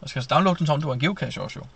Og 0.00 0.08
skal 0.08 0.22
downloade 0.22 0.58
den 0.58 0.66
som 0.66 0.74
om 0.74 0.80
det 0.80 0.88
var 0.88 0.94
en 0.94 1.00
geocache 1.00 1.42
også 1.42 1.58
jo. 1.58 1.66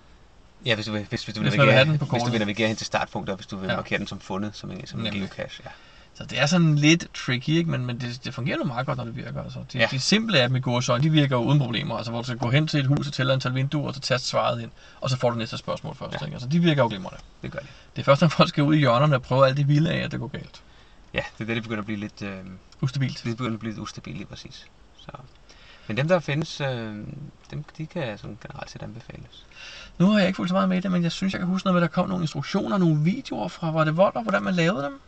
Ja, 0.64 0.74
hvis 0.74 0.86
du 0.86 0.92
vil, 0.92 1.06
hvis, 1.08 1.24
hvis 1.24 1.34
du 1.34 1.40
vil, 1.40 1.48
Hvis 1.50 1.58
vil 1.60 1.66
navigere, 1.66 1.98
på 1.98 2.04
hvis 2.04 2.22
du 2.22 2.30
vil 2.30 2.38
navigere 2.40 2.68
hen 2.68 2.76
til 2.76 2.86
startpunktet, 2.86 3.32
og 3.32 3.36
hvis 3.36 3.46
du 3.46 3.56
vil 3.56 3.68
Ja. 3.68 3.76
markere 3.76 3.98
den 3.98 4.06
som 4.06 4.20
fundet, 4.20 4.56
som 4.56 4.70
en, 4.70 4.86
som 4.86 5.06
en 5.06 5.12
geocache. 5.12 5.62
Ja. 5.64 5.70
Så 6.18 6.24
det 6.24 6.40
er 6.40 6.46
sådan 6.46 6.74
lidt 6.74 7.06
tricky, 7.14 7.48
ikke? 7.48 7.70
men, 7.70 7.86
men 7.86 8.00
det, 8.00 8.24
det 8.24 8.34
fungerer 8.34 8.58
nu 8.58 8.64
meget 8.64 8.86
godt, 8.86 8.98
når 8.98 9.04
det 9.04 9.16
virker. 9.16 9.42
Altså. 9.42 9.58
De, 9.72 9.78
ja. 9.78 9.88
De 9.90 10.00
simple 10.00 10.42
app 10.42 10.52
med 10.52 10.60
gåsøjne, 10.60 11.04
de 11.04 11.10
virker 11.10 11.36
jo 11.36 11.42
uden 11.42 11.58
problemer. 11.58 11.96
Altså, 11.96 12.10
hvor 12.10 12.20
du 12.20 12.26
skal 12.26 12.38
gå 12.38 12.50
hen 12.50 12.66
til 12.66 12.80
et 12.80 12.86
hus 12.86 13.06
og 13.06 13.12
tælle 13.12 13.32
antal 13.32 13.54
vinduer, 13.54 13.88
og 13.88 13.94
så 13.94 14.00
taste 14.00 14.28
svaret 14.28 14.62
ind, 14.62 14.70
og 15.00 15.10
så 15.10 15.16
får 15.16 15.30
du 15.30 15.36
næste 15.36 15.58
spørgsmål 15.58 15.94
først. 15.96 16.20
Ja. 16.20 16.26
Ikke? 16.26 16.34
Altså, 16.34 16.48
de 16.48 16.58
virker 16.60 16.82
jo 16.82 16.88
glimrende. 16.88 17.18
Det 17.42 17.52
gør 17.52 17.58
det. 17.58 17.68
Det 17.96 18.02
er 18.02 18.04
først, 18.04 18.20
når 18.20 18.28
folk 18.28 18.48
skal 18.48 18.64
ud 18.64 18.74
i 18.74 18.78
hjørnerne 18.78 19.16
og 19.16 19.22
prøve 19.22 19.46
alt 19.46 19.56
det 19.56 19.68
vilde 19.68 19.90
af, 19.90 19.98
at 19.98 20.12
det 20.12 20.20
går 20.20 20.26
galt. 20.26 20.62
Ja, 21.14 21.22
det 21.38 21.44
er 21.44 21.46
det, 21.46 21.56
det 21.56 21.62
begynder 21.62 21.82
at 21.82 21.86
blive 21.86 22.00
lidt, 22.00 22.22
øh, 22.22 22.36
Ustabilt. 22.80 23.24
det 23.24 23.36
begynder 23.36 23.54
at 23.56 23.60
blive 23.60 23.72
lidt 23.72 23.80
ustabilt 23.80 24.16
lige 24.16 24.26
præcis. 24.26 24.66
Så. 24.96 25.10
Men 25.86 25.96
dem, 25.96 26.08
der 26.08 26.18
findes, 26.18 26.60
øh, 26.60 26.94
dem, 27.50 27.64
de 27.78 27.86
kan 27.86 28.18
sådan 28.18 28.38
generelt 28.42 28.70
set 28.70 28.82
anbefales. 28.82 29.46
Nu 29.98 30.06
har 30.06 30.18
jeg 30.18 30.26
ikke 30.26 30.36
fulgt 30.36 30.48
så 30.48 30.54
meget 30.54 30.68
med 30.68 30.78
i 30.78 30.80
det, 30.80 30.92
men 30.92 31.02
jeg 31.02 31.12
synes, 31.12 31.32
jeg 31.32 31.40
kan 31.40 31.48
huske 31.48 31.66
noget 31.66 31.74
med, 31.74 31.82
at 31.82 31.90
der 31.90 31.94
kom 31.94 32.08
nogle 32.08 32.22
instruktioner, 32.22 32.78
nogle 32.78 33.02
videoer 33.02 33.48
fra, 33.48 33.70
var 33.70 33.84
det 33.84 33.96
vold, 33.96 34.16
og 34.16 34.22
hvordan 34.22 34.42
man 34.42 34.54
lavede 34.54 34.82
dem? 34.82 35.00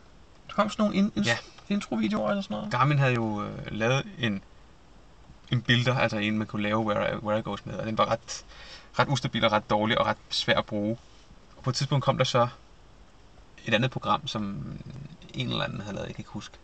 Der 0.51 0.55
kom 0.55 0.69
sådan 0.69 0.83
nogle 0.83 0.95
in, 0.95 1.11
in, 1.15 1.23
Ja. 1.23 1.37
intro-videoer 1.69 2.29
eller 2.29 2.41
sådan 2.41 2.55
noget. 2.55 2.71
Garmin 2.71 2.97
havde 2.99 3.13
jo 3.13 3.43
øh, 3.43 3.57
lavet 3.71 4.07
en, 4.19 4.41
en 5.51 5.61
builder, 5.61 5.97
altså 5.97 6.17
en, 6.17 6.37
man 6.37 6.47
kunne 6.47 6.63
lave 6.63 6.79
where, 6.79 7.23
where 7.23 7.39
I 7.39 7.41
goes 7.41 7.65
med, 7.65 7.73
og 7.73 7.85
den 7.85 7.97
var 7.97 8.05
ret, 8.11 8.45
ret 8.99 9.07
ustabil 9.09 9.45
og 9.45 9.51
ret 9.51 9.69
dårlig 9.69 9.99
og 9.99 10.05
ret 10.05 10.17
svær 10.29 10.57
at 10.57 10.65
bruge. 10.65 10.97
Og 11.57 11.63
på 11.63 11.69
et 11.69 11.75
tidspunkt 11.75 12.05
kom 12.05 12.17
der 12.17 12.23
så 12.25 12.47
et 13.65 13.73
andet 13.73 13.91
program, 13.91 14.27
som 14.27 14.63
en 15.33 15.49
eller 15.49 15.63
anden 15.63 15.81
havde 15.81 15.95
lavet, 15.95 16.07
jeg 16.07 16.15
kan 16.15 16.21
ikke 16.21 16.31
huske. 16.31 16.57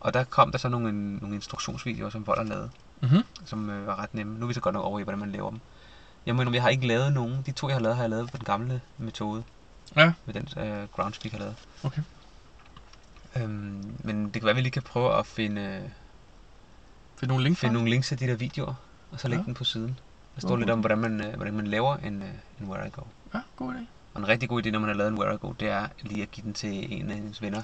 Og 0.00 0.14
der 0.14 0.24
kom 0.24 0.50
der 0.50 0.58
så 0.58 0.68
nogle, 0.68 1.16
nogle 1.18 1.34
instruktionsvideoer, 1.34 2.10
som 2.10 2.26
Vold 2.26 2.38
har 2.38 2.44
lavet, 2.44 2.70
Mm-hmm. 3.00 3.22
som 3.44 3.70
øh, 3.70 3.86
var 3.86 3.96
ret 4.02 4.14
nemme. 4.14 4.38
Nu 4.38 4.44
er 4.44 4.48
vi 4.48 4.54
så 4.54 4.60
godt 4.60 4.72
nok 4.72 4.84
over 4.84 5.00
i, 5.00 5.02
hvordan 5.02 5.18
man 5.18 5.32
laver 5.32 5.50
dem. 5.50 5.60
Jeg 6.26 6.36
mener, 6.36 6.52
jeg 6.52 6.62
har 6.62 6.68
ikke 6.68 6.86
lavet 6.86 7.12
nogen. 7.12 7.42
De 7.46 7.52
to, 7.52 7.68
jeg 7.68 7.74
har 7.74 7.80
lavet, 7.80 7.96
har 7.96 8.02
jeg 8.02 8.10
lavet 8.10 8.30
på 8.30 8.36
den 8.36 8.44
gamle 8.44 8.80
metode. 8.98 9.42
Ja. 9.96 10.12
Med 10.26 10.34
den 10.34 10.48
øh, 10.64 10.88
Groundspeak, 10.96 11.32
jeg 11.32 11.38
har 11.38 11.44
lavet. 11.44 11.56
Okay. 11.84 12.02
Øhm, 13.42 13.96
men 14.04 14.24
det 14.24 14.32
kan 14.32 14.42
være, 14.42 14.50
at 14.50 14.56
vi 14.56 14.60
lige 14.60 14.70
kan 14.70 14.82
prøve 14.82 15.18
at 15.18 15.26
finde, 15.26 15.90
Find 17.20 17.28
nogle 17.28 17.44
link 17.44 17.58
finde 17.58 17.74
nogle 17.74 17.90
links 17.90 18.08
til 18.08 18.20
de 18.20 18.26
der 18.26 18.36
videoer, 18.36 18.74
og 19.10 19.20
så 19.20 19.28
lægge 19.28 19.42
Ja. 19.42 19.46
den 19.46 19.54
på 19.54 19.64
siden. 19.64 19.98
Der 20.34 20.40
står 20.40 20.50
Okay. 20.50 20.58
lidt 20.60 20.70
om, 20.70 20.80
hvordan 20.80 20.98
man, 20.98 21.24
øh, 21.26 21.34
hvordan 21.34 21.54
man 21.54 21.66
laver 21.66 21.96
en, 21.96 22.22
øh, 22.22 22.28
en 22.60 22.66
Where 22.68 22.86
I 22.86 22.90
Go. 22.90 23.02
Ja, 23.34 23.40
god 23.56 23.74
idé. 23.74 23.78
Og 24.14 24.20
en 24.20 24.28
rigtig 24.28 24.48
god 24.48 24.66
idé, 24.66 24.70
når 24.70 24.78
man 24.78 24.88
har 24.88 24.94
lavet 24.96 25.10
en 25.12 25.18
Where 25.18 25.34
I 25.34 25.38
Go, 25.40 25.52
det 25.52 25.68
er 25.68 25.88
lige 26.02 26.22
at 26.22 26.30
give 26.30 26.44
den 26.44 26.54
til 26.54 26.92
en 27.00 27.10
af 27.10 27.16
ens 27.16 27.42
venner, 27.42 27.62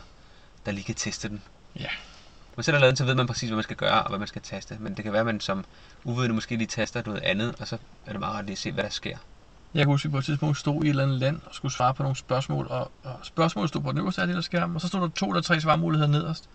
der 0.67 0.73
lige 0.73 0.85
kan 0.85 0.95
teste 0.95 1.29
den. 1.29 1.43
Ja. 1.77 1.89
Man 2.57 2.65
selv 2.65 2.75
har 2.75 2.81
lavet 2.81 2.91
den, 2.91 2.97
så 2.97 3.05
ved 3.05 3.15
man 3.15 3.27
præcis, 3.27 3.49
hvad 3.49 3.57
man 3.57 3.63
skal 3.63 3.77
gøre 3.77 4.03
og 4.03 4.09
hvad 4.09 4.19
man 4.19 4.29
skal 4.29 4.43
taste. 4.43 4.77
Men 4.81 4.95
det 4.97 5.05
kan 5.05 5.13
være, 5.13 5.21
at 5.21 5.27
man 5.27 5.41
som 5.41 5.65
uvidende 6.05 6.35
måske 6.35 6.57
lige 6.57 6.67
taster 6.67 7.03
noget 7.07 7.21
andet, 7.21 7.55
og 7.61 7.69
så 7.69 7.79
er 8.07 8.11
det 8.13 8.21
meget 8.21 8.35
rart 8.35 8.45
lige 8.45 8.53
at 8.53 8.59
se, 8.59 8.73
hvad 8.73 8.85
der 8.85 8.91
sker. 8.91 9.19
Jeg 9.75 9.81
kan 9.81 9.87
huske, 9.87 10.07
at 10.07 10.11
vi 10.11 10.13
på 10.13 10.19
et 10.19 10.25
tidspunkt 10.25 10.59
stod 10.59 10.85
i 10.85 10.87
et 10.87 10.91
eller 10.91 11.03
andet 11.03 11.19
land 11.19 11.41
og 11.47 11.55
skulle 11.55 11.73
svare 11.73 11.95
på 11.95 12.03
nogle 12.03 12.17
spørgsmål, 12.17 12.67
og, 12.71 12.91
og 13.03 13.19
spørgsmålet 13.23 13.69
stod 13.69 13.83
på 13.83 13.91
den 13.91 13.99
øverste 13.99 14.27
del 14.27 14.37
af 14.37 14.45
skærmen, 14.45 14.75
og 14.75 14.81
så 14.81 14.89
stod 14.89 15.01
der 15.01 15.09
to 15.09 15.31
eller 15.31 15.43
tre 15.43 15.61
svarmuligheder 15.61 16.11
nederst. 16.11 16.49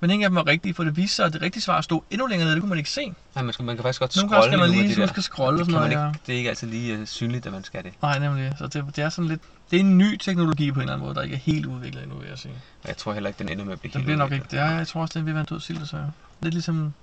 Men 0.00 0.10
ingen 0.10 0.24
af 0.24 0.30
dem 0.30 0.36
var 0.36 0.46
rigtige, 0.46 0.74
for 0.74 0.84
det 0.84 0.96
viste 0.96 1.16
sig, 1.16 1.26
at 1.26 1.32
det 1.32 1.42
rigtige 1.42 1.62
svar 1.62 1.80
stod 1.80 2.00
endnu 2.10 2.26
længere 2.26 2.46
nede, 2.46 2.54
det 2.54 2.62
kunne 2.62 2.68
man 2.68 2.78
ikke 2.78 2.90
se. 2.90 3.14
Nej, 3.34 3.44
man, 3.44 3.52
skal, 3.52 3.64
man 3.64 3.76
kan 3.76 3.82
faktisk 3.82 4.00
godt 4.00 4.16
Nogle 4.16 4.30
scrolle 4.30 4.44
skal 4.44 4.58
man 4.58 4.68
nogle 4.68 4.80
af 4.80 4.86
lige 4.86 4.94
de 4.94 5.00
man 5.00 5.08
skal 5.08 5.22
scrolle 5.22 5.60
og 5.60 5.66
det, 5.66 5.72
sådan 5.72 5.90
noget. 5.90 6.02
Ja. 6.02 6.08
ikke, 6.08 6.20
det 6.26 6.32
er 6.32 6.36
ikke 6.36 6.48
altid 6.48 6.68
lige 6.68 7.00
uh, 7.00 7.06
synligt, 7.06 7.46
at 7.46 7.52
man 7.52 7.64
skal 7.64 7.84
det. 7.84 7.92
Nej, 8.02 8.18
nemlig. 8.18 8.54
Så 8.58 8.66
det, 8.66 8.84
det 8.96 9.04
er 9.04 9.08
sådan 9.08 9.28
lidt... 9.28 9.40
Det 9.70 9.76
er 9.76 9.80
en 9.80 9.98
ny 9.98 10.16
teknologi 10.16 10.72
på 10.72 10.78
en 10.78 10.80
eller 10.80 10.92
anden 10.92 11.06
måde, 11.06 11.14
der 11.14 11.22
ikke 11.22 11.34
er 11.34 11.40
helt 11.40 11.66
udviklet 11.66 12.02
endnu, 12.02 12.18
vil 12.18 12.28
jeg 12.28 12.38
sige. 12.38 12.54
Og 12.82 12.88
jeg 12.88 12.96
tror 12.96 13.12
heller 13.12 13.28
ikke, 13.28 13.38
den 13.38 13.48
ender 13.48 13.64
med 13.64 13.72
at 13.72 13.80
blive 13.80 13.92
Den 13.92 14.00
helt 14.00 14.06
bliver 14.06 14.18
nok 14.18 14.32
ikke... 14.32 14.42
udviklet. 14.42 14.50
Det 14.50 14.70
er, 14.70 14.76
jeg 14.76 14.86
tror 14.86 15.00
også, 15.00 15.18
den 15.18 15.26
vil 15.26 15.34
være 15.34 15.40
en 15.40 15.46
død 15.46 15.60
sild, 15.60 15.86
så 15.86 15.98
Lidt 16.40 16.54
ligesom... 16.54 16.94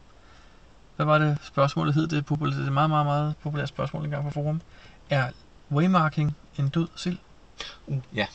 Hvad 0.95 1.05
var 1.05 1.17
det 1.17 1.37
spørgsmålet 1.43 1.93
hed? 1.93 2.07
Det 2.07 2.25
populært, 2.25 2.55
det 2.55 2.63
er 2.63 2.67
et 2.67 2.73
meget, 2.73 2.89
meget, 2.89 3.05
meget 3.05 3.33
populært 3.43 3.69
spørgsmål 3.69 4.03
engang 4.03 4.23
på 4.23 4.29
forum. 4.29 4.61
Er 5.09 5.27
waymarking 5.73 6.35
en 6.59 6.69
død 6.69 6.87
sild? 6.95 7.17
Uh, 7.87 7.97
ja. 8.15 8.25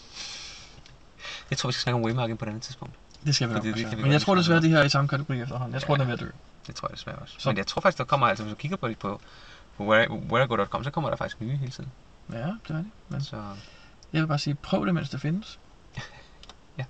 Jeg 1.51 1.59
tror, 1.59 1.69
vi 1.69 1.73
skal 1.73 1.83
snakke 1.83 1.97
om 1.99 2.05
waymarking 2.05 2.39
på 2.39 2.45
et 2.45 2.49
andet 2.49 2.63
tidspunkt. 2.63 2.95
Det 3.27 3.35
skal 3.35 3.49
vi 3.49 3.55
nok 3.55 3.63
det 3.63 3.75
gøre. 3.75 3.97
vi 3.97 4.03
Men 4.03 4.13
jeg 4.13 4.21
tror 4.21 4.35
desværre, 4.35 4.61
det 4.61 4.71
her 4.71 4.79
er 4.79 4.85
i 4.85 4.89
samme 4.89 5.09
kategori 5.09 5.41
efterhånden. 5.41 5.75
Jeg 5.75 5.83
tror, 5.83 5.95
Ja. 5.95 5.95
den 5.95 6.01
er 6.03 6.07
ved 6.07 6.15
at 6.15 6.21
dø. 6.21 6.31
Det 6.67 6.75
tror 6.75 6.89
jeg 6.89 6.97
desværre 6.97 7.17
også. 7.17 7.35
Så-. 7.39 7.49
Men 7.51 7.57
jeg 7.57 7.67
tror 7.67 7.81
faktisk, 7.81 7.99
der 7.99 8.05
kommer 8.05 8.27
altså, 8.27 8.45
hvis 8.45 8.53
du 8.53 8.57
kigger 8.59 8.77
på 8.77 8.89
det 8.89 8.99
på, 8.99 9.21
på 9.77 9.83
where- 9.95 10.13
whereago.com, 10.13 10.85
så 10.85 10.91
kommer 10.91 11.11
der 11.11 11.17
faktisk 11.17 11.41
nye 11.41 11.57
hele 11.57 11.73
tiden. 11.73 11.93
Ja, 12.33 12.37
det 12.39 12.47
er 12.69 12.75
det. 12.75 12.91
Men 13.09 13.21
Så 13.25 13.37
Jeg 14.13 14.21
vil 14.23 14.27
bare 14.29 14.39
sige, 14.39 14.55
prøv 14.55 14.87
det, 14.87 14.95
mens 14.95 15.11
det 15.11 15.21
findes. 15.21 15.59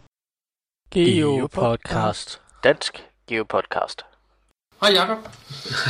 Geopodcast. 0.94 2.40
Dansk 2.64 3.04
Geopodcast. 3.26 4.02
Hej 4.80 4.90
Jacob. 4.94 5.18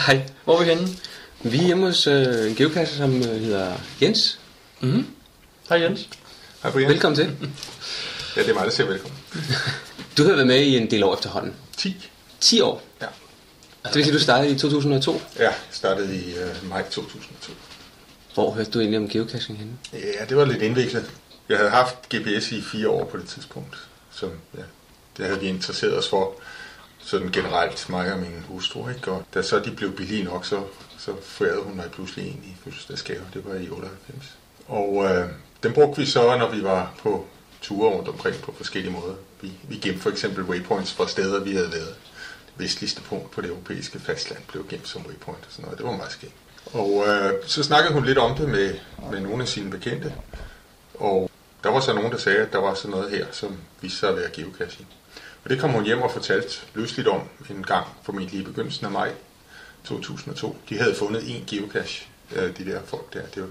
Hej. 0.06 0.26
Hvor 0.44 0.54
er 0.60 0.64
vi 0.64 0.68
henne? 0.70 0.88
Vi 1.44 1.58
er 1.58 1.62
hjemme 1.66 1.86
hos 1.86 2.06
øh, 2.06 2.50
en 2.50 2.56
geocacher, 2.56 2.96
som 2.96 3.10
øh, 3.16 3.22
hedder 3.22 3.76
Jens. 4.02 4.40
Mm. 4.80 5.06
Hej 5.68 5.82
Jens. 5.82 6.08
Hej 6.62 6.72
Brian. 6.72 6.88
Velkommen 6.88 7.16
til. 7.16 7.36
Ja, 8.36 8.42
det 8.42 8.50
er 8.50 8.54
mig, 8.54 8.64
der 8.64 8.70
siger 8.70 8.86
velkommen. 8.86 9.18
Du 10.16 10.24
har 10.24 10.32
været 10.32 10.46
med 10.46 10.60
i 10.60 10.76
en 10.76 10.90
del 10.90 11.04
år 11.04 11.14
efterhånden. 11.14 11.54
10. 11.76 12.08
10 12.40 12.60
år. 12.60 12.82
Ja. 13.00 13.06
Det 13.84 13.94
vil 13.94 14.04
sige, 14.04 14.14
du 14.14 14.20
startede 14.20 14.54
i 14.54 14.58
2002. 14.58 15.22
Ja, 15.38 15.42
jeg 15.42 15.54
startede 15.70 16.16
i 16.16 16.34
øh, 16.34 16.68
maj 16.68 16.88
2002. 16.90 17.52
Hvor 18.34 18.50
hørte 18.50 18.70
du 18.70 18.80
egentlig 18.80 18.98
om 18.98 19.08
geocaching 19.08 19.58
henne? 19.58 19.72
Ja, 19.92 20.24
det 20.28 20.36
var 20.36 20.44
lidt 20.44 20.62
indviklet. 20.62 21.10
Jeg 21.48 21.56
havde 21.56 21.70
haft 21.70 21.94
GPS 22.14 22.52
i 22.52 22.62
fire 22.62 22.88
år 22.88 23.04
på 23.04 23.16
det 23.16 23.28
tidspunkt, 23.28 23.76
som 24.10 24.30
ja, 24.56 24.62
det 25.16 25.26
havde 25.26 25.40
vi 25.40 25.46
interesseret 25.46 25.98
os 25.98 26.08
for 26.08 26.34
sådan 26.98 27.32
generelt, 27.32 27.88
mig 27.88 28.12
og 28.12 28.18
min 28.18 28.44
hustru. 28.48 28.88
Ikke? 28.88 29.12
Og 29.12 29.24
da 29.34 29.42
så 29.42 29.58
de 29.58 29.70
blev 29.70 29.96
billige 29.96 30.24
nok, 30.24 30.46
så, 30.46 30.62
så 30.98 31.12
forærede 31.22 31.62
hun 31.62 31.76
mig 31.76 31.90
pludselig 31.90 32.26
en 32.26 32.42
i 32.44 32.56
fødselsdagsgave. 32.64 33.22
Det 33.34 33.44
var 33.44 33.54
i 33.54 33.68
98. 33.68 34.36
Og 34.68 35.04
øh, 35.04 35.28
den 35.62 35.72
brugte 35.72 36.00
vi 36.00 36.06
så, 36.06 36.36
når 36.36 36.50
vi 36.50 36.64
var 36.64 36.94
på 37.02 37.26
ture 37.62 37.90
rundt 37.90 38.08
omkring 38.08 38.36
på 38.42 38.54
forskellige 38.56 38.92
måder. 38.92 39.14
Vi, 39.40 39.52
vi 39.68 39.76
gemte 39.76 40.00
for 40.00 40.10
eksempel 40.10 40.44
waypoints 40.44 40.92
fra 40.92 41.08
steder, 41.08 41.44
vi 41.44 41.52
havde 41.52 41.72
været. 41.72 41.94
Det 42.46 42.64
vestligste 42.64 43.02
punkt 43.02 43.30
på 43.30 43.40
det 43.40 43.50
europæiske 43.50 44.00
fastland 44.00 44.42
blev 44.48 44.66
gemt 44.68 44.88
som 44.88 45.06
waypoint 45.06 45.44
og 45.46 45.52
sådan 45.52 45.64
noget. 45.64 45.78
Det 45.78 45.86
var 45.86 45.96
meget 45.96 46.12
skægt. 46.12 46.34
Og 46.72 47.04
øh, 47.06 47.32
så 47.46 47.62
snakkede 47.62 47.94
hun 47.94 48.04
lidt 48.04 48.18
om 48.18 48.36
det 48.36 48.48
med, 48.48 48.74
med 49.10 49.20
nogle 49.20 49.42
af 49.42 49.48
sine 49.48 49.70
bekendte. 49.70 50.14
Og 50.94 51.30
der 51.64 51.70
var 51.70 51.80
så 51.80 51.92
nogen, 51.92 52.12
der 52.12 52.18
sagde, 52.18 52.38
at 52.38 52.52
der 52.52 52.58
var 52.58 52.74
sådan 52.74 52.90
noget 52.90 53.10
her, 53.10 53.26
som 53.32 53.56
viste 53.80 53.98
sig 53.98 54.08
at 54.08 54.16
være 54.16 54.30
geocaching. 54.32 54.88
Og 55.44 55.50
det 55.50 55.60
kom 55.60 55.70
hun 55.70 55.84
hjem 55.84 56.02
og 56.02 56.10
fortalte 56.10 56.60
løsligt 56.74 57.08
om 57.08 57.20
en 57.50 57.62
gang, 57.62 57.86
formentlig 58.02 58.40
i 58.40 58.44
begyndelsen 58.44 58.86
af 58.86 58.92
maj 58.92 59.12
2002. 59.84 60.56
De 60.68 60.78
havde 60.78 60.94
fundet 60.94 61.36
en 61.36 61.44
geocache, 61.46 62.06
øh, 62.36 62.58
de 62.58 62.64
der 62.64 62.80
folk 62.84 63.14
der. 63.14 63.22
Det 63.34 63.42
var 63.42 63.48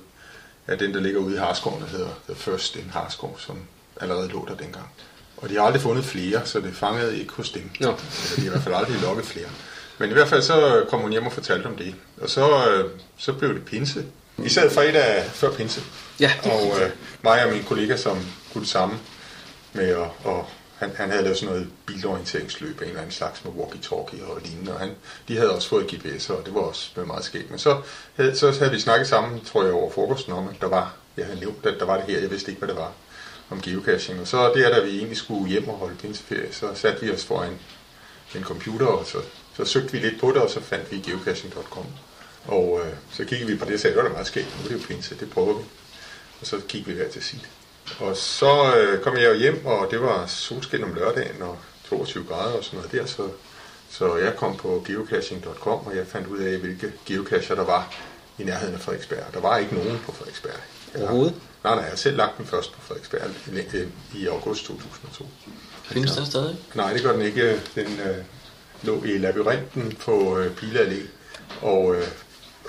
ja, 0.68 0.76
den, 0.76 0.94
der 0.94 1.00
ligger 1.00 1.20
ude 1.20 1.36
i 1.36 1.38
Harskoven, 1.38 1.82
der 1.82 1.88
hedder 1.88 2.10
The 2.30 2.36
First 2.36 2.76
in 2.76 2.90
Harskov, 2.94 3.40
som 3.40 3.58
allerede 4.02 4.28
lå 4.28 4.46
der 4.50 4.56
dengang. 4.56 4.90
Og 5.38 5.50
de 5.50 5.56
har 5.56 5.62
aldrig 5.62 5.82
fundet 5.82 6.06
flere, 6.06 6.46
så 6.46 6.60
det 6.60 6.76
fangede 6.76 7.20
ikke 7.20 7.34
hos 7.34 7.50
dem. 7.50 7.70
Eller 7.80 7.96
de 8.36 8.42
har 8.42 8.48
i 8.48 8.50
hvert 8.50 8.64
fald 8.64 8.76
aldrig 8.76 9.02
lukket 9.02 9.26
flere. 9.26 9.48
Men 9.98 10.10
i 10.10 10.14
hvert 10.14 10.28
fald 10.28 10.42
så 10.42 10.86
kom 10.90 11.00
hun 11.02 11.12
hjem 11.12 11.26
og 11.26 11.32
fortalte 11.32 11.68
om 11.68 11.76
det. 11.76 11.96
Og 12.22 12.30
så, 12.30 12.68
øh, 12.70 12.90
så 13.18 13.34
blev 13.34 13.54
det 13.54 13.66
pinse. 13.66 14.06
Vi 14.38 14.50
sad 14.50 14.70
fredag 14.72 15.24
før 15.34 15.52
pinse, 15.52 15.82
Ja, 16.20 16.32
og 16.44 16.82
øh, 16.82 16.90
mig 17.24 17.46
og 17.46 17.54
min 17.54 17.64
kollega, 17.64 17.98
som 17.98 18.26
kunne 18.54 18.62
det 18.62 18.70
samme 18.70 19.00
med 19.74 19.90
at, 19.90 20.08
og 20.24 20.50
han, 20.78 20.92
han 20.96 21.10
havde 21.10 21.24
lavet 21.24 21.38
sådan 21.38 21.54
noget 21.54 21.70
bilorienteringsløb 21.86 22.82
af 22.82 22.84
en 22.84 22.90
eller 22.90 23.02
anden 23.02 23.14
slags 23.14 23.46
med 23.46 23.54
walkie-talkie 23.54 24.24
og 24.24 24.42
lignende, 24.46 24.74
og 24.74 24.80
han, 24.80 24.92
de 25.28 25.38
havde 25.38 25.56
også 25.56 25.70
fået 25.70 25.88
GPS, 25.88 26.30
og 26.30 26.46
det 26.46 26.54
var 26.54 26.62
også 26.62 27.04
meget 27.06 27.26
skægt. 27.26 27.50
Men 27.50 27.60
så 27.60 27.82
havde, 28.16 28.36
så 28.36 28.52
havde 28.52 28.72
vi 28.72 28.80
snakket 28.80 29.08
sammen, 29.08 29.46
tror 29.46 29.64
jeg, 29.64 29.74
over 29.74 29.92
frokosten 29.92 30.34
om, 30.34 30.48
at 30.48 30.56
der 30.62 30.68
var, 30.68 30.96
jeg 31.18 31.26
havde 31.26 31.40
nævnt, 31.40 31.66
at 31.66 31.80
der 31.80 31.86
var 31.86 31.96
det 31.98 32.06
her, 32.06 32.20
jeg 32.20 32.32
vidste 32.32 32.52
ikke, 32.52 32.60
hvad 32.60 32.70
det 32.70 32.78
var, 32.78 32.92
om 33.50 33.62
geocaching. 33.62 34.22
Og 34.22 34.28
så 34.28 34.54
der, 34.54 34.70
da 34.70 34.80
vi 34.80 34.98
egentlig 34.98 35.18
skulle 35.18 35.50
hjem 35.50 35.70
og 35.70 35.78
holde 35.78 35.96
pinseferie, 35.96 36.54
så 36.54 36.68
satte 36.76 37.06
vi 37.06 37.12
os 37.12 37.26
foran 37.26 37.60
en, 38.36 38.44
computer, 38.44 38.86
og 38.86 39.06
så, 39.06 39.18
så 39.56 39.66
søgte 39.66 39.92
vi 39.92 39.98
lidt 39.98 40.20
på 40.20 40.32
det, 40.32 40.42
og 40.42 40.50
så 40.50 40.62
fandt 40.62 40.92
vi 40.92 40.98
geocaching.com. 40.98 41.86
Og 42.46 42.82
øh, 42.86 42.94
så 43.12 43.26
kiggede 43.26 43.52
vi 43.52 43.58
på 43.58 43.66
det 43.66 43.74
og 43.74 43.80
sagde, 43.80 43.96
det 43.96 44.04
var 44.04 44.10
da 44.10 44.14
meget 44.14 44.28
skægt, 44.28 44.48
nu 44.58 44.64
er 44.64 44.68
det 44.68 44.82
jo 44.84 44.88
pinse, 44.88 45.16
det 45.20 45.30
prøver 45.30 45.58
vi. 45.58 45.64
Og 46.42 46.48
så 46.48 46.62
kiggede 46.68 46.92
vi 46.92 47.02
hver 47.02 47.12
til 47.12 47.24
sit. 47.24 47.50
Og 48.00 48.18
så 48.18 48.76
øh, 48.76 49.02
kom 49.04 49.18
jeg 49.18 49.30
jo 49.30 49.34
hjem, 49.34 49.66
og 49.66 49.88
det 49.92 50.02
var 50.02 50.26
solskin 50.28 50.84
om 50.84 50.94
lørdagen, 50.94 51.42
og 51.42 51.58
22 51.90 52.24
grader 52.30 52.54
og 52.58 52.64
sådan 52.64 52.78
noget 52.80 52.92
der, 52.92 53.06
så, 53.06 53.28
så 53.92 54.16
jeg 54.16 54.36
kom 54.36 54.58
på 54.58 54.84
geocaching.com, 54.88 55.80
og 55.88 55.96
jeg 55.96 56.08
fandt 56.08 56.28
ud 56.28 56.38
af, 56.40 56.58
hvilke 56.58 56.94
geocacher 57.06 57.56
der 57.56 57.64
var 57.66 57.94
i 58.40 58.44
nærheden 58.44 58.74
af 58.76 58.80
Frederiksberg. 58.82 59.24
Der 59.34 59.40
var 59.40 59.58
ikke 59.58 59.76
nogen 59.76 60.00
på 60.06 60.12
Frederiksberg. 60.12 60.52
Jeg 60.94 61.02
har- 61.02 61.08
Overhovedet? 61.08 61.36
Nej, 61.64 61.74
nej, 61.76 61.82
jeg 61.84 61.90
har 61.92 61.98
selv 61.98 62.18
lagt 62.18 62.38
den 62.38 62.46
først 62.46 62.74
på 62.74 62.82
Frederiksberg 62.82 63.22
i, 63.48 63.78
i, 64.18 64.22
i 64.24 64.28
august 64.28 64.66
2002. 64.66 65.26
Findes 65.84 66.12
den 66.12 66.26
stadig? 66.26 66.56
Nej, 66.76 66.94
det 66.94 67.04
gør 67.04 67.12
den 67.12 67.22
ikke. 67.22 67.62
Den 67.76 68.00
øh, 68.00 68.16
lå 68.84 69.04
i 69.04 69.18
labyrinten 69.18 69.98
på 70.06 70.38
øh, 70.38 70.56
Pile 70.56 70.80
Allé, 70.80 71.02
og, 71.66 71.96
øh, 71.96 72.08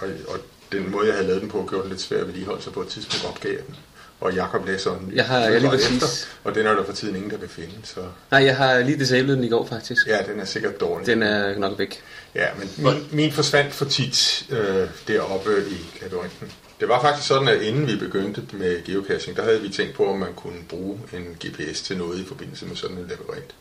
og, 0.01 0.09
og 0.29 0.39
den 0.73 0.91
måde, 0.91 1.07
jeg 1.07 1.15
havde 1.15 1.27
lavet 1.27 1.43
den 1.43 1.51
på, 1.51 1.67
gjorde 1.69 1.83
det 1.83 1.91
lidt 1.91 2.01
svært 2.03 2.21
at 2.21 2.27
vedligeholde, 2.27 2.63
så 2.63 2.71
på 2.71 2.81
et 2.83 2.89
tidspunkt 2.89 3.27
opgav 3.27 3.53
jeg 3.53 3.67
den. 3.67 3.77
Og 4.21 4.35
Jakob 4.35 4.67
lagde 4.67 4.79
sådan 4.81 4.99
en 4.99 5.13
Jeg 5.15 5.25
har- 5.25 5.39
jeg 5.39 5.61
lige 5.61 5.71
præcis- 5.71 6.29
og 6.45 6.55
den 6.55 6.67
er 6.67 6.73
der 6.75 6.85
for 6.85 6.93
tiden 6.93 7.17
ingen, 7.17 7.31
der 7.31 7.37
vil 7.37 7.49
finde, 7.49 7.73
så 7.85 8.01
Nej, 8.31 8.45
jeg 8.45 8.57
har 8.57 8.79
lige 8.79 8.99
disabled 8.99 9.37
den 9.37 9.45
i 9.45 9.49
går 9.49 9.67
faktisk. 9.67 10.07
ja, 10.07 10.19
den 10.33 10.41
er 10.41 10.45
sikkert 10.45 10.81
dårlig. 10.81 11.07
Den 11.07 11.23
er 11.23 11.59
nok 11.59 11.79
væk. 11.79 12.01
Ja, 12.35 12.47
men 12.59 12.71
min, 12.77 13.09
min 13.13 13.33
forsvandt 13.33 13.75
for 13.75 13.85
tit 13.85 14.47
øh, 14.51 14.89
deroppe 15.09 15.51
i 15.71 16.03
labyrinten. 16.03 16.53
Det 16.81 16.89
var 16.89 17.01
faktisk 17.03 17.29
sådan, 17.29 17.49
at 17.49 17.63
inden 17.63 17.87
vi 17.87 17.97
begyndte 17.97 18.43
med 18.53 18.85
geocaching, 18.85 19.37
der 19.37 19.43
havde 19.43 19.61
vi 19.61 19.69
tænkt 19.69 19.95
på, 19.95 20.07
om 20.11 20.19
man 20.19 20.33
kunne 20.37 20.59
bruge 20.69 20.99
en 21.13 21.37
GPS 21.47 21.81
til 21.83 21.97
noget 21.97 22.19
i 22.19 22.25
forbindelse 22.27 22.67
med 22.67 22.77
sådan 22.77 22.97
en 22.97 23.07
labyrint. 23.09 23.55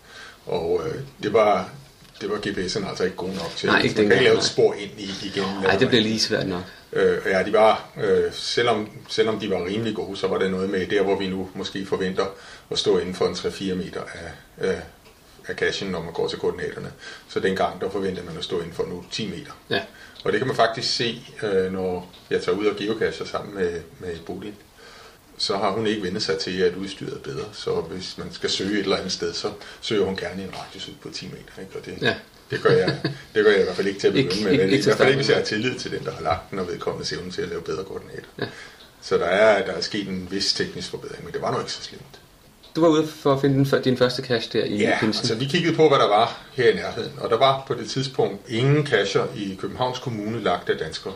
Og 0.45 0.81
øh, 0.87 0.95
det 1.23 1.33
var, 1.33 1.69
det 2.21 2.29
var 2.29 2.35
GPS'erne 2.35 2.89
altså 2.89 3.03
ikke 3.03 3.15
gode 3.15 3.33
nok 3.35 3.51
til. 3.57 3.69
Nej, 3.69 3.81
ikke 3.81 3.95
man 3.95 4.03
kan 4.05 4.11
ikke 4.13 4.23
lave 4.23 4.37
et 4.37 4.43
spor 4.43 4.73
ind 4.73 4.91
i, 4.97 5.11
igennem 5.25 5.51
Nej, 5.63 5.75
det 5.75 5.87
bliver 5.87 6.03
lige 6.03 6.19
svært 6.19 6.47
nok. 6.47 6.61
Øh, 6.93 7.17
ja, 7.25 7.43
de 7.43 7.53
var, 7.53 7.89
øh, 8.03 8.33
selvom, 8.33 8.89
selvom 9.09 9.39
de 9.39 9.49
var 9.49 9.65
rimelig 9.65 9.95
gode, 9.95 10.17
så 10.17 10.27
var 10.27 10.37
det 10.37 10.51
noget 10.51 10.69
med 10.69 10.87
der, 10.87 11.03
hvor 11.03 11.15
vi 11.19 11.27
nu 11.27 11.49
måske 11.53 11.85
forventer 11.85 12.25
at 12.71 12.79
stå 12.79 12.97
inden 12.97 13.15
for 13.15 13.25
en 13.27 13.33
3-4 13.33 13.73
meter 13.75 14.01
af, 14.01 14.31
af, 14.57 14.81
af 15.47 15.55
cachen, 15.55 15.91
når 15.91 16.01
man 16.03 16.13
går 16.13 16.27
til 16.27 16.39
koordinaterne. 16.39 16.91
Så 17.29 17.39
dengang, 17.39 17.81
der 17.81 17.89
forventede 17.89 18.25
man 18.25 18.37
at 18.37 18.43
stå 18.43 18.59
inden 18.59 18.73
for 18.73 18.85
nu 18.85 19.05
10 19.11 19.29
meter. 19.29 19.51
Ja. 19.69 19.81
Og 20.25 20.31
det 20.31 20.39
kan 20.39 20.47
man 20.47 20.55
faktisk 20.55 20.95
se, 20.95 21.21
øh, 21.43 21.73
når 21.73 22.13
jeg 22.29 22.41
tager 22.41 22.57
ud 22.57 22.65
og 22.65 22.75
geocacher 22.75 23.25
sammen 23.25 23.55
med, 23.55 23.81
med 23.99 24.17
Bodil. 24.25 24.53
Så 25.37 25.57
har 25.57 25.71
hun 25.71 25.87
ikke 25.87 26.03
vendt 26.03 26.23
sig 26.23 26.39
til, 26.39 26.61
at 26.61 26.75
udstyret 26.75 27.13
er 27.13 27.19
bedre. 27.19 27.45
Så 27.53 27.81
hvis 27.81 28.17
man 28.17 28.33
skal 28.33 28.49
søge 28.49 28.73
et 28.73 28.83
eller 28.83 28.97
andet 28.97 29.11
sted, 29.11 29.33
så 29.33 29.51
søger 29.81 30.05
hun 30.05 30.15
gerne 30.15 30.41
i 30.41 30.45
en 30.45 30.53
radius 30.57 30.87
ud 30.87 30.93
på 31.01 31.09
10 31.09 31.25
meter. 31.25 31.61
Ikke? 31.61 31.79
Og 31.79 31.85
det, 31.85 31.97
Ja. 32.01 32.15
Det, 32.51 32.61
gør 32.61 32.69
jeg, 32.69 32.99
det 33.35 33.43
gør 33.45 33.51
jeg 33.51 33.59
i 33.59 33.63
hvert 33.63 33.75
fald 33.75 33.87
ikke 33.87 33.99
til 33.99 34.07
at 34.07 34.13
begynde 34.13 34.33
Ikke- 34.35 34.43
med. 34.43 34.51
ikke- 34.51 34.63
Men 34.63 34.73
ikke 34.73 34.81
I 34.81 34.85
hvert 34.85 34.97
fald 34.97 35.07
ikke, 35.07 35.17
hvis 35.17 35.29
jeg 35.29 35.37
har 35.37 35.43
tillid 35.43 35.75
til 35.79 35.91
den, 35.91 36.05
der 36.05 36.11
har 36.11 36.21
lagt 36.21 36.51
den, 36.51 36.59
og 36.59 36.67
vedkommende 36.67 37.15
evne 37.15 37.31
til 37.31 37.41
at 37.41 37.49
lave 37.49 37.61
bedre 37.61 37.83
koordinater. 37.83 38.27
Ja. 38.39 38.45
Så 39.01 39.17
der 39.17 39.25
er, 39.25 39.65
der 39.65 39.71
er 39.71 39.81
sket 39.81 40.07
en 40.07 40.27
vis 40.31 40.53
teknisk 40.53 40.89
forbedring, 40.89 41.23
men 41.23 41.33
det 41.33 41.41
var 41.41 41.51
nu 41.51 41.59
ikke 41.59 41.71
så 41.71 41.81
slemt. 41.83 42.19
Du 42.75 42.81
var 42.81 42.87
ude 42.89 43.07
for 43.07 43.33
at 43.33 43.41
finde 43.41 43.65
den, 43.71 43.81
din 43.83 43.97
første 43.97 44.23
cache 44.23 44.59
der 44.59 44.65
i 44.65 44.75
Ja, 44.77 44.97
pinsen. 44.99 45.21
altså 45.21 45.35
vi 45.35 45.45
kiggede 45.45 45.75
på, 45.75 45.87
hvad 45.89 45.97
der 45.99 46.07
var 46.07 46.39
her 46.53 46.69
i 46.71 46.75
nærheden, 46.75 47.11
og 47.17 47.29
der 47.29 47.37
var 47.37 47.63
på 47.67 47.73
det 47.73 47.89
tidspunkt 47.89 48.49
ingen 48.49 48.87
cacher 48.87 49.25
i 49.35 49.57
Københavns 49.61 49.99
Kommune 49.99 50.43
lagt 50.43 50.69
af 50.69 50.77
danskere. 50.77 51.13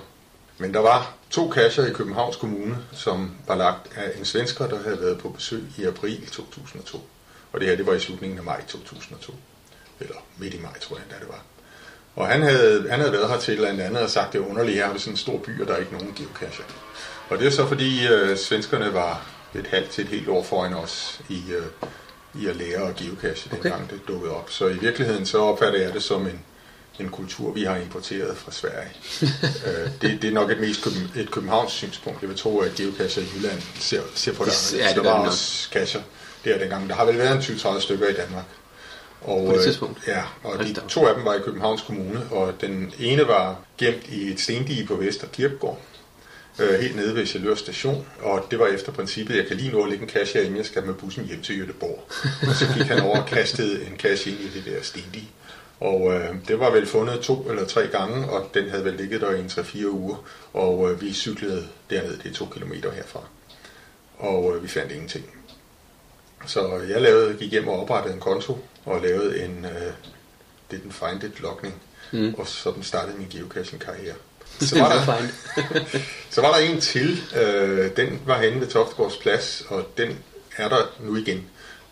Men 0.58 0.74
der 0.74 0.80
var 0.80 1.13
to 1.30 1.52
cacher 1.54 1.86
i 1.86 1.94
Københavns 1.94 2.36
Kommune, 2.36 2.78
som 2.94 3.32
var 3.48 3.56
lagt 3.56 3.88
af 3.96 4.12
en 4.20 4.26
svensker, 4.26 4.67
der 4.67 4.84
havde 4.84 5.02
været 5.02 5.17
på 5.17 5.30
besøg 5.30 5.63
i 5.78 5.84
april 5.84 6.26
2002. 6.32 7.02
Og 7.54 7.60
det 7.60 7.70
her, 7.70 7.76
det 7.76 7.86
var 7.88 7.94
i 7.94 8.00
slutningen 8.00 8.38
af 8.38 8.44
maj 8.44 8.62
2002. 8.67 9.34
Eller 10.02 10.16
midt 10.38 10.54
i 10.54 10.60
maj, 10.62 10.80
tror 10.80 10.96
jeg 10.96 11.04
endda 11.04 11.20
det 11.20 11.28
var. 11.28 11.42
Og 12.16 12.28
han 12.28 12.42
havde, 12.42 12.88
han 12.90 13.00
havde 13.00 13.12
været 13.14 13.30
her 13.30 13.40
til 13.40 13.54
eller 13.54 13.70
andet 13.86 14.02
og 14.04 14.10
sagt, 14.10 14.34
det 14.34 14.42
er 14.42 14.46
underligt, 14.50 14.78
her 14.78 14.86
er 14.88 14.92
det 14.94 15.02
sådan 15.02 15.14
en 15.14 15.18
stor 15.18 15.38
by, 15.38 15.62
og 15.62 15.68
der 15.68 15.74
er 15.74 15.78
ikke 15.78 15.92
nogen 15.94 16.14
geocacher. 16.16 16.64
Og 17.30 17.40
det 17.40 17.48
er 17.48 17.52
så 17.52 17.68
fordi 17.68 18.08
øh, 18.08 18.38
svenskerne 18.38 18.94
var 18.94 19.26
et 19.56 19.68
halvt 19.68 19.90
til 19.90 20.04
et 20.04 20.10
helt 20.10 20.28
år 20.30 20.44
foran 20.44 20.74
os 20.74 21.22
i, 21.30 21.42
øh, 21.52 21.66
i 22.44 22.48
at 22.48 22.56
lære 22.56 22.88
at 22.90 22.96
geocache, 22.96 23.50
Okay. 23.54 23.64
dengang 23.64 23.90
det 23.90 24.00
dukkede 24.08 24.32
op. 24.36 24.50
Så 24.52 24.68
i 24.68 24.74
virkeligheden 24.78 25.26
så 25.26 25.38
opfatter 25.38 25.80
jeg 25.82 25.94
det 25.94 26.04
som 26.04 26.28
en, 26.28 26.40
en 27.00 27.10
kultur, 27.10 27.52
vi 27.52 27.64
har 27.64 27.76
importeret 27.76 28.38
fra 28.38 28.52
Sverige. 28.52 28.92
øh, 29.68 29.90
det, 30.02 30.22
det 30.22 30.28
er 30.28 30.32
nok 30.34 30.52
et 30.52 30.60
mest 30.60 30.84
køben, 30.84 31.12
et 31.16 31.32
Københavns 31.32 31.72
synspunkt. 31.72 32.22
Jeg 32.22 32.30
vil 32.30 32.38
tro, 32.38 32.60
at 32.60 32.76
geocacher 32.76 33.22
i 33.22 33.26
Jylland 33.36 33.62
ser, 33.80 34.02
ser 34.16 34.34
på 34.34 34.44
det 34.46 34.52
Det- 34.72 34.78
ja, 34.80 34.88
det 34.88 34.96
der 34.96 35.02
var 35.04 35.28
også 35.28 35.70
cacher 35.72 36.02
der 36.46 36.58
dengang. 36.58 36.90
Der 36.90 36.96
har 36.96 37.06
vel 37.06 37.18
været 37.18 37.36
en 37.36 37.42
20-30 37.58 37.80
stykker 37.80 38.08
i 38.08 38.14
Danmark. 38.14 38.44
Og, 39.22 39.46
På 39.46 39.52
det 39.52 39.58
øh, 39.58 39.64
tidspunkt? 39.64 40.08
Ja, 40.08 40.24
og 40.44 40.60
de 40.60 40.76
to 40.90 41.08
af 41.08 41.16
dem 41.16 41.26
var 41.26 41.34
i 41.34 41.40
Københavns 41.40 41.82
Kommune, 41.82 42.22
og 42.32 42.54
den 42.62 42.94
ene 43.00 43.28
var 43.28 43.60
gemt 43.78 44.08
i 44.10 44.32
et 44.32 44.40
stendige 44.40 44.86
på 44.86 44.96
Vester 44.96 45.28
Kirkegård, 45.28 45.80
øh, 46.60 46.80
helt 46.80 46.96
nede 46.96 47.16
ved 47.16 47.26
Chalør 47.26 47.56
station, 47.56 48.06
og 48.22 48.48
det 48.52 48.60
var 48.60 48.68
efter 48.68 48.92
princippet, 48.92 49.36
jeg 49.38 49.48
kan 49.48 49.58
lige 49.58 49.72
nå 49.72 49.84
at 49.84 49.90
lægge 49.90 50.04
en 50.04 50.10
cache 50.10 50.40
herinde, 50.40 50.58
jeg 50.58 50.66
skal 50.66 50.86
med 50.86 50.94
bussen 50.94 51.26
hjem 51.26 51.42
til 51.42 51.60
Jødeborg. 51.60 52.08
og 52.50 52.56
så 52.56 52.66
gik 52.78 52.84
han 52.84 53.02
over 53.02 53.20
og 53.20 53.26
kastede 53.26 53.86
en 53.86 53.98
cache 53.98 54.32
ind 54.32 54.40
i 54.40 54.50
det 54.60 54.66
der 54.66 54.82
stendige. 54.82 55.30
Og 55.80 56.14
øh, 56.14 56.36
det 56.48 56.60
var 56.60 56.72
vel 56.72 56.86
fundet 56.86 57.20
to 57.20 57.50
eller 57.50 57.66
tre 57.66 57.88
gange, 57.88 58.30
og 58.30 58.50
den 58.54 58.70
havde 58.70 58.86
vel 58.86 58.94
ligget 58.94 59.22
der 59.22 59.32
i 59.32 59.40
en 59.40 59.46
3-4 59.46 59.88
uger, 59.88 60.16
og 60.54 60.92
øh, 60.92 61.02
vi 61.02 61.14
cyklede 61.14 61.68
derned, 61.90 62.18
det 62.18 62.32
er 62.32 62.34
to 62.34 62.46
kilometer 62.46 62.92
herfra. 62.92 63.20
Og 64.18 64.56
øh, 64.56 64.64
vi 64.64 64.68
fandt 64.68 64.92
ingenting. 64.92 65.26
Så 66.45 66.77
jeg 66.89 67.01
lavede, 67.01 67.34
gik 67.38 67.51
hjem 67.51 67.67
og 67.67 67.80
oprettede 67.82 68.13
en 68.13 68.19
konto, 68.19 68.65
og 68.86 69.01
lavede 69.01 69.43
en 69.45 69.65
øh, 69.65 69.93
didn't 70.73 70.91
find 71.10 71.23
it 71.23 71.39
logning, 71.41 71.82
Mm. 72.13 72.34
og 72.38 72.47
sådan 72.47 72.84
startede 72.84 73.17
min 73.17 73.27
geocaching-karriere. 73.30 74.15
Så 74.60 74.80
var, 74.80 74.89
der, 74.89 75.17
så 76.36 76.41
var 76.41 76.51
der 76.51 76.58
en 76.60 76.82
til. 76.82 77.21
Øh, 77.41 77.95
den 77.97 78.21
var 78.25 78.41
henne 78.41 78.62
ved 78.62 78.67
Toftgårds 78.67 79.17
Plads, 79.17 79.63
og 79.67 79.88
den 79.97 80.17
er 80.58 80.69
der 80.69 80.91
nu 80.99 81.15
igen. 81.15 81.45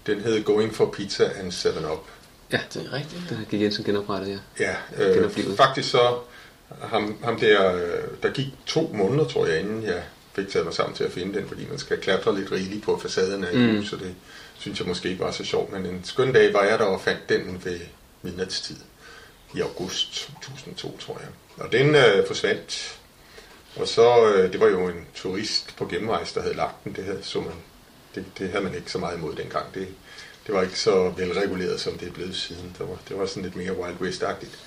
Den 0.07 0.19
hed 0.21 0.43
Going 0.43 0.75
for 0.75 0.85
Pizza 0.85 1.23
and 1.39 1.51
7-Up. 1.51 2.05
Ja, 2.51 2.59
Det 2.73 2.85
er 2.85 2.93
rigtigt. 2.93 3.21
den 3.29 3.37
har 3.37 3.45
G. 3.45 3.53
Jensen 3.61 3.83
genoprettet, 3.83 4.39
ja. 4.59 4.75
Ja, 4.97 5.05
øh, 5.05 5.31
faktisk 5.57 5.89
så, 5.89 6.15
ham, 6.81 7.17
ham 7.23 7.39
der, 7.39 7.75
øh, 7.75 7.81
der 8.23 8.29
gik 8.31 8.47
to 8.65 8.91
måneder, 8.93 9.27
tror 9.27 9.45
jeg, 9.45 9.59
inden 9.59 9.83
jeg 9.83 10.03
fik 10.39 10.49
taget 10.49 10.65
mig 10.65 10.73
sammen 10.73 10.95
til 10.95 11.03
at 11.03 11.11
finde 11.11 11.39
den, 11.39 11.47
fordi 11.47 11.65
man 11.69 11.77
skal 11.79 11.97
klatre 12.01 12.35
lidt 12.39 12.51
rigeligt 12.51 12.83
på 12.83 12.99
facaden 12.99 13.43
af 13.43 13.55
Mm. 13.55 13.85
så 13.85 13.95
det 13.95 14.15
synes 14.59 14.79
jeg 14.79 14.87
måske 14.87 15.09
ikke 15.09 15.23
var 15.23 15.31
så 15.31 15.43
sjovt. 15.43 15.71
Men 15.71 15.85
en 15.85 16.01
skøn 16.03 16.33
dag 16.33 16.53
var 16.53 16.63
jeg 16.63 16.79
der 16.79 16.85
og 16.85 17.01
fandt 17.01 17.29
den 17.29 17.61
ved 17.65 17.79
midnatstid 18.21 18.75
i 19.55 19.61
august 19.61 20.29
2002, 20.41 20.97
tror 20.97 21.17
jeg. 21.19 21.29
Og 21.65 21.71
den 21.71 21.95
øh, 21.95 22.27
forsvandt, 22.27 22.99
og 23.75 23.87
så, 23.87 24.25
øh, 24.33 24.51
det 24.51 24.59
var 24.59 24.67
jo 24.67 24.87
en 24.87 25.05
turist 25.15 25.75
på 25.77 25.85
gennemrejse, 25.85 26.35
der 26.35 26.41
havde 26.41 26.55
lagt 26.55 26.83
den, 26.83 26.93
det 26.93 27.03
havde, 27.03 27.19
så 27.21 27.39
man, 27.41 27.53
det, 28.15 28.25
det 28.37 28.49
havde 28.49 28.63
man 28.63 28.75
ikke 28.75 28.91
så 28.91 28.97
meget 28.97 29.17
imod 29.17 29.35
dengang. 29.35 29.65
Det, 29.73 29.87
det 30.47 30.55
var 30.55 30.61
ikke 30.61 30.79
så 30.79 31.09
velreguleret, 31.17 31.79
som 31.79 31.97
det 31.97 32.07
er 32.07 32.11
blevet 32.11 32.35
siden. 32.35 32.75
Det 32.79 32.89
var, 32.89 32.97
det 33.09 33.19
var 33.19 33.25
sådan 33.25 33.43
lidt 33.43 33.55
mere 33.55 33.77
Wild 33.77 33.95
West-agtigt. 34.01 34.57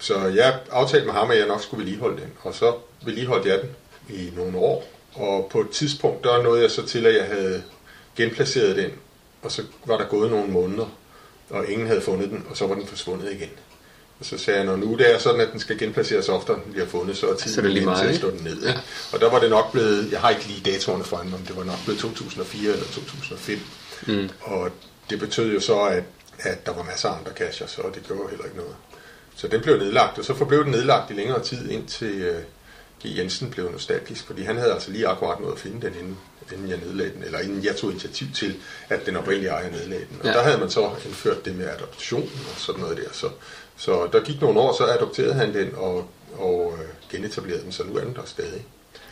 Så 0.00 0.26
jeg 0.26 0.60
aftalte 0.70 1.06
med 1.06 1.14
ham, 1.14 1.30
at 1.30 1.38
jeg 1.38 1.46
nok 1.46 1.62
skulle 1.62 1.84
vedligeholde 1.84 2.22
den, 2.22 2.32
og 2.42 2.54
så 2.54 2.74
vedligeholdt 3.04 3.46
jeg 3.46 3.58
den 3.62 3.70
i 4.16 4.32
nogle 4.36 4.58
år. 4.58 4.91
Og 5.14 5.48
på 5.52 5.60
et 5.60 5.70
tidspunkt, 5.70 6.24
der 6.24 6.42
nåede 6.42 6.62
jeg 6.62 6.70
så 6.70 6.86
til, 6.86 7.06
at 7.06 7.14
jeg 7.14 7.24
havde 7.24 7.62
genplaceret 8.16 8.76
den, 8.76 8.90
og 9.42 9.52
så 9.52 9.62
var 9.84 9.96
der 9.96 10.04
gået 10.04 10.30
nogle 10.30 10.52
måneder, 10.52 10.86
og 11.50 11.68
ingen 11.68 11.86
havde 11.86 12.00
fundet 12.00 12.30
den, 12.30 12.46
og 12.50 12.56
så 12.56 12.66
var 12.66 12.74
den 12.74 12.86
forsvundet 12.86 13.32
igen. 13.32 13.50
Og 14.20 14.26
så 14.26 14.38
sagde 14.38 14.58
jeg, 14.58 14.66
når 14.66 14.76
nu 14.76 14.96
det 14.96 15.14
er 15.14 15.18
sådan, 15.18 15.40
at 15.40 15.48
den 15.52 15.60
skal 15.60 15.78
genplaceres 15.78 16.28
oftere, 16.28 16.60
den 16.64 16.72
bliver 16.72 16.86
fundet, 16.86 17.16
så 17.16 17.28
er 17.28 17.34
tiden 17.34 17.54
Så 17.54 17.60
er 17.60 17.62
det 17.62 17.72
lige 17.72 17.82
inde 17.82 17.94
til 17.94 18.04
meget, 18.04 18.14
at 18.14 18.20
slå 18.20 18.30
den 18.30 18.44
ned. 18.44 18.62
Ja. 18.62 18.74
Og 19.12 19.20
der 19.20 19.30
var 19.30 19.40
det 19.40 19.50
nok 19.50 19.72
blevet, 19.72 20.12
jeg 20.12 20.20
har 20.20 20.30
ikke 20.30 20.46
lige 20.46 20.70
datoerne 20.72 21.04
foran 21.04 21.30
mig, 21.30 21.38
men 21.38 21.48
det 21.48 21.56
var 21.56 21.64
nok 21.64 21.78
blevet 21.84 22.00
2004 22.00 22.72
eller 22.72 22.86
2005. 22.86 23.58
Mm. 24.06 24.28
Og 24.40 24.70
det 25.10 25.18
betød 25.18 25.52
jo 25.52 25.60
så, 25.60 25.80
at, 25.80 26.04
at 26.38 26.66
der 26.66 26.72
var 26.72 26.82
masser 26.82 27.08
af 27.08 27.18
andre 27.18 27.32
cacher, 27.32 27.66
så 27.66 27.82
det 27.94 28.02
gjorde 28.06 28.30
heller 28.30 28.44
ikke 28.44 28.56
noget. 28.56 28.74
Så 29.36 29.48
den 29.48 29.60
blev 29.60 29.78
nedlagt, 29.78 30.18
og 30.18 30.24
så 30.24 30.34
forblev 30.34 30.64
den 30.64 30.72
nedlagt 30.72 31.10
i 31.10 31.14
længere 31.14 31.42
tid, 31.42 31.70
indtil 31.70 32.30
uh, 32.30 32.36
G. 33.06 33.18
Jensen 33.18 33.50
blev 33.50 33.70
nostalgisk, 33.72 34.26
fordi 34.26 34.42
han 34.42 34.56
havde 34.56 34.72
altså 34.72 34.90
lige 34.90 35.06
akkurat 35.08 35.40
noget 35.40 35.52
at 35.54 35.58
finde 35.60 35.86
den, 35.86 35.94
inden, 36.00 36.16
inden 36.52 36.68
jeg 36.70 36.78
nedlagde 36.86 37.12
den, 37.12 37.22
eller 37.24 37.38
inden 37.38 37.64
jeg 37.64 37.76
tog 37.76 37.90
initiativ 37.90 38.26
til, 38.34 38.56
at 38.88 39.06
den 39.06 39.16
oprindelige 39.16 39.50
ejer 39.50 39.70
nedlagde 39.70 40.04
den. 40.10 40.18
Og 40.20 40.26
Ja. 40.26 40.32
der 40.32 40.42
havde 40.42 40.58
man 40.58 40.70
så 40.70 40.90
indført 41.06 41.44
det 41.44 41.56
med 41.56 41.66
adoption 41.68 42.22
og 42.22 42.60
sådan 42.60 42.80
noget 42.80 42.96
der. 42.96 43.08
Så, 43.12 43.28
så 43.76 44.08
der 44.12 44.20
gik 44.20 44.40
nogle 44.40 44.60
år, 44.60 44.76
så 44.76 44.84
adopterede 44.86 45.34
han 45.34 45.54
den 45.54 45.70
og, 45.76 46.08
og 46.38 46.78
øh, 46.78 46.88
genetablerede 47.10 47.62
den, 47.62 47.72
så 47.72 47.82
nu 47.84 47.96
er 47.96 48.04
den 48.04 48.14
der 48.14 48.22
stadig. 48.26 48.66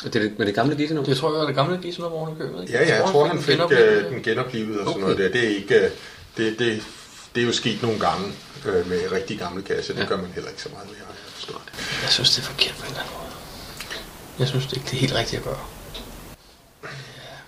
Og 0.04 0.12
det 0.12 0.16
er 0.24 0.28
det, 0.28 0.38
med 0.38 0.46
det 0.46 0.54
gamle 0.54 0.76
Gisenum? 0.76 1.04
Det 1.04 1.16
tror 1.16 1.32
jeg 1.32 1.40
var 1.40 1.46
det 1.46 1.54
gamle 1.54 1.78
Gisum, 1.82 2.10
hvor 2.10 2.24
han 2.24 2.36
købet. 2.36 2.60
ikke? 2.62 2.72
Ja, 2.72 2.82
ja, 2.88 2.96
jeg 3.02 3.10
tror, 3.10 3.24
han 3.26 3.42
fik 3.42 3.54
genoplivet. 3.56 3.82
øh, 4.06 4.10
den 4.12 4.22
genoplevet 4.22 4.80
og 4.80 4.86
sådan 4.86 5.02
Okay. 5.04 5.14
noget 5.14 5.18
der. 5.18 5.40
Det 5.40 5.44
er 5.50 5.56
ikke... 5.56 5.74
øh, 5.84 5.90
Det, 6.36 6.58
det, 6.58 6.82
det 7.34 7.40
er 7.42 7.46
jo 7.46 7.52
sket 7.52 7.82
nogle 7.82 7.98
gange 8.00 8.32
øh, 8.66 8.88
med 8.88 9.12
rigtig 9.12 9.38
gamle 9.38 9.62
kasser. 9.62 9.94
Det 9.94 10.00
Ja. 10.02 10.06
gør 10.06 10.16
man 10.16 10.30
heller 10.34 10.50
ikke 10.50 10.62
så 10.62 10.68
meget 10.72 10.86
mere, 10.88 10.96
har 10.98 11.12
jeg 11.12 11.32
forstået. 11.34 11.62
Jeg 12.02 12.10
synes, 12.10 12.30
det 12.34 12.38
er 12.42 12.46
forkert 12.46 12.74
på 12.78 12.82
en 12.82 12.88
eller 12.88 13.00
anden 13.02 13.14
måde. 13.18 13.29
Jeg 14.40 14.48
synes 14.48 14.66
det 14.66 14.76
ikke, 14.76 14.86
det 14.86 14.92
er 14.96 15.00
helt 15.00 15.14
rigtigt 15.14 15.38
at 15.38 15.44
gøre. 15.44 15.58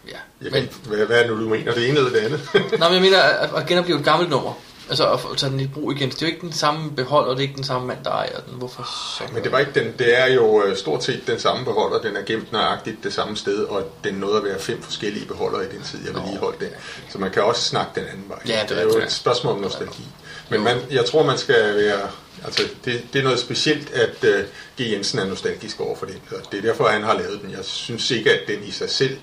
Ja, 0.08 0.16
Jeg 0.42 0.52
men, 0.52 0.68
hvad, 0.86 1.06
hvad 1.06 1.16
er 1.18 1.22
det 1.26 1.30
nu, 1.36 1.44
du 1.44 1.48
mener? 1.48 1.72
Det 1.74 1.88
ene 1.88 1.98
eller 1.98 2.10
det 2.10 2.18
andet? 2.18 2.40
nej, 2.78 2.88
men 2.88 2.94
jeg 2.94 3.02
mener, 3.02 3.18
at, 3.22 3.50
at 3.56 3.66
genopleve 3.66 3.98
et 3.98 4.04
gammelt 4.04 4.30
nummer. 4.30 4.52
Altså 4.88 5.12
at 5.12 5.20
få- 5.20 5.34
tage 5.34 5.52
den 5.52 5.60
i 5.60 5.66
brug 5.66 5.92
igen. 5.92 6.10
Det 6.10 6.22
er 6.22 6.26
jo 6.26 6.32
ikke 6.32 6.40
den 6.40 6.52
samme 6.52 6.90
beholder, 6.90 7.30
det 7.30 7.38
er 7.38 7.42
ikke 7.42 7.56
den 7.56 7.64
samme 7.64 7.86
mand, 7.86 8.04
der 8.04 8.10
ejer 8.10 8.40
den. 8.40 8.54
Hvorfor 8.58 8.82
så? 9.18 9.24
Men 9.34 9.42
det 9.44 9.52
var 9.52 9.58
ikke 9.58 9.72
den. 9.80 9.92
Det 9.98 10.20
er 10.20 10.26
jo 10.34 10.62
øh, 10.64 10.76
stort 10.76 11.04
set 11.04 11.26
den 11.26 11.38
samme 11.40 11.64
beholder. 11.64 12.00
Den 12.00 12.16
er 12.16 12.22
gemt 12.22 12.52
nøjagtigt 12.52 12.96
det 13.04 13.12
samme 13.12 13.36
sted, 13.36 13.64
og 13.64 13.82
den 14.04 14.14
nåede 14.14 14.36
at 14.36 14.44
være 14.44 14.58
fem 14.60 14.82
forskellige 14.82 15.26
beholdere 15.26 15.64
i 15.64 15.68
den 15.76 15.82
tid, 15.82 15.98
jeg 16.06 16.14
vedligeholdt 16.14 16.60
den. 16.60 16.68
Så 17.10 17.18
man 17.18 17.30
kan 17.30 17.42
også 17.42 17.62
snakke 17.62 17.90
den 17.94 18.04
anden 18.08 18.24
vej. 18.28 18.38
Ja, 18.46 18.52
det 18.52 18.60
er 18.62 18.66
det 18.66 18.78
er 18.94 18.98
jo 18.98 19.04
et 19.04 19.12
spørgsmål 19.12 19.54
om 19.54 19.60
nostalgi. 19.60 20.02
Men 20.50 20.60
man, 20.60 20.76
jeg 20.90 21.04
tror, 21.04 21.22
man 21.26 21.38
skal 21.38 21.76
være... 21.76 22.10
Altså, 22.44 22.62
det, 22.84 23.02
det 23.12 23.18
er 23.18 23.22
noget 23.22 23.38
specielt, 23.38 23.92
at 23.92 24.24
uh, 24.24 24.44
G. 24.78 24.92
Jensen 24.92 25.18
er 25.18 25.24
nostalgisk 25.24 25.80
over 25.80 25.96
for 25.96 26.06
det. 26.06 26.20
Og 26.30 26.52
det 26.52 26.58
er 26.58 26.62
derfor, 26.62 26.88
han 26.88 27.02
har 27.02 27.18
lavet 27.18 27.40
den. 27.42 27.50
Jeg 27.50 27.64
synes 27.64 28.10
ikke, 28.10 28.32
at 28.32 28.40
den 28.48 28.64
i 28.64 28.70
sig 28.70 28.90
selv 28.90 29.16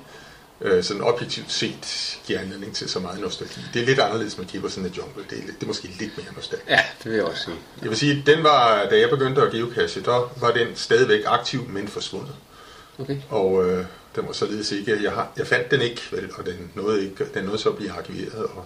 øh, 0.62 0.84
sådan 0.84 1.03
objektivt 1.03 1.51
set 1.51 2.17
giver 2.27 2.39
anledning 2.39 2.75
til 2.75 2.89
så 2.89 2.99
meget 2.99 3.21
nostalgi. 3.21 3.62
Det 3.73 3.82
er 3.82 3.86
lidt 3.86 3.99
anderledes 3.99 4.38
med 4.38 4.45
Kippersen 4.45 4.86
af 4.86 4.89
Jungle. 4.97 5.23
Det 5.29 5.38
er, 5.38 5.41
det 5.41 5.63
er 5.63 5.67
måske 5.67 5.88
lidt 5.99 6.17
mere 6.17 6.34
nostalgisk. 6.36 6.69
Ja, 6.69 6.84
det 7.03 7.12
vil 7.12 7.17
jeg 7.17 7.25
også 7.25 7.43
sige. 7.43 7.55
Jeg 7.82 7.89
vil 7.89 7.97
sige, 7.97 8.23
den 8.25 8.43
var, 8.43 8.88
da 8.89 8.99
jeg 8.99 9.10
begyndte 9.10 9.41
at 9.41 9.51
geocache, 9.51 10.01
der 10.01 10.34
var 10.38 10.51
den 10.51 10.67
stadigvæk 10.75 11.21
aktiv, 11.25 11.67
men 11.69 11.88
forsvundet. 11.88 12.36
Okay. 12.99 13.17
Og 13.29 13.69
øh, 13.69 13.86
den 14.15 14.27
var 14.27 14.34
således 14.34 14.71
ikke, 14.71 15.03
jeg, 15.03 15.12
har, 15.12 15.32
jeg 15.38 15.47
fandt 15.47 15.71
den 15.71 15.82
ikke, 15.82 16.01
vel, 16.12 16.29
og 16.38 16.45
den 16.45 16.71
nåede, 16.75 17.03
ikke, 17.03 17.25
den 17.34 17.43
nåede 17.43 17.58
så 17.58 17.69
at 17.69 17.75
blive 17.75 17.91
arkiveret, 17.91 18.43
og, 18.43 18.65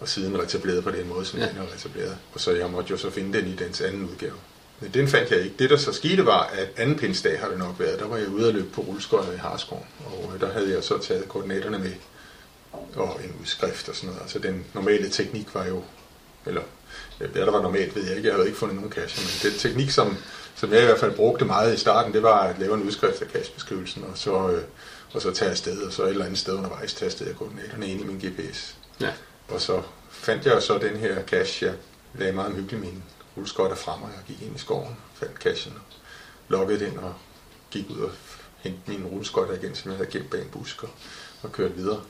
og 0.00 0.08
siden 0.08 0.38
retableret 0.42 0.84
på 0.84 0.90
den 0.90 1.08
måde, 1.08 1.24
som 1.24 1.38
Ja. 1.38 1.48
den 1.48 1.56
er 1.58 1.72
retableret. 1.74 2.16
Og 2.34 2.40
så 2.40 2.50
jeg 2.52 2.70
måtte 2.70 2.90
jo 2.90 2.96
så 2.96 3.10
finde 3.10 3.38
den 3.38 3.46
i 3.46 3.54
dens 3.56 3.80
anden 3.80 4.08
udgave. 4.10 4.34
Men 4.80 4.90
den 4.94 5.08
fandt 5.08 5.30
jeg 5.30 5.40
ikke. 5.40 5.54
Det, 5.58 5.70
der 5.70 5.76
så 5.76 5.92
skete, 5.92 6.26
var, 6.26 6.42
at 6.42 6.68
anden 6.76 6.98
pindsdag 6.98 7.40
har 7.40 7.48
det 7.48 7.58
nok 7.58 7.74
været. 7.78 7.98
Der 7.98 8.06
var 8.06 8.16
jeg 8.16 8.28
ude 8.28 8.48
at 8.48 8.54
løbe 8.54 8.68
på 8.68 8.80
rulleskøjter 8.80 9.32
i 9.32 9.36
Harskoven, 9.36 9.84
og 10.06 10.32
øh, 10.34 10.40
der 10.40 10.52
havde 10.52 10.70
jeg 10.74 10.84
så 10.84 10.98
taget 10.98 11.28
koordinaterne 11.28 11.78
med, 11.78 11.92
og 12.96 13.20
en 13.24 13.34
udskrift 13.40 13.88
og 13.88 13.94
sådan 13.96 14.06
noget. 14.08 14.22
Altså 14.22 14.38
den 14.38 14.64
normale 14.74 15.08
teknik 15.08 15.54
var 15.54 15.66
jo, 15.66 15.84
eller 16.46 16.62
hvad 17.18 17.28
der 17.28 17.50
var 17.50 17.62
normalt, 17.62 17.96
ved 17.96 18.06
jeg 18.06 18.16
ikke. 18.16 18.28
Jeg 18.28 18.34
havde 18.36 18.46
ikke 18.46 18.58
fundet 18.58 18.76
nogen 18.76 18.92
cache, 18.92 19.20
men 19.44 19.52
den 19.52 19.58
teknik, 19.58 19.90
som, 19.90 20.16
som 20.54 20.72
jeg 20.72 20.82
i 20.82 20.84
hvert 20.84 20.98
fald 21.00 21.14
brugte 21.16 21.44
meget 21.44 21.74
i 21.74 21.76
starten, 21.76 22.12
det 22.12 22.22
var 22.22 22.38
at 22.40 22.58
lave 22.58 22.74
en 22.74 22.82
udskrift 22.82 23.22
af 23.22 23.28
cachebeskrivelsen, 23.28 24.04
og 24.12 24.18
så, 24.18 24.48
øh, 24.50 24.62
og 25.12 25.22
så 25.22 25.30
tage 25.30 25.50
afsted, 25.50 25.82
og 25.82 25.92
så 25.92 26.02
et 26.04 26.10
eller 26.10 26.24
andet 26.24 26.38
sted 26.38 26.54
undervejs 26.54 26.94
tastede 26.94 27.28
jeg 27.28 27.36
koordinaterne 27.38 27.86
ind 27.88 28.00
i 28.00 28.04
min 28.04 28.18
GPS. 28.18 28.74
Ja. 29.00 29.10
Og 29.48 29.60
så 29.60 29.82
fandt 30.10 30.46
jeg 30.46 30.62
så 30.62 30.78
den 30.78 30.96
her 30.96 31.24
cache, 31.26 31.66
jeg 31.66 31.74
lagde 32.14 32.32
meget 32.32 32.54
hyggeligt 32.54 32.80
min 32.82 33.02
rulleskøjter 33.36 33.76
frem, 33.76 34.02
og 34.02 34.08
jeg 34.08 34.24
gik 34.26 34.46
ind 34.46 34.56
i 34.56 34.58
skoven, 34.58 34.96
fandt 35.14 35.38
cachen, 35.38 35.72
og 35.72 35.80
loggede 36.48 36.86
den, 36.86 36.98
og 36.98 37.14
gik 37.70 37.90
ud 37.90 38.00
og 38.00 38.10
hentede 38.58 38.82
mine 38.86 39.08
rulleskøjter 39.08 39.54
igen, 39.54 39.74
som 39.74 39.90
jeg 39.90 39.96
havde 39.98 40.10
gemt 40.10 40.30
bag 40.30 40.42
en 40.42 40.48
busk, 40.48 40.82
og, 40.82 40.90
og 41.42 41.52
kørte 41.52 41.74
videre. 41.74 42.00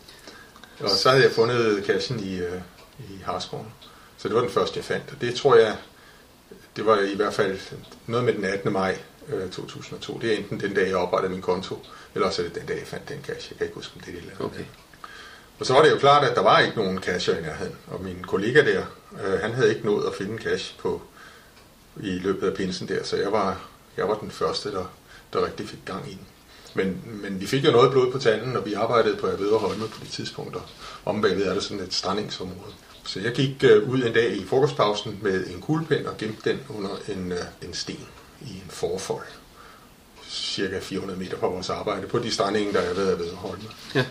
Og 0.80 0.90
så 0.90 1.10
havde 1.10 1.22
jeg 1.22 1.32
fundet 1.32 1.84
cachen 1.86 2.20
i, 2.20 2.38
øh, 2.38 2.60
i 2.98 3.22
Harskoven. 3.24 3.72
Så 4.16 4.28
det 4.28 4.34
var 4.34 4.40
den 4.40 4.50
første, 4.50 4.76
jeg 4.76 4.84
fandt. 4.84 5.04
Og 5.12 5.20
det 5.20 5.34
tror 5.34 5.56
jeg, 5.56 5.76
det 6.76 6.86
var 6.86 7.00
i 7.00 7.16
hvert 7.16 7.34
fald 7.34 7.58
noget 8.06 8.24
med 8.24 8.34
den 8.34 8.44
18. 8.44 8.72
maj 8.72 8.98
øh, 9.28 9.50
2002. 9.50 10.18
Det 10.18 10.32
er 10.32 10.36
enten 10.36 10.60
den 10.60 10.74
dag, 10.74 10.88
jeg 10.88 10.96
oprettede 10.96 11.32
min 11.32 11.42
konto, 11.42 11.86
eller 12.14 12.26
også 12.26 12.42
er 12.42 12.46
det 12.46 12.54
den 12.54 12.66
dag, 12.66 12.78
jeg 12.78 12.86
fandt 12.86 13.08
den 13.08 13.24
cash. 13.26 13.50
Jeg 13.50 13.58
kan 13.58 13.66
ikke 13.66 13.74
huske, 13.74 13.92
om 13.96 14.00
det 14.00 14.08
er 14.08 14.12
det 14.12 14.20
eller 14.20 14.34
andet. 14.34 14.46
Okay. 14.46 14.64
Og 15.58 15.66
så 15.66 15.72
var 15.72 15.82
det 15.82 15.90
jo 15.90 15.98
klart, 15.98 16.24
at 16.24 16.36
der 16.36 16.42
var 16.42 16.58
ikke 16.58 16.76
nogen 16.76 16.98
cacher 16.98 17.38
i 17.38 17.42
nærheden. 17.42 17.76
Og 17.86 18.04
min 18.04 18.22
kollega 18.22 18.64
der, 18.72 18.82
øh, 19.24 19.40
han 19.40 19.52
havde 19.52 19.68
ikke 19.68 19.86
nået 19.86 20.06
at 20.06 20.14
finde 20.14 20.32
en 20.32 20.38
cache 20.38 20.74
på, 20.78 21.02
i 22.00 22.10
løbet 22.10 22.46
af 22.46 22.54
pinsen 22.54 22.88
der, 22.88 23.04
så 23.04 23.16
jeg 23.16 23.32
var, 23.32 23.60
jeg 23.96 24.08
var 24.08 24.14
den 24.14 24.30
første, 24.30 24.72
der, 24.72 24.84
der 25.32 25.46
rigtig 25.46 25.68
fik 25.68 25.78
gang 25.84 26.10
i 26.10 26.12
den. 26.12 26.26
Men, 26.74 27.02
men 27.22 27.40
vi 27.40 27.46
fik 27.46 27.64
jo 27.64 27.70
noget 27.70 27.90
blod 27.90 28.12
på 28.12 28.18
tanden, 28.18 28.56
og 28.56 28.66
vi 28.66 28.74
arbejdede 28.74 29.16
på 29.16 29.26
Avedre 29.26 29.58
Holme 29.58 29.88
på 29.88 29.98
det 30.00 30.08
tidspunkt, 30.10 30.56
og 30.56 30.62
om 31.04 31.22
bagved 31.22 31.46
er 31.46 31.54
der 31.54 31.60
sådan 31.60 31.84
et 31.84 31.94
strandingsområde. 31.94 32.72
Så 33.04 33.20
jeg 33.20 33.32
gik 33.32 33.64
øh, 33.64 33.88
ud 33.88 34.02
en 34.02 34.12
dag 34.12 34.36
i 34.36 34.46
frokostpausen 34.46 35.18
med 35.22 35.46
en 35.46 35.60
kuglepen 35.60 36.06
og 36.06 36.16
gemte 36.18 36.50
den 36.50 36.60
under 36.68 36.90
en, 37.08 37.32
øh, 37.32 37.38
en 37.62 37.74
sten 37.74 38.06
i 38.40 38.50
en 38.50 38.66
forfold. 38.68 39.26
Cirka 40.28 40.78
400 40.80 41.18
meter 41.18 41.38
fra 41.38 41.46
vores 41.46 41.70
arbejde 41.70 42.06
på 42.06 42.18
de 42.18 42.30
strandinger, 42.30 42.72
der 42.72 42.80
er 42.80 42.94
ved 42.94 43.08
Avedre 43.08 43.36
Holme. 43.36 43.64
Ja. 43.94 44.04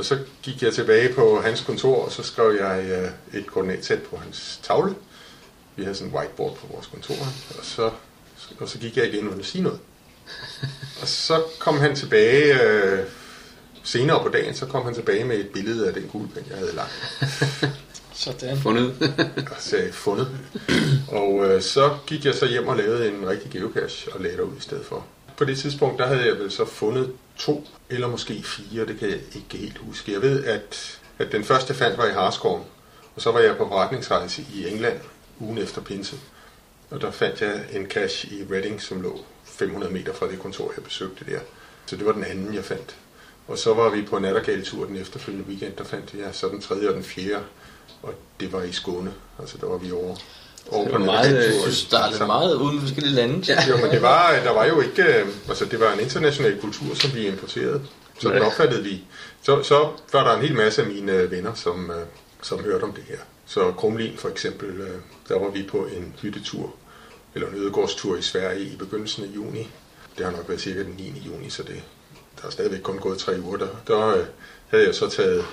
Og 0.00 0.06
så 0.06 0.18
gik 0.42 0.62
jeg 0.62 0.74
tilbage 0.74 1.14
på 1.14 1.40
hans 1.44 1.60
kontor, 1.60 2.04
og 2.04 2.12
så 2.12 2.22
skrev 2.22 2.56
jeg 2.60 2.84
øh, 2.84 3.40
et 3.40 3.46
koordinatsæt 3.46 4.02
på 4.02 4.16
hans 4.16 4.60
tavle. 4.62 4.94
Vi 5.76 5.82
havde 5.82 5.96
sådan 5.96 6.12
en 6.12 6.16
whiteboard 6.16 6.56
på 6.56 6.66
vores 6.72 6.86
kontor, 6.86 7.14
og 7.58 7.64
så, 7.64 7.90
og 8.60 8.68
så 8.68 8.78
gik 8.78 8.96
jeg 8.96 9.08
igen 9.08 9.28
uden 9.28 9.40
at 9.40 9.46
sige 9.46 9.62
noget. 9.62 9.80
Og 11.02 11.08
så 11.08 11.42
kom 11.58 11.78
han 11.78 11.96
tilbage, 11.96 12.62
øh, 12.62 12.98
senere 13.82 14.22
på 14.22 14.28
dagen, 14.28 14.54
så 14.54 14.66
kom 14.66 14.84
han 14.84 14.94
tilbage 14.94 15.24
med 15.24 15.36
et 15.36 15.48
billede 15.48 15.88
af 15.88 15.94
den 15.94 16.08
kuglepen, 16.08 16.46
jeg 16.50 16.58
havde 16.58 16.74
lagt. 16.74 16.92
Sådan. 18.14 18.58
Fundet. 18.58 19.14
og 19.56 19.56
sagde 19.58 19.92
fundet. 19.92 20.28
Og 21.08 21.46
øh, 21.46 21.62
så 21.62 21.96
gik 22.06 22.24
jeg 22.24 22.34
så 22.34 22.46
hjem 22.46 22.68
og 22.68 22.76
lavede 22.76 23.08
en 23.08 23.28
rigtig 23.28 23.50
geocache 23.50 24.12
og 24.12 24.20
lagde 24.20 24.36
derud 24.36 24.56
i 24.58 24.60
stedet 24.60 24.86
for. 24.86 25.06
På 25.40 25.44
det 25.44 25.58
tidspunkt, 25.58 25.98
der 25.98 26.06
havde 26.06 26.26
jeg 26.26 26.38
vel 26.38 26.50
så 26.50 26.64
fundet 26.64 27.12
to 27.36 27.66
eller 27.90 28.08
måske 28.08 28.42
fire, 28.42 28.86
det 28.86 28.98
kan 28.98 29.08
jeg 29.08 29.18
ikke 29.34 29.56
helt 29.56 29.78
huske. 29.78 30.12
Jeg 30.12 30.22
ved, 30.22 30.44
at, 30.44 31.00
at 31.18 31.32
den 31.32 31.44
første 31.44 31.70
jeg 31.70 31.76
fandt 31.76 31.98
var 31.98 32.06
i 32.06 32.12
Harskoven, 32.12 32.64
og 33.16 33.22
så 33.22 33.32
var 33.32 33.40
jeg 33.40 33.56
på 33.56 33.68
forretningsrejse 33.68 34.46
i 34.54 34.68
England 34.68 35.00
ugen 35.38 35.58
efter 35.58 35.80
pinse. 35.80 36.16
Og 36.90 37.00
der 37.00 37.10
fandt 37.10 37.40
jeg 37.40 37.64
en 37.72 37.86
cash 37.86 38.32
i 38.32 38.44
Reading, 38.50 38.82
som 38.82 39.00
lå 39.00 39.20
500 39.44 39.92
meter 39.92 40.12
fra 40.12 40.28
det 40.28 40.38
kontor, 40.38 40.72
jeg 40.76 40.84
besøgte 40.84 41.24
der. 41.24 41.40
Så 41.86 41.96
det 41.96 42.06
var 42.06 42.12
den 42.12 42.24
anden, 42.24 42.54
jeg 42.54 42.64
fandt. 42.64 42.96
Og 43.48 43.58
så 43.58 43.74
var 43.74 43.88
vi 43.88 44.02
på 44.02 44.18
nattergaletur 44.18 44.86
den 44.86 44.96
efterfølgende 44.96 45.48
weekend, 45.48 45.72
der 45.72 45.84
fandt 45.84 46.14
jeg 46.14 46.34
så 46.34 46.48
den 46.48 46.60
tredje 46.60 46.88
og 46.88 46.94
den 46.94 47.04
fjerde, 47.04 47.44
og 48.02 48.14
det 48.40 48.52
var 48.52 48.62
i 48.62 48.72
Skåne. 48.72 49.12
Altså 49.38 49.58
der 49.60 49.66
var 49.66 49.78
vi 49.78 49.92
over 49.92 50.16
var 50.72 50.98
meget, 50.98 51.34
jeg 51.34 51.52
synes, 51.62 51.84
der 51.84 51.98
er 51.98 52.10
lidt 52.10 52.26
meget 52.26 52.54
uden 52.54 52.80
for 52.80 52.86
forskellige 52.86 53.14
lande. 53.14 53.44
Ja. 53.48 53.68
Jo, 53.68 53.76
men 53.76 53.90
det 53.90 54.02
var, 54.02 54.32
der 54.44 54.50
var 54.52 54.64
jo 54.66 54.80
ikke, 54.80 55.02
øh, 55.02 55.26
altså 55.48 55.64
det 55.64 55.80
var 55.80 55.92
en 55.92 56.00
international 56.00 56.60
kultur, 56.60 56.94
som 56.94 57.14
vi 57.14 57.26
importerede. 57.26 57.82
Så 58.20 58.28
den 58.28 58.36
Ja. 58.38 58.46
opfattede 58.46 58.82
vi. 58.82 59.04
Så, 59.42 59.62
så 59.62 59.88
var 60.12 60.24
der 60.28 60.36
en 60.36 60.42
hel 60.42 60.54
masse 60.56 60.82
af 60.82 60.88
mine 60.88 61.12
øh, 61.12 61.30
venner, 61.30 61.54
som, 61.54 61.90
øh, 61.90 61.96
som 62.42 62.64
hørte 62.64 62.82
om 62.82 62.92
det 62.92 63.04
her. 63.08 63.18
Så 63.46 63.72
Krumlin 63.72 64.16
for 64.16 64.28
eksempel, 64.28 64.68
øh, 64.80 64.90
der 65.28 65.38
var 65.38 65.50
vi 65.50 65.62
på 65.62 65.76
en 65.78 66.14
hyttetur, 66.22 66.74
eller 67.34 67.48
en 67.48 67.54
ødegårdstur 67.54 68.16
i 68.16 68.22
Sverige 68.22 68.60
i 68.64 68.76
begyndelsen 68.76 69.24
af 69.24 69.28
juni. 69.34 69.68
Det 70.18 70.24
har 70.24 70.32
nok 70.32 70.48
været 70.48 70.60
cirka 70.60 70.82
den 70.82 70.94
9. 70.98 71.22
juni, 71.26 71.50
så 71.50 71.62
det, 71.62 71.82
der 72.40 72.46
er 72.46 72.50
stadigvæk 72.50 72.80
kun 72.80 72.98
gået 72.98 73.18
tre 73.18 73.32
uger. 73.44 73.56
Der, 73.58 73.68
der 73.86 74.06
øh, 74.08 74.24
havde 74.68 74.86
jeg 74.86 74.94
så 74.94 75.08
taget 75.08 75.44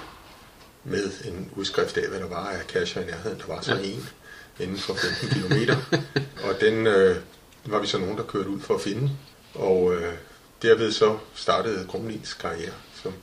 med 0.83 1.03
en 1.25 1.51
udskrift 1.55 1.97
af, 1.97 2.09
hvad 2.09 2.19
der 2.19 2.27
var 2.27 2.47
af 2.47 2.61
cacher 2.67 3.01
i 3.01 3.05
nærheden. 3.05 3.37
Der 3.47 3.53
var 3.53 3.61
så 3.61 3.75
en 3.83 4.09
inden 4.59 4.77
for 4.77 4.93
15 4.93 5.29
km. 5.29 5.71
Og 6.43 6.61
den 6.61 6.87
øh, 6.87 7.15
var 7.65 7.79
vi 7.79 7.87
så 7.87 7.97
nogen, 7.97 8.17
der 8.17 8.23
kørte 8.23 8.49
ud 8.49 8.59
for 8.59 8.75
at 8.75 8.81
finde. 8.81 9.11
Og 9.53 9.93
øh, 9.95 10.13
derved 10.61 10.91
så 10.91 11.17
startede 11.35 11.85
Grumlins 11.87 12.33
karriere 12.33 12.73
som 13.03 13.13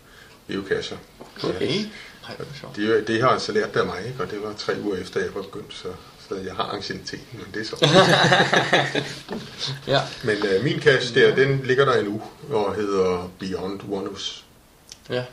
geocacher. 0.49 0.97
Okay. 1.45 1.85
Nej, 2.28 2.37
det. 2.76 3.09
Det, 3.09 3.20
har 3.22 3.28
altså 3.28 3.53
lært 3.53 3.76
af 3.76 3.87
mig, 3.87 4.07
ikke? 4.07 4.22
og 4.22 4.30
det 4.30 4.43
var 4.43 4.53
tre 4.59 4.74
uger 4.80 4.97
efter, 4.97 5.20
jeg 5.20 5.35
var 5.35 5.43
begyndt, 5.43 5.74
så, 5.74 5.89
så 6.28 6.35
jeg 6.35 6.55
har 6.55 6.64
ancieniteten, 6.64 7.39
men 7.39 7.47
det 7.55 7.61
er 7.61 7.64
så. 7.64 7.76
Ja. 9.93 10.01
men 10.24 10.37
øh, 10.47 10.64
min 10.64 10.80
cache 10.80 11.20
der, 11.20 11.35
den 11.35 11.61
ligger 11.64 11.85
der 11.85 11.93
endnu, 11.93 12.22
og 12.51 12.74
hedder 12.74 13.30
Beyond 13.39 13.80
Onus. 13.91 14.45
Ja. 15.11 15.24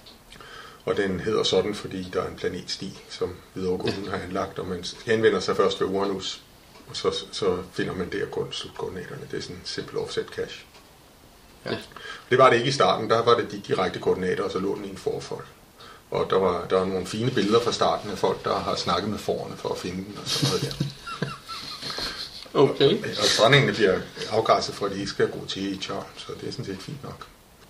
Og 0.86 0.98
den 0.98 1.20
hedder 1.20 1.44
sådan, 1.44 1.76
fordi 1.76 2.08
der 2.14 2.22
er 2.22 2.28
en 2.28 2.36
planetsti, 2.36 3.02
som 3.10 3.36
Kommune 3.56 4.10
har 4.10 4.18
anlagt, 4.18 4.60
og 4.60 4.68
man 4.68 4.86
henvender 5.06 5.40
sig 5.40 5.56
først 5.56 5.82
ved 5.82 5.88
Uranus, 5.88 6.42
og 6.90 6.96
så, 6.96 7.26
så 7.32 7.58
finder 7.74 7.94
man 7.94 8.12
der 8.12 8.26
kun 8.26 8.48
slutkoordinaterne. 8.52 9.22
Det 9.32 9.38
er 9.38 9.42
sådan 9.42 9.56
en 9.56 9.62
simpel 9.66 9.98
offset 9.98 10.26
cache. 10.36 10.66
Ja. 11.66 11.78
Det 12.30 12.38
var 12.38 12.50
det 12.50 12.58
ikke 12.58 12.70
i 12.70 12.72
starten, 12.72 13.10
der 13.10 13.24
var 13.24 13.38
det 13.38 13.52
de 13.52 13.60
direkte 13.68 14.00
koordinater, 14.00 14.44
og 14.44 14.52
så 14.52 14.60
lå 14.60 14.76
den 14.76 14.86
i 14.86 14.90
en 14.90 14.98
forfold. 14.98 15.46
Og 16.12 16.28
der 16.30 16.38
var, 16.38 16.66
der 16.70 16.78
var 16.78 16.86
nogle 16.86 17.06
fine 17.06 17.32
billeder 17.32 17.60
fra 17.60 17.72
starten 17.72 18.12
af 18.12 18.18
folk, 18.18 18.46
der 18.46 18.60
har 18.60 18.76
snakket 18.76 19.10
med 19.10 19.18
forerne 19.18 19.58
for 19.58 19.70
at 19.70 19.78
finde 19.78 19.98
den 19.98 20.18
og 20.22 20.28
sådan 20.28 20.50
noget 20.50 20.80
der. 20.80 20.86
Okay. 22.54 23.04
Og 23.04 23.26
strandingene 23.26 23.74
bliver 23.74 24.00
afgræsset 24.30 24.76
for, 24.76 24.86
at 24.86 24.92
de 24.92 25.00
ikke 25.00 25.12
skal 25.12 25.30
gå 25.30 25.46
til 25.46 25.74
i 25.74 25.78
tørn, 25.78 26.06
så 26.18 26.34
det 26.42 26.48
er 26.48 26.52
sådan 26.52 26.66
set 26.66 26.78
fint 26.80 27.04
nok. 27.04 27.28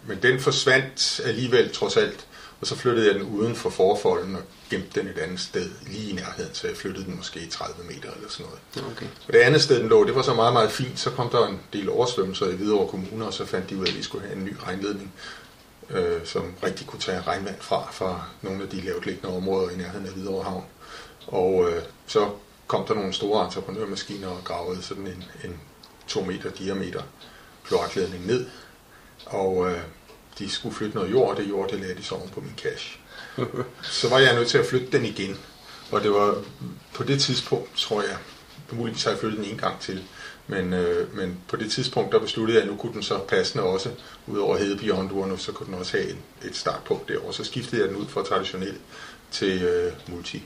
Men 0.08 0.20
den 0.22 0.40
forsvandt 0.40 1.22
alligevel 1.26 1.74
trods 1.74 1.98
alt, 1.98 2.28
og 2.62 2.68
så 2.68 2.76
flyttede 2.76 3.08
jeg 3.08 3.16
den 3.16 3.24
uden 3.24 3.56
for 3.56 3.70
forfolden 3.70 4.36
og 4.36 4.42
gemte 4.70 5.00
den 5.00 5.08
et 5.08 5.18
andet 5.18 5.40
sted, 5.40 5.70
lige 5.88 6.10
i 6.10 6.14
nærheden, 6.14 6.54
så 6.54 6.68
jeg 6.68 6.78
flyttede 6.78 7.06
den 7.06 7.18
måske 7.18 7.48
30 7.50 7.84
meter 7.84 8.12
eller 8.16 8.30
sådan 8.30 8.46
noget. 8.46 8.92
Okay. 8.92 9.06
Og 9.28 9.34
det 9.34 9.40
andet 9.40 9.62
sted, 9.62 9.80
den 9.80 9.90
lå, 9.90 10.06
det 10.06 10.16
var 10.16 10.22
så 10.22 10.34
meget, 10.34 10.54
meget 10.54 10.72
fint. 10.72 11.00
Så 11.00 11.10
kom 11.10 11.30
der 11.30 11.48
en 11.48 11.60
del 11.74 11.90
oversvømmelser 11.90 12.48
i 12.48 12.56
Hvidovre 12.56 12.88
Kommune, 12.88 13.26
og 13.26 13.34
så 13.34 13.46
fandt 13.46 13.70
de 13.70 13.78
ud 13.78 13.86
af, 13.86 13.90
at 13.90 13.98
de 13.98 14.04
skulle 14.04 14.28
have 14.28 14.38
en 14.38 14.46
ny 14.46 14.56
regnledning, 14.64 15.14
øh, 15.90 16.26
som 16.26 16.54
rigtig 16.64 16.88
kunne 16.88 17.00
tage 17.00 17.22
regnvand 17.22 17.56
fra, 17.60 17.88
fra 17.92 18.24
nogle 18.42 18.64
af 18.64 18.70
de 18.70 18.82
lavt 18.82 19.06
liggende 19.06 19.36
områder 19.38 19.70
i 19.70 19.76
nærheden 19.78 20.06
af 20.06 20.14
Hvidovre 20.14 20.44
Havn. 20.44 20.64
Og 21.28 21.70
øh, 21.70 21.82
så 22.08 22.30
kom 22.68 22.86
der 22.88 22.94
nogle 22.94 23.14
store 23.14 23.46
entreprenørmaskiner 23.46 24.28
og 24.28 24.44
gravede 24.44 24.82
sådan 24.82 25.08
en, 25.08 25.24
en 25.44 25.60
to 26.08 26.24
meter 26.24 26.50
diameter 26.50 27.02
kloakledning 27.66 28.28
ned. 28.28 28.46
Og 29.26 29.72
øh, 29.72 29.80
de 30.40 30.50
skulle 30.50 30.76
flytte 30.76 30.96
noget 30.96 31.12
jord, 31.12 31.32
og 31.32 31.38
det 31.38 31.50
jord, 31.50 31.70
det 31.70 31.80
lagde 31.80 31.96
de 31.96 32.04
så 32.04 32.16
oven 32.16 32.30
på 32.30 32.42
min 32.42 32.54
cash. 32.58 33.00
Så 33.82 34.10
var 34.10 34.20
jeg 34.20 34.36
nødt 34.36 34.48
til 34.48 34.58
at 34.58 34.66
flytte 34.66 34.92
den 34.92 35.06
igen. 35.06 35.38
Og 35.92 36.04
det 36.04 36.12
var 36.12 36.44
på 36.94 37.04
det 37.04 37.22
tidspunkt, 37.22 37.78
tror 37.78 38.02
jeg, 38.02 38.18
muligvis 38.72 39.04
har 39.04 39.12
jeg 39.12 39.20
flyttet 39.20 39.40
den 39.40 39.52
en 39.52 39.58
gang 39.58 39.80
til, 39.80 40.04
men, 40.48 40.74
øh, 40.74 41.16
men 41.16 41.40
på 41.48 41.56
det 41.56 41.72
tidspunkt, 41.72 42.12
der 42.12 42.20
besluttede 42.20 42.58
jeg, 42.58 42.64
at 42.64 42.72
nu 42.72 42.78
kunne 42.78 42.94
den 42.94 43.04
så 43.04 43.18
passende 43.18 43.64
også, 43.64 43.90
udover 44.28 44.48
over 44.48 44.58
Hede 44.58 44.78
Beyond 44.78 45.12
nu, 45.12 45.38
så 45.38 45.52
kunne 45.52 45.68
den 45.68 45.76
også 45.76 45.98
have 45.98 46.10
en, 46.10 46.20
et 46.46 46.56
startpunkt 46.56 47.08
derovre. 47.08 47.34
Så 47.34 47.44
skiftede 47.44 47.82
jeg 47.82 47.90
den 47.90 47.98
ud 47.98 48.08
fra 48.08 48.24
traditionel 48.24 48.78
til 49.32 49.64
øh, 49.64 49.94
multi. 50.08 50.44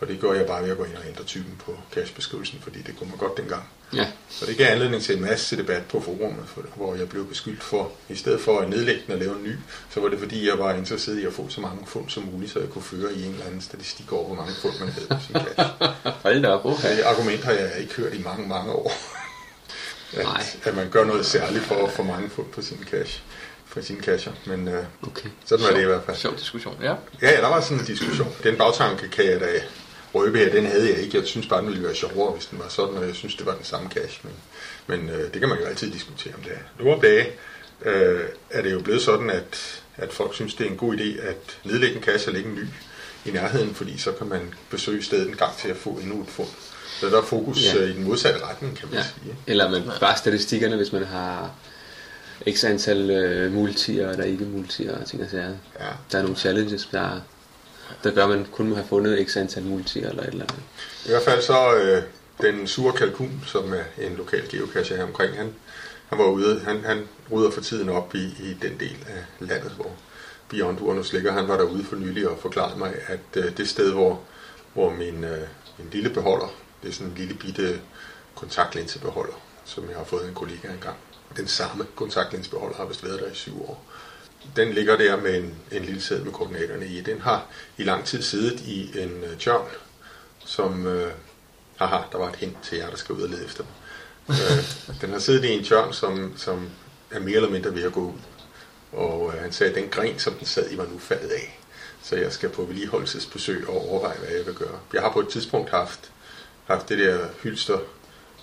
Og 0.00 0.08
det 0.08 0.20
gjorde 0.20 0.38
jeg 0.38 0.46
bare 0.46 0.62
ved 0.62 0.70
at 0.70 0.76
gå 0.76 0.84
ind 0.84 0.96
og 0.96 1.06
ændre 1.08 1.24
typen 1.24 1.56
på 1.64 1.78
cashbeskrivelsen, 1.92 2.58
fordi 2.62 2.82
det 2.82 2.98
kunne 2.98 3.08
man 3.08 3.18
godt 3.18 3.36
dengang. 3.36 3.62
Ja. 3.94 4.06
Så 4.28 4.46
det 4.46 4.56
gav 4.56 4.66
anledning 4.72 5.02
til 5.02 5.16
en 5.16 5.22
masse 5.22 5.56
debat 5.56 5.82
på 5.88 6.00
forumet, 6.00 6.44
for, 6.46 6.62
hvor 6.76 6.94
jeg 6.94 7.08
blev 7.08 7.26
beskyldt 7.28 7.62
for, 7.62 7.92
i 8.08 8.14
stedet 8.14 8.40
for 8.40 8.60
at 8.60 8.68
nedlægge 8.70 9.02
den 9.06 9.12
og 9.14 9.18
lave 9.20 9.36
en 9.36 9.44
ny, 9.44 9.52
så 9.94 10.00
var 10.00 10.08
det 10.08 10.18
fordi, 10.18 10.48
jeg 10.48 10.58
var 10.58 10.72
interesseret 10.74 11.18
i 11.18 11.24
at 11.26 11.32
få 11.32 11.48
så 11.48 11.60
mange 11.60 11.86
fund 11.86 12.08
som 12.10 12.22
muligt, 12.32 12.52
så 12.52 12.58
jeg 12.58 12.68
kunne 12.68 12.82
føre 12.82 13.12
i 13.14 13.24
en 13.24 13.32
eller 13.32 13.46
anden 13.46 13.60
statistik 13.60 14.12
over, 14.12 14.26
hvor 14.26 14.34
mange 14.36 14.52
fund 14.62 14.72
man 14.80 14.88
havde 14.88 15.06
på 15.06 15.14
sin 15.26 15.34
cash. 15.34 15.70
Hold 16.22 16.42
da 16.42 16.48
op. 16.48 16.64
Okay. 16.64 16.96
Det 16.96 17.02
argument 17.02 17.44
har 17.44 17.52
jeg 17.52 17.72
ikke 17.80 17.94
hørt 17.94 18.14
i 18.14 18.22
mange, 18.22 18.48
mange 18.48 18.72
år. 18.72 18.92
Nej. 20.14 20.40
At, 20.40 20.68
at 20.68 20.76
man 20.76 20.90
gør 20.90 21.04
noget 21.04 21.26
særligt 21.26 21.64
for 21.64 21.86
at 21.86 21.92
få 21.92 22.02
mange 22.02 22.30
fund 22.30 22.46
på 22.46 22.62
sin 22.62 22.78
cash, 22.90 23.22
på 23.72 23.82
sine 23.82 24.00
casher. 24.02 24.32
Men 24.46 24.68
øh, 24.68 24.84
Okay. 25.02 25.28
sådan 25.44 25.64
var 25.64 25.70
det 25.72 25.80
i 25.80 25.84
hvert 25.84 26.02
fald. 26.06 26.16
Sjov 26.16 26.36
diskussion, 26.38 26.76
ja. 26.82 26.94
Ja, 27.22 27.30
ja, 27.30 27.40
der 27.40 27.48
var 27.48 27.60
sådan 27.60 27.78
en 27.78 27.84
diskussion. 27.84 28.34
Den 28.42 28.56
bagtanke 28.56 29.08
kan 29.08 29.24
jeg 29.24 29.40
da 29.40 29.46
røbe 30.20 30.38
her, 30.38 30.50
den 30.52 30.66
havde 30.66 30.88
jeg 30.88 30.98
ikke. 30.98 31.18
Jeg 31.18 31.26
synes 31.26 31.46
bare, 31.46 31.60
den 31.60 31.68
ville 31.68 31.82
være 31.84 31.94
sjovere, 31.94 32.32
hvis 32.32 32.46
den 32.46 32.58
var 32.58 32.68
sådan, 32.68 32.96
og 32.96 33.06
jeg 33.06 33.14
synes, 33.14 33.34
det 33.34 33.46
var 33.46 33.54
den 33.54 33.64
samme 33.64 33.88
cash. 33.90 34.20
Men, 34.24 34.32
men 34.86 35.08
øh, 35.14 35.32
det 35.32 35.40
kan 35.40 35.48
man 35.48 35.58
jo 35.58 35.64
altid 35.64 35.90
diskutere 35.92 36.34
om 36.34 36.40
det 36.40 36.52
er. 36.52 36.84
Nu 36.84 36.92
om 36.92 37.00
dage 37.00 37.26
øh, 37.84 38.20
er 38.50 38.62
det 38.62 38.72
jo 38.72 38.80
blevet 38.80 39.02
sådan, 39.02 39.30
at, 39.30 39.82
at 39.96 40.12
folk 40.12 40.34
synes, 40.34 40.54
det 40.54 40.66
er 40.66 40.70
en 40.70 40.76
god 40.76 40.96
idé 40.96 41.20
at 41.26 41.36
nedlægge 41.64 41.96
en 41.96 42.02
cash 42.02 42.28
og 42.28 42.34
lægge 42.34 42.48
en 42.48 42.54
ny 42.54 42.66
i 43.24 43.30
nærheden, 43.30 43.74
fordi 43.74 43.98
så 43.98 44.12
kan 44.12 44.26
man 44.26 44.54
besøge 44.70 45.02
stedet 45.02 45.28
en 45.28 45.36
gang 45.36 45.56
til 45.56 45.68
at 45.68 45.76
få 45.76 45.90
endnu 45.90 46.22
et 46.22 46.28
fund. 46.28 46.48
Så 47.00 47.06
der 47.06 47.18
er 47.18 47.22
fokus 47.24 47.64
Ja. 47.74 47.80
ja. 47.80 47.86
i 47.86 47.92
den 47.92 48.04
modsatte 48.04 48.44
retning, 48.44 48.76
kan 48.76 48.88
man 48.88 48.98
ja. 48.98 49.04
sige. 49.04 49.36
Eller 49.46 49.70
man, 49.70 49.82
bare 50.00 50.16
statistikkerne, 50.16 50.76
hvis 50.76 50.92
man 50.92 51.04
har 51.04 51.50
x 52.52 52.64
antal 52.64 53.10
øh, 53.10 53.52
multier 53.52 54.10
eller 54.10 54.24
ikke 54.24 54.44
multier 54.44 54.98
og 54.98 55.06
ting 55.06 55.22
og 55.22 55.28
sager. 55.30 55.48
Ja. 55.80 55.84
Der 56.12 56.18
er 56.18 56.22
nogle 56.22 56.36
challenges, 56.36 56.88
der, 56.92 57.20
der 58.04 58.10
gør, 58.10 58.24
at 58.24 58.28
man 58.28 58.46
kun 58.52 58.68
må 58.68 58.74
have 58.74 58.86
fundet 58.88 59.28
x 59.30 59.36
antal 59.36 59.62
multier 59.62 60.08
eller 60.10 60.22
et 60.22 60.28
eller 60.28 60.44
andet. 60.44 60.62
I 61.06 61.08
hvert 61.08 61.22
fald 61.22 61.42
så 61.42 61.74
øh, 61.74 62.02
den 62.40 62.66
sure 62.66 62.92
kalkun, 62.92 63.42
som 63.46 63.72
er 63.72 64.04
en 64.06 64.16
lokal 64.16 64.48
geocacher 64.48 64.96
her 64.96 65.04
omkring, 65.04 65.36
han, 65.36 65.54
han 66.08 66.18
var 66.18 66.24
ude, 66.24 66.60
han, 66.64 66.84
han 66.84 67.08
rydder 67.32 67.50
for 67.50 67.60
tiden 67.60 67.88
op 67.88 68.14
i, 68.14 68.24
i 68.24 68.56
den 68.62 68.80
del 68.80 68.96
af 69.08 69.24
landet, 69.46 69.70
hvor 69.70 69.90
Beyond 70.48 70.80
Uranus 70.80 71.12
ligger. 71.12 71.32
Han 71.32 71.48
var 71.48 71.56
derude 71.56 71.84
for 71.84 71.96
nylig 71.96 72.28
og 72.28 72.38
forklarede 72.38 72.78
mig, 72.78 72.94
at 73.06 73.44
øh, 73.44 73.56
det 73.56 73.68
sted, 73.68 73.92
hvor, 73.92 74.20
hvor 74.74 74.90
min, 74.90 75.24
øh, 75.24 75.48
min 75.78 75.88
lille 75.92 76.10
beholder, 76.10 76.54
det 76.82 76.88
er 76.88 76.92
sådan 76.92 77.06
en 77.06 77.18
lille 77.18 77.34
bitte 77.34 77.80
kontaktlinsebeholder, 78.34 79.34
som 79.64 79.88
jeg 79.88 79.96
har 79.96 80.04
fået 80.04 80.28
en 80.28 80.34
kollega 80.34 80.68
engang. 80.68 80.96
Den 81.36 81.46
samme 81.46 81.86
kontaktlinsebeholder 81.96 82.76
har 82.76 82.84
vist 82.84 83.04
været 83.04 83.20
der 83.20 83.30
i 83.30 83.34
syv 83.34 83.62
år. 83.62 83.84
Den 84.56 84.72
ligger 84.72 84.96
der 84.96 85.16
med 85.16 85.36
en, 85.36 85.54
en 85.72 85.84
lille 85.84 86.00
sæd 86.00 86.20
med 86.20 86.32
koordinaterne 86.32 86.86
i. 86.86 87.00
Den 87.00 87.20
har 87.20 87.46
i 87.78 87.82
lang 87.82 88.04
tid 88.04 88.22
siddet 88.22 88.60
i 88.60 89.00
en 89.00 89.24
øh, 89.24 89.38
tjørn, 89.38 89.66
som... 90.44 90.86
Øh, 90.86 91.12
aha, 91.78 91.96
der 92.12 92.18
var 92.18 92.28
et 92.28 92.36
hint 92.36 92.56
til 92.62 92.78
jer, 92.78 92.90
der 92.90 92.96
skal 92.96 93.14
ud 93.14 93.22
og 93.22 93.28
lede 93.28 93.44
efter 93.44 93.64
dem. 93.64 93.72
øh, 94.36 95.00
den 95.00 95.10
har 95.10 95.18
siddet 95.18 95.44
i 95.44 95.52
en 95.52 95.64
tjørn, 95.64 95.92
som, 95.92 96.32
som 96.36 96.68
er 97.10 97.20
mere 97.20 97.36
eller 97.36 97.50
mindre 97.50 97.74
ved 97.74 97.82
at 97.82 97.92
gå 97.92 98.00
ud. 98.00 98.18
Og 98.92 99.32
øh, 99.34 99.42
han 99.42 99.52
sagde, 99.52 99.70
at 99.72 99.78
den 99.78 99.88
gren, 99.88 100.18
som 100.18 100.34
den 100.34 100.46
sad 100.46 100.70
i, 100.70 100.78
var 100.78 100.86
nu 100.92 100.98
faldet 100.98 101.28
af. 101.28 101.60
Så 102.02 102.16
jeg 102.16 102.32
skal 102.32 102.48
på 102.48 102.62
vedligeholdelsesbesøg 102.62 103.68
og 103.68 103.88
overveje, 103.88 104.18
hvad 104.18 104.28
jeg 104.28 104.46
vil 104.46 104.54
gøre. 104.54 104.78
Jeg 104.92 105.02
har 105.02 105.12
på 105.12 105.20
et 105.20 105.28
tidspunkt 105.28 105.70
haft, 105.70 106.10
haft 106.66 106.88
det 106.88 106.98
der 106.98 107.28
hylster 107.42 107.78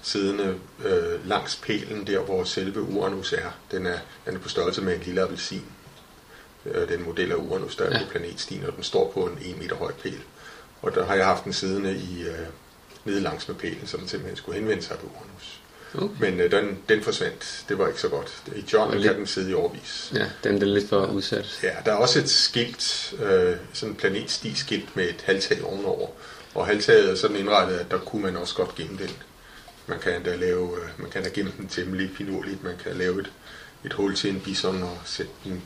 siddende 0.01 0.55
øh, 0.85 1.27
langs 1.27 1.55
pælen, 1.55 2.07
der 2.07 2.19
hvor 2.19 2.43
selve 2.43 2.81
Uranus 2.81 3.33
er. 3.33 3.49
Den 3.71 3.85
er, 3.85 3.97
den 4.25 4.35
er 4.35 4.39
på 4.39 4.49
størrelse 4.49 4.81
med 4.81 4.95
en 4.95 5.01
lille 5.01 5.21
appelsin. 5.21 5.65
Øh, 6.65 6.89
den 6.89 7.03
model 7.03 7.31
af 7.31 7.35
Uranus, 7.35 7.75
der 7.75 7.83
er 7.85 7.97
Ja. 7.99 8.03
på 8.05 8.09
planetstien, 8.11 8.65
og 8.65 8.75
den 8.75 8.83
står 8.83 9.11
på 9.13 9.19
en 9.25 9.37
1 9.41 9.61
meter 9.61 9.75
høj 9.75 9.91
pæl. 9.93 10.19
Og 10.81 10.95
der 10.95 11.05
har 11.05 11.15
jeg 11.15 11.25
haft 11.25 11.43
den 11.43 11.53
siddende 11.53 11.95
i, 11.95 12.23
øh, 12.27 12.35
nede 13.05 13.19
langs 13.21 13.47
med 13.47 13.55
pælen, 13.55 13.87
så 13.87 13.97
den 13.97 14.07
simpelthen 14.07 14.37
skulle 14.37 14.59
henvende 14.59 14.83
sig 14.83 14.97
på 14.97 15.05
Uranus. 15.05 15.59
Okay. 15.95 16.15
Men 16.31 16.39
øh, 16.39 16.51
den, 16.51 16.77
den 16.89 17.03
forsvandt. 17.03 17.65
Det 17.69 17.77
var 17.77 17.87
ikke 17.87 18.01
så 18.01 18.07
godt. 18.09 18.43
I 18.55 18.65
John 18.73 18.91
kan 18.91 19.01
lidt- 19.01 19.15
den 19.15 19.27
sidde 19.27 19.51
i 19.51 19.53
overvis. 19.53 20.11
Ja, 20.15 20.25
den 20.43 20.61
er 20.61 20.65
lidt 20.65 20.89
for 20.89 21.05
udsat. 21.05 21.59
Ja, 21.63 21.71
der 21.85 21.91
er 21.91 21.95
også 21.95 22.19
et 22.19 22.29
skilt, 22.29 23.13
øh, 23.23 23.55
sådan 23.73 23.91
en 23.93 23.95
planetstiskilt 23.95 24.95
med 24.95 25.09
et 25.09 25.21
halvtag 25.25 25.63
ovenover. 25.63 26.07
Og 26.55 26.67
halvtaget 26.67 27.09
er 27.11 27.15
sådan 27.15 27.37
indrettet, 27.37 27.77
at 27.77 27.91
der 27.91 27.97
kunne 27.99 28.21
man 28.21 28.37
også 28.37 28.55
godt 28.55 28.75
gemme 28.75 28.97
den. 28.97 29.09
Man 29.87 29.99
kan 29.99 30.23
da 30.23 30.35
lave, 30.35 30.77
øh, 30.83 30.89
man 30.97 31.09
kan 31.11 31.23
da 31.23 31.29
gemme 31.29 31.51
den 31.57 31.67
temmelig 31.67 32.11
finurligt. 32.17 32.63
Man 32.63 32.73
kan 32.83 32.95
lave 32.95 33.19
et, 33.21 33.31
et 33.85 33.93
hul 33.93 34.15
til 34.15 34.29
en 34.29 34.39
bison 34.39 34.83
og 34.83 34.97
sætte 35.05 35.31
den 35.43 35.61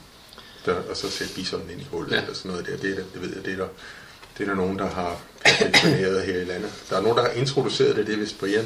der, 0.68 0.76
og 0.90 0.98
så 0.98 1.10
sætte 1.12 1.34
bisonen 1.34 1.70
ind 1.72 1.82
i 1.82 1.88
hullet 1.92 2.12
Ja. 2.12 2.22
eller 2.22 2.34
sådan 2.34 2.52
noget 2.52 2.66
der. 2.68 2.78
Det, 2.78 2.92
er, 2.92 2.96
der- 2.96 3.04
det 3.14 3.22
ved 3.22 3.30
jeg, 3.36 3.46
det 3.46 3.54
er 3.54 3.58
der, 3.58 3.68
det 4.38 4.44
er 4.44 4.48
der 4.48 4.56
nogen, 4.56 4.80
der 4.80 4.90
har 4.90 5.20
perfektioneret 5.46 6.22
her 6.22 6.42
i 6.42 6.46
landet. 6.46 6.70
Der 6.90 6.98
er 6.98 7.02
nogen, 7.02 7.18
der 7.18 7.24
har 7.24 7.32
introduceret 7.32 7.96
det, 7.96 8.08
det 8.08 8.14
er 8.14 8.20
vist 8.20 8.40
Brian. 8.40 8.66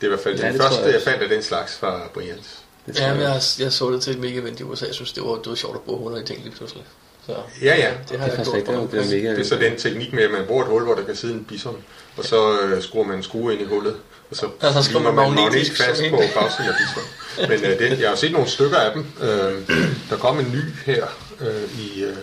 er 0.00 0.04
i 0.04 0.08
hvert 0.08 0.20
fald 0.20 0.38
Ja, 0.40 0.46
den 0.46 0.52
det 0.54 0.62
første, 0.62 0.80
jeg 0.84 0.92
jeg, 0.92 1.02
fandt 1.02 1.22
af 1.22 1.28
den 1.28 1.42
slags 1.42 1.76
fra 1.76 2.00
Brians. 2.14 2.58
Det 2.86 3.00
Ja, 3.00 3.12
men 3.14 3.22
jeg. 3.22 3.40
jeg, 3.58 3.72
så 3.72 3.90
det 3.90 4.02
til 4.02 4.12
et 4.12 4.18
mega 4.18 4.38
event 4.40 4.60
i 4.60 4.62
USA. 4.62 4.86
Jeg 4.86 4.94
synes, 4.94 5.12
det 5.12 5.22
var, 5.22 5.34
det 5.34 5.46
var 5.46 5.54
sjovt 5.54 5.74
at 5.76 5.82
bruge 5.82 5.98
100 5.98 6.22
i 6.22 6.26
ting 6.26 6.42
lige 6.44 6.54
pludselig. 6.56 6.84
Så 7.26 7.32
Ja, 7.62 7.76
ja. 7.76 7.94
det 8.10 8.18
har 8.20 8.26
Det 8.28 8.34
er 8.34 8.36
jeg 8.36 8.44
gjort. 8.44 8.54
rigtigt. 8.54 8.92
Det 8.92 8.98
er 8.98 9.02
for- 9.04 9.10
mega... 9.16 9.30
Det 9.30 9.38
er 9.40 9.44
så 9.44 9.56
den 9.56 9.76
teknik 9.76 10.12
med, 10.12 10.22
at 10.22 10.30
man 10.30 10.44
bruger 10.46 10.62
et 10.64 10.68
hul, 10.70 10.82
hvor 10.84 10.94
der 10.94 11.04
kan 11.04 11.16
sidde 11.16 11.34
en 11.34 11.44
bison, 11.44 11.84
og 12.16 12.24
så 12.24 12.60
øh, 12.60 12.82
skruer 12.82 13.04
man 13.04 13.16
en 13.16 13.22
skrue 13.22 13.52
ind 13.52 13.62
i 13.62 13.64
hullet, 13.64 13.96
så 14.32 14.50
Ja, 14.62 14.82
så 14.82 14.90
man 14.94 15.02
man 15.02 15.14
magnet 15.14 15.34
magnetisk 15.34 15.76
fast 15.84 16.00
på 16.10 16.16
en. 16.16 16.28
bagsiden 16.34 16.70
af 16.70 16.76
bison. 16.78 17.48
Men 17.48 17.64
øh, 17.72 17.78
det, 17.78 18.00
jeg 18.00 18.08
har 18.08 18.16
set 18.16 18.32
nogle 18.32 18.48
stykker 18.48 18.76
af 18.78 18.92
dem. 18.92 19.06
Øh, 19.20 19.68
der 20.10 20.16
kom 20.16 20.38
en 20.40 20.52
ny 20.52 20.62
her 20.92 21.06
øh, 21.40 21.78
i 21.80 22.02
øh, 22.04 22.16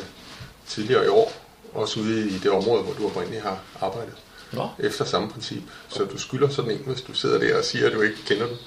tidligere 0.68 1.06
i 1.06 1.08
år, 1.08 1.34
også 1.74 2.00
ude 2.00 2.28
i 2.30 2.38
det 2.38 2.52
område, 2.52 2.84
hvor 2.84 2.94
du 2.94 3.06
oprindeligt 3.06 3.44
har 3.44 3.60
arbejdet. 3.82 4.14
Nå, 4.52 4.70
Efter 4.80 5.06
samme 5.06 5.30
princip. 5.30 5.64
Så 5.90 6.04
du 6.04 6.18
skylder 6.18 6.50
sådan 6.50 6.72
en, 6.72 6.82
hvis 6.86 7.02
du 7.02 7.14
sidder 7.14 7.40
der 7.40 7.58
og 7.58 7.64
siger, 7.66 7.88
at 7.88 7.94
du 7.94 8.02
ikke 8.02 8.18
kender 8.28 8.46
den. 8.48 8.58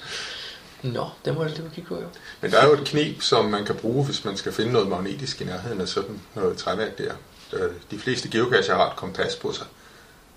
nå, 0.93 1.09
det 1.25 1.33
må 1.33 1.43
jeg 1.43 1.51
lige 1.51 1.69
kigge 1.75 1.87
på, 1.87 1.95
jo. 1.95 2.07
Men 2.41 2.51
der 2.51 2.57
er 2.57 2.67
jo 2.67 2.73
et 2.73 2.85
knep, 2.85 3.21
som 3.21 3.45
man 3.45 3.65
kan 3.65 3.75
bruge, 3.75 4.05
hvis 4.05 4.25
man 4.25 4.37
skal 4.37 4.51
finde 4.51 4.71
noget 4.71 4.87
magnetisk 4.87 5.41
i 5.41 5.43
nærheden 5.43 5.81
af 5.81 5.87
sådan 5.87 6.21
noget 6.35 6.57
træværk 6.57 6.97
der. 6.97 7.13
Øh, 7.53 7.69
De 7.91 7.99
fleste 7.99 8.29
geocacher 8.29 8.75
har 8.75 8.87
et 8.89 8.95
kompas 8.95 9.35
på 9.35 9.53
sig. 9.53 9.65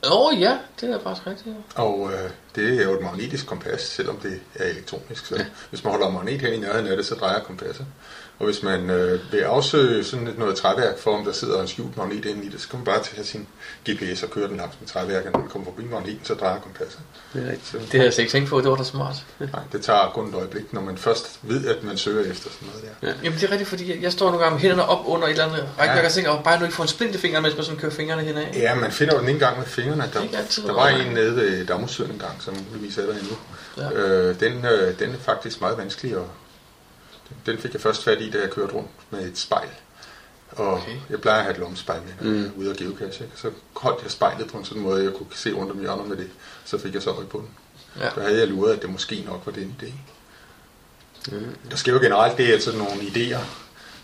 Åh 0.06 0.26
oh, 0.26 0.40
ja, 0.40 0.58
det 0.80 0.90
er 0.90 1.00
faktisk 1.00 1.26
rigtigt. 1.26 1.56
Ja. 1.76 1.82
Og 1.82 2.12
øh, 2.12 2.30
det 2.54 2.80
er 2.80 2.84
jo 2.84 2.92
et 2.94 3.02
magnetisk 3.02 3.46
kompas, 3.46 3.80
selvom 3.80 4.16
det 4.16 4.40
er 4.54 4.64
elektronisk. 4.64 5.26
Så 5.26 5.36
ja. 5.36 5.44
hvis 5.70 5.84
man 5.84 5.90
holder 5.90 6.10
magnet 6.10 6.40
hen 6.40 6.54
i 6.54 6.56
nærheden 6.56 6.86
af 6.86 6.96
det, 6.96 7.06
så 7.06 7.14
drejer 7.14 7.40
kompasset. 7.40 7.86
Og 8.38 8.44
hvis 8.44 8.62
man 8.62 8.90
øh, 8.90 9.20
vil 9.32 9.38
afsøge 9.38 10.04
sådan 10.04 10.26
et 10.26 10.38
noget 10.38 10.56
træværk 10.56 10.98
for, 10.98 11.18
om 11.18 11.24
der 11.24 11.32
sidder 11.32 11.60
en 11.62 11.68
skjult 11.68 11.96
magnet 11.96 12.24
inde 12.24 12.44
i 12.44 12.48
det, 12.48 12.60
så 12.60 12.68
kan 12.68 12.78
man 12.78 12.84
bare 12.84 13.02
tage 13.02 13.24
sin 13.24 13.46
GPS 13.90 14.22
og 14.22 14.30
køre 14.30 14.48
den 14.48 14.56
langs 14.56 14.76
med 14.80 14.88
træværket. 14.88 15.32
Når 15.32 15.38
man 15.40 15.48
kommer 15.48 15.64
forbi 15.72 15.88
magneten, 15.88 16.20
så 16.24 16.34
drejer 16.34 16.60
kompasset. 16.60 17.00
Det 17.34 17.42
er 17.42 17.50
rigtigt. 17.50 17.66
Så, 17.66 17.78
Det 17.78 17.88
havde 17.92 18.04
jeg 18.04 18.12
slet 18.12 18.22
ikke 18.24 18.32
tænkt 18.32 18.48
på, 18.50 18.60
det 18.60 18.70
var 18.70 18.76
da 18.76 18.84
smart. 18.84 19.14
nej, 19.38 19.48
det 19.72 19.82
tager 19.82 20.10
kun 20.14 20.28
et 20.28 20.34
øjeblik, 20.34 20.72
når 20.72 20.80
man 20.80 20.96
først 20.96 21.38
ved, 21.42 21.66
at 21.66 21.84
man 21.84 21.96
søger 21.96 22.30
efter 22.30 22.50
sådan 22.50 22.68
noget 22.74 22.84
der. 23.02 23.12
Jamen 23.24 23.38
det 23.38 23.46
er 23.46 23.50
rigtigt, 23.50 23.68
fordi 23.68 23.90
jeg- 23.94 24.02
jeg 24.02 24.12
står 24.12 24.26
nogle 24.26 24.38
gange 24.42 24.54
med 24.54 24.60
hænderne 24.60 24.84
op 24.88 25.00
under 25.06 25.26
et 25.26 25.30
eller 25.30 25.44
andet 25.44 25.68
rækværk 25.78 25.98
Ja. 25.98 26.06
og 26.06 26.12
tænker, 26.12 26.30
oh, 26.38 26.44
bare 26.44 26.58
nu 26.58 26.64
ikke 26.64 26.76
får 26.76 26.82
en 26.84 26.88
splint 26.88 27.14
i 27.14 27.18
fingeren, 27.18 27.42
mens 27.42 27.56
man 27.56 27.64
sådan 27.64 27.80
kører 27.80 27.92
fingrene 27.92 28.22
henad. 28.22 28.44
Ja, 28.54 28.74
man 28.74 28.92
finder 28.92 29.14
jo 29.14 29.20
den 29.20 29.28
ikke 29.28 29.36
engang 29.36 29.58
med 29.58 29.66
fingrene. 29.66 30.10
Der, 30.14 30.20
altid, 30.38 30.62
der 30.62 30.72
var 30.72 30.88
en 30.88 31.12
nede 31.12 31.36
ved 31.36 31.66
Damusøen 31.66 32.10
en 32.10 32.18
gang, 32.18 32.42
som 32.42 32.54
muligvis 32.70 32.98
er 32.98 33.06
der 33.06 33.12
endnu. 33.12 33.36
Ja. 33.76 33.90
Øh, 33.90 34.40
den, 34.40 34.64
øh, 34.66 34.98
den 34.98 35.10
er 35.10 35.18
faktisk 35.24 35.60
meget 35.60 35.78
vanskelig, 35.78 36.16
og 36.16 36.26
den 37.46 37.58
fik 37.58 37.72
jeg 37.72 37.80
først 37.80 38.04
fat 38.04 38.20
i, 38.20 38.30
da 38.30 38.40
jeg 38.40 38.50
kørte 38.50 38.72
rundt 38.74 38.90
med 39.10 39.20
et 39.28 39.38
spejl. 39.38 39.68
Og 40.50 40.72
Okay. 40.72 40.96
jeg 41.10 41.20
plejer 41.20 41.38
at 41.38 41.44
have 41.44 41.54
et 41.54 41.60
lommespejl 41.60 42.00
med, 42.20 42.30
Mm. 42.32 42.44
er 42.44 42.50
ude 42.56 42.70
og 42.70 42.76
geocache. 42.76 43.24
ikke? 43.24 43.36
Så 43.36 43.50
holdt 43.76 44.02
jeg 44.02 44.10
spejlet 44.10 44.48
på 44.48 44.58
en 44.58 44.64
sådan 44.64 44.82
måde, 44.82 44.98
at 44.98 45.04
jeg 45.04 45.12
kunne 45.14 45.26
se 45.34 45.52
rundt 45.52 45.72
om 45.72 45.80
hjørnet 45.80 46.08
med 46.08 46.16
det. 46.16 46.30
Så 46.64 46.78
fik 46.78 46.94
jeg 46.94 47.02
så 47.02 47.10
øje 47.10 47.26
på 47.26 47.38
den. 47.38 47.48
Ja. 48.00 48.08
Der 48.14 48.22
havde 48.22 48.38
jeg 48.38 48.48
luret, 48.48 48.72
at 48.76 48.82
det 48.82 48.90
måske 48.90 49.22
nok 49.26 49.42
var 49.46 49.52
den 49.52 49.76
idé. 49.82 49.92
Mm. 51.32 51.46
Der 51.70 51.76
sker 51.76 51.92
jo 51.92 51.98
generelt 51.98 52.36
det, 52.38 52.52
at 52.52 52.62
sådan 52.62 52.78
nogle 52.78 52.92
idéer, 53.02 53.38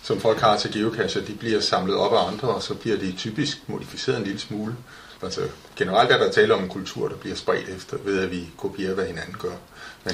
som 0.03 0.21
folk 0.21 0.39
har 0.41 0.57
til 0.59 0.73
geocacher, 0.73 1.23
de 1.25 1.35
bliver 1.35 1.61
samlet 1.61 1.97
op 1.97 2.13
af 2.13 2.29
andre, 2.33 2.49
og 2.49 2.63
så 2.63 2.75
bliver 2.75 2.97
de 2.97 3.13
typisk 3.13 3.59
modificeret 3.67 4.19
en 4.19 4.25
lille 4.25 4.39
smule. 4.41 4.77
Altså, 5.23 5.41
generelt 5.77 6.11
er 6.13 6.19
der 6.19 6.33
tale 6.33 6.55
om 6.55 6.63
en 6.63 6.69
kultur, 6.69 7.09
der 7.09 7.17
bliver 7.17 7.37
spredt 7.37 7.69
efter, 7.69 7.97
ved 8.05 8.19
at 8.21 8.31
vi 8.31 8.51
kopierer, 8.57 8.95
hvad 8.95 9.07
hinanden 9.07 9.37
gør. 9.39 9.55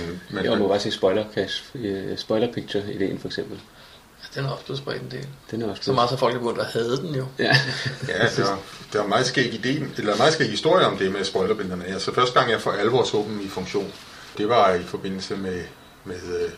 Men, 0.00 0.20
men, 0.30 0.44
Jeg 0.44 0.58
må 0.58 0.68
bare 0.68 0.80
sige 0.80 0.92
spoiler, 0.92 1.24
cache, 1.34 1.64
øh, 1.74 2.18
spoiler 2.18 2.52
picture 2.52 2.92
ideen 2.94 3.18
for 3.18 3.28
eksempel. 3.28 3.60
Den 4.34 4.44
er 4.44 4.48
også 4.48 4.64
blevet 4.64 4.78
spredt 4.78 5.02
en 5.02 5.10
del. 5.10 5.26
Den 5.50 5.62
er 5.62 5.70
også 5.70 5.82
Så 5.82 5.92
meget, 5.92 6.10
så 6.10 6.16
folk 6.16 6.34
er 6.34 6.38
begyndt 6.38 6.60
at 6.60 6.66
hade 6.66 6.96
den 6.96 7.14
jo. 7.14 7.26
Ja. 7.38 7.56
Ja, 8.08 8.18
der, 8.36 8.62
der 8.92 9.02
er 9.02 9.06
meget 9.06 9.26
skæg 9.26 9.52
idé, 9.52 9.98
eller 9.98 10.16
meget 10.16 10.32
skæg 10.32 10.50
historie 10.50 10.86
om 10.86 10.96
det 10.96 11.12
med 11.12 11.24
spoilerbillederne. 11.24 11.84
Altså 11.84 12.14
første 12.14 12.38
gang 12.38 12.50
jeg 12.50 12.60
for 12.60 12.70
alvor 12.70 13.04
så 13.04 13.24
dem 13.28 13.40
i 13.40 13.48
funktion, 13.48 13.92
det 14.38 14.48
var 14.48 14.74
i 14.74 14.82
forbindelse 14.82 15.36
med, 15.36 15.62
med 16.04 16.16
øh, 16.40 16.50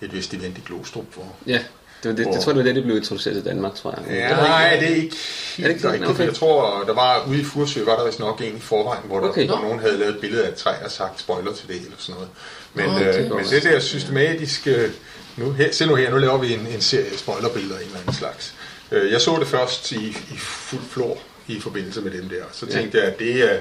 et 0.00 0.12
vist 0.12 0.34
event 0.34 0.58
i 0.58 0.60
Glostrup, 0.66 1.14
hvor 1.14 1.36
ja. 1.46 1.60
Det, 2.02 2.10
var 2.10 2.16
det, 2.16 2.26
det, 2.26 2.34
tror 2.42 2.52
jeg, 2.52 2.56
det 2.56 2.56
var 2.56 2.62
det, 2.62 2.74
det 2.74 2.84
blev 2.84 2.96
introduceret 2.96 3.36
til 3.36 3.44
Danmark, 3.44 3.74
tror 3.74 3.94
jeg. 4.08 4.14
Ja, 4.16 4.36
nej, 4.36 4.76
det 4.80 4.90
er 4.90 4.94
ikke 4.94 5.16
Er 5.58 5.62
det 5.62 5.68
ikke 5.68 5.72
helt 5.72 5.82
det? 5.82 5.92
rigtigt. 5.92 6.10
Okay. 6.10 6.24
Jeg 6.26 6.34
tror, 6.34 6.84
der 6.86 6.94
var 6.94 7.24
ude 7.28 7.40
i 7.40 7.44
Fursø, 7.44 7.84
var 7.84 7.96
der 7.96 8.06
vist 8.06 8.18
nok 8.20 8.40
en 8.40 8.56
i 8.56 8.60
forvejen, 8.60 9.02
hvor, 9.06 9.20
der, 9.20 9.28
Okay. 9.28 9.46
hvor 9.46 9.56
nogen 9.60 9.78
havde 9.80 9.98
lavet 9.98 10.14
et 10.14 10.20
billede 10.20 10.44
af 10.44 10.48
et 10.48 10.54
træ 10.54 10.70
og 10.84 10.90
sagt 10.90 11.20
spoiler 11.20 11.52
til 11.52 11.68
det 11.68 11.76
eller 11.76 11.90
sådan 11.98 12.14
noget. 12.14 12.28
Men, 12.74 12.84
det 13.06 13.14
er 13.16 13.24
øh, 13.24 13.36
men 13.36 13.44
det 13.44 13.62
der 13.62 13.80
systematiske, 13.80 14.90
nu, 15.36 15.52
her, 15.52 15.72
se 15.72 15.86
nu 15.86 15.94
her, 15.94 16.10
nu 16.10 16.18
laver 16.18 16.38
vi 16.38 16.52
en, 16.54 16.66
en 16.74 16.80
serie 16.80 17.18
spoilerbilleder 17.18 17.74
af 17.76 17.80
en 17.80 17.86
eller 17.86 18.00
anden 18.00 18.14
slags. 18.14 18.54
Øh, 18.92 19.12
Jeg 19.12 19.20
så 19.20 19.36
det 19.40 19.46
først 19.48 19.92
i, 19.92 20.06
i 20.08 20.36
fuld 20.38 20.82
flor 20.90 21.18
i 21.48 21.60
forbindelse 21.60 22.00
med 22.00 22.10
dem 22.10 22.28
der. 22.28 22.42
Så 22.52 22.66
Ja. 22.66 22.72
tænkte 22.72 22.98
jeg, 22.98 23.06
at 23.06 23.18
det, 23.18 23.52
er, 23.52 23.58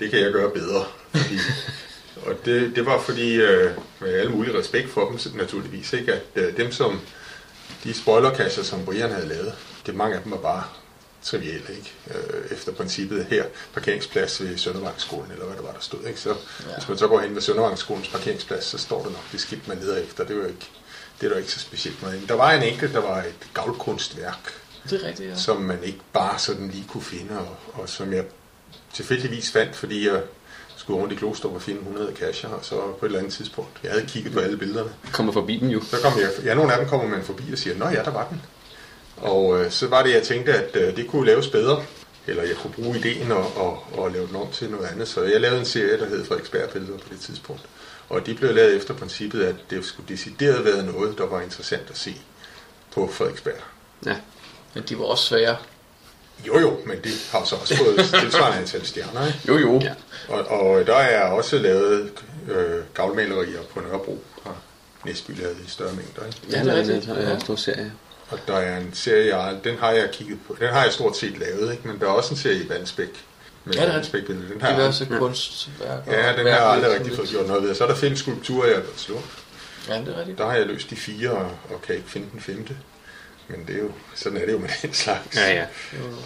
det 0.00 0.10
kan 0.10 0.20
jeg 0.20 0.32
gøre 0.32 0.50
bedre. 0.50 0.84
Fordi, 1.14 1.38
og 2.26 2.32
det, 2.44 2.72
det 2.76 2.86
var 2.86 3.00
fordi, 3.00 3.34
øh, 3.34 3.70
med 4.00 4.12
alle 4.14 4.30
mulige 4.32 4.58
respekt 4.58 4.90
for 4.90 5.08
dem 5.08 5.36
naturligvis, 5.36 5.92
ikke? 5.92 6.12
at 6.12 6.22
øh, 6.34 6.56
dem 6.56 6.72
som 6.72 7.00
de 7.84 7.94
spoilerkasser, 7.94 8.62
som 8.62 8.84
Brian 8.84 9.10
havde 9.10 9.28
lavet, 9.28 9.54
det 9.86 9.94
mange 9.94 10.16
af 10.16 10.22
dem 10.22 10.32
var 10.32 10.38
bare 10.38 10.64
triviale, 11.22 11.64
ikke? 11.68 11.92
Øh, 12.10 12.50
efter 12.50 12.72
princippet 12.72 13.24
her, 13.24 13.44
parkeringsplads 13.74 14.42
ved 14.42 14.58
Søndervangsskolen, 14.58 15.32
eller 15.32 15.44
hvad 15.44 15.56
der 15.56 15.62
var, 15.62 15.72
der 15.72 15.80
stod. 15.80 16.04
Ikke? 16.06 16.20
Så 16.20 16.28
ja. 16.28 16.74
hvis 16.76 16.88
man 16.88 16.98
så 16.98 17.08
går 17.08 17.20
hen 17.20 17.34
ved 17.34 17.42
Søndervangsskolens 17.42 18.08
parkeringsplads, 18.08 18.64
så 18.64 18.78
står 18.78 19.02
der 19.02 19.10
nok 19.10 19.32
det 19.32 19.40
skilt, 19.40 19.68
man 19.68 19.78
leder 19.78 19.96
efter. 19.96 20.24
Det, 20.24 20.36
var 20.38 20.46
ikke, 20.46 20.68
det 21.20 21.26
er 21.26 21.30
der 21.30 21.38
ikke 21.38 21.52
så 21.52 21.60
specielt 21.60 22.02
meget. 22.02 22.28
Der 22.28 22.34
var 22.34 22.52
en 22.52 22.62
enkelt, 22.62 22.94
der 22.94 23.00
var 23.00 23.18
et 23.18 23.48
gavlkunstværk, 23.54 24.52
Det 24.90 25.02
er 25.02 25.08
rigtigt, 25.08 25.30
ja. 25.30 25.36
som 25.36 25.56
man 25.56 25.82
ikke 25.82 26.00
bare 26.12 26.38
sådan 26.38 26.68
lige 26.68 26.84
kunne 26.88 27.02
finde, 27.02 27.38
og, 27.38 27.56
og 27.72 27.88
som 27.88 28.12
jeg 28.12 28.24
tilfældigvis 28.92 29.50
fandt, 29.50 29.76
fordi 29.76 30.08
jeg 30.08 30.22
skulle 30.84 31.00
rundt 31.00 31.12
i 31.12 31.16
Klostrup 31.16 31.54
og 31.54 31.62
finde 31.62 31.80
100 31.80 32.12
kasser, 32.12 32.48
og 32.48 32.64
så 32.64 32.74
på 32.74 33.06
et 33.06 33.08
eller 33.08 33.18
andet 33.18 33.32
tidspunkt, 33.32 33.70
jeg 33.82 33.90
havde 33.90 34.06
kigget 34.06 34.32
på 34.32 34.40
alle 34.40 34.56
billederne, 34.56 34.90
Kommer 35.12 35.32
forbi 35.32 35.56
dem 35.56 35.68
jo. 35.68 35.80
så 35.80 35.96
kom 36.02 36.12
jeg, 36.18 36.30
ja, 36.44 36.54
nogle 36.54 36.72
af 36.72 36.78
dem 36.78 36.88
kommer 36.88 37.08
man 37.08 37.22
forbi 37.22 37.52
og 37.52 37.58
siger, 37.58 37.76
nå 37.76 37.88
ja, 37.88 38.02
der 38.02 38.10
var 38.10 38.28
den. 38.28 38.42
Og 39.16 39.60
øh, 39.60 39.70
så 39.70 39.86
var 39.88 40.02
det, 40.02 40.14
jeg 40.14 40.22
tænkte, 40.22 40.52
at 40.52 40.76
øh, 40.76 40.96
det 40.96 41.06
kunne 41.06 41.26
laves 41.26 41.48
bedre, 41.48 41.84
eller 42.26 42.42
jeg 42.42 42.56
kunne 42.56 42.72
bruge 42.72 42.98
ideen 42.98 43.32
og, 43.32 43.56
og, 43.56 43.84
og 43.98 44.10
lave 44.10 44.26
den 44.26 44.36
om 44.36 44.50
til 44.52 44.70
noget 44.70 44.86
andet. 44.86 45.08
Så 45.08 45.22
jeg 45.22 45.40
lavede 45.40 45.58
en 45.58 45.64
serie, 45.64 45.98
der 45.98 46.06
hed 46.06 46.24
Frederiksberg-billeder 46.24 46.98
på 46.98 47.08
det 47.10 47.20
tidspunkt. 47.20 47.62
Og 48.08 48.26
de 48.26 48.34
blev 48.34 48.54
lavet 48.54 48.76
efter 48.76 48.94
princippet, 48.94 49.42
at 49.42 49.54
det 49.70 49.84
skulle 49.84 50.08
decideret 50.08 50.64
være 50.64 50.86
noget, 50.86 51.18
der 51.18 51.26
var 51.26 51.40
interessant 51.40 51.90
at 51.90 51.98
se 51.98 52.16
på 52.94 53.08
Frederiksberg. 53.12 53.60
Ja. 54.06 54.16
Men 54.74 54.84
de 54.88 54.98
var 54.98 55.04
også 55.04 55.24
svære. 55.24 55.56
Jo 56.46 56.58
jo, 56.60 56.78
men 56.86 56.96
det 57.04 57.12
har 57.32 57.44
så 57.44 57.56
også 57.56 57.76
fået 57.76 57.96
tilsvarende 58.22 58.58
antal 58.58 58.86
stjerner. 58.86 59.26
Ikke? 59.26 59.38
Jo, 59.48 59.58
jo. 59.58 59.80
Ja. 59.80 59.92
Og, 60.28 60.46
og 60.46 60.86
der 60.86 60.94
er 60.96 61.28
også 61.30 61.58
lavet 61.58 62.10
øh, 62.50 62.82
gavlmalerier 62.94 63.60
på 63.74 63.80
Nørrebro, 63.80 64.22
har 64.42 64.56
Næsby 65.04 65.40
lavet 65.40 65.56
i 65.66 65.70
større 65.70 65.92
mængder. 65.92 66.26
Ikke? 66.26 66.38
Ja, 66.50 66.58
Ja, 66.58 66.64
det 66.64 66.72
er 66.78 66.82
det 67.00 67.08
er 67.08 67.14
en 67.14 67.20
Ja. 67.22 67.30
ja. 67.30 67.38
stor 67.38 67.56
serie. 67.56 67.92
Og 68.30 68.38
der 68.46 68.56
er 68.56 68.78
en 68.78 68.90
serie, 68.94 69.36
jeg, 69.36 69.56
den 69.64 69.76
har 69.78 69.90
jeg 69.90 70.08
kigget 70.12 70.38
på. 70.46 70.56
Den 70.60 70.68
har 70.68 70.82
jeg 70.82 70.92
stort 70.92 71.16
set 71.16 71.38
lavet, 71.38 71.72
ikke? 71.72 71.88
men 71.88 71.98
der 72.00 72.06
er 72.06 72.10
også 72.10 72.30
en 72.30 72.36
serie 72.36 72.56
i 72.64 72.68
Vandsbæk. 72.68 73.24
Med 73.64 73.74
Ja, 73.74 73.80
det 73.80 73.88
er 73.88 73.92
Vandsbæk 73.92 74.26
Den 74.26 74.46
har 74.60 74.68
jeg, 74.68 74.78
Diverse 74.78 75.06
kunstværker. 75.18 76.12
ja, 76.12 76.28
den 76.36 76.38
har 76.38 76.48
jeg 76.48 76.66
aldrig 76.66 76.90
rigtig 76.94 77.16
fået 77.16 77.28
gjort 77.28 77.46
noget 77.46 77.62
ved. 77.62 77.74
Så 77.74 77.84
er 77.84 77.88
der 77.88 77.94
fem 77.94 78.16
skulpturer, 78.16 78.66
jeg 78.66 78.76
har 78.76 78.82
slået. 78.96 79.20
Ja, 79.88 79.98
det 79.98 80.08
er 80.08 80.18
rigtigt. 80.18 80.38
Der 80.38 80.46
har 80.46 80.54
jeg 80.56 80.66
løst 80.66 80.90
de 80.90 80.96
fire, 80.96 81.30
og, 81.30 81.50
og 81.70 81.82
kan 81.86 81.94
ikke 81.94 82.08
finde 82.10 82.26
den 82.32 82.40
femte. 82.40 82.76
Men 83.48 83.64
det 83.66 83.76
er 83.76 83.80
jo, 83.80 83.90
sådan 84.14 84.38
er 84.38 84.46
det 84.46 84.52
jo 84.52 84.58
med 84.58 84.68
den 84.82 84.92
slags. 84.92 85.36
Ja, 85.36 85.54
ja. 85.54 85.66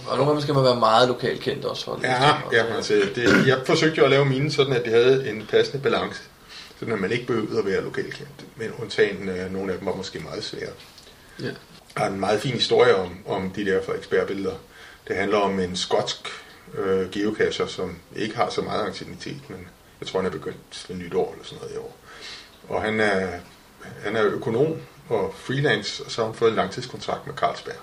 Og 0.07 0.17
nogle 0.17 0.27
gange 0.31 0.43
skal 0.43 0.55
man 0.55 0.65
være 0.65 0.77
meget 0.77 1.09
lokalt 1.09 1.41
kendt 1.41 1.65
også 1.65 1.85
for 1.85 2.01
Ja, 2.03 2.35
det. 2.51 2.57
Ja 2.57 2.77
altså, 2.77 2.95
det, 3.15 3.47
jeg 3.47 3.59
forsøgte 3.67 3.99
jo 3.99 4.05
at 4.05 4.11
lave 4.11 4.25
mine 4.25 4.53
sådan, 4.53 4.73
at 4.73 4.85
de 4.85 4.91
havde 4.91 5.31
en 5.31 5.47
passende 5.51 5.83
balance. 5.83 6.23
Sådan 6.79 6.95
at 6.95 7.01
man 7.01 7.13
ikke 7.13 7.27
behøvede 7.27 7.59
at 7.59 7.67
være 7.67 7.85
lokalkendt. 7.85 8.45
Men 8.57 8.71
undtagen 8.79 9.29
øh, 9.29 9.53
nogle 9.53 9.73
af 9.73 9.79
dem 9.79 9.87
var 9.87 9.95
måske 9.95 10.19
meget 10.19 10.45
svære. 10.45 10.71
Ja. 11.43 11.49
Der 11.97 12.05
er 12.05 12.09
en 12.09 12.21
meget 12.21 12.41
fin 12.41 12.53
historie 12.53 12.97
om, 12.97 13.19
om 13.27 13.51
de 13.51 13.65
der 13.65 13.83
Frederiksberg-billeder. 13.83 14.55
Det 15.09 15.17
handler 15.17 15.39
om 15.39 15.61
en 15.61 15.77
skotsk 15.77 16.29
øh, 16.79 17.11
geocacher, 17.11 17.67
som 17.67 17.99
ikke 18.17 18.37
har 18.37 18.51
så 18.51 18.61
meget 18.61 18.87
aktivitet, 18.87 19.41
men 19.49 19.69
jeg 20.01 20.09
tror, 20.09 20.21
han 20.21 20.27
er 20.27 20.31
begyndt 20.31 20.87
ved 20.89 20.97
nytår 20.97 21.33
eller 21.33 21.45
sådan 21.45 21.59
noget 21.63 21.75
i 21.75 21.79
år. 21.79 21.97
Og 22.69 22.83
han 22.83 23.01
er, 23.01 23.29
han 24.05 24.17
er 24.17 24.25
økonom 24.25 24.77
og 25.09 25.35
freelance, 25.39 26.05
og 26.05 26.11
så 26.11 26.21
har 26.21 26.29
han 26.29 26.39
fået 26.39 26.51
en 26.51 26.57
langtidskontrakt 26.57 27.27
med 27.27 27.35
Carlsberg. 27.35 27.77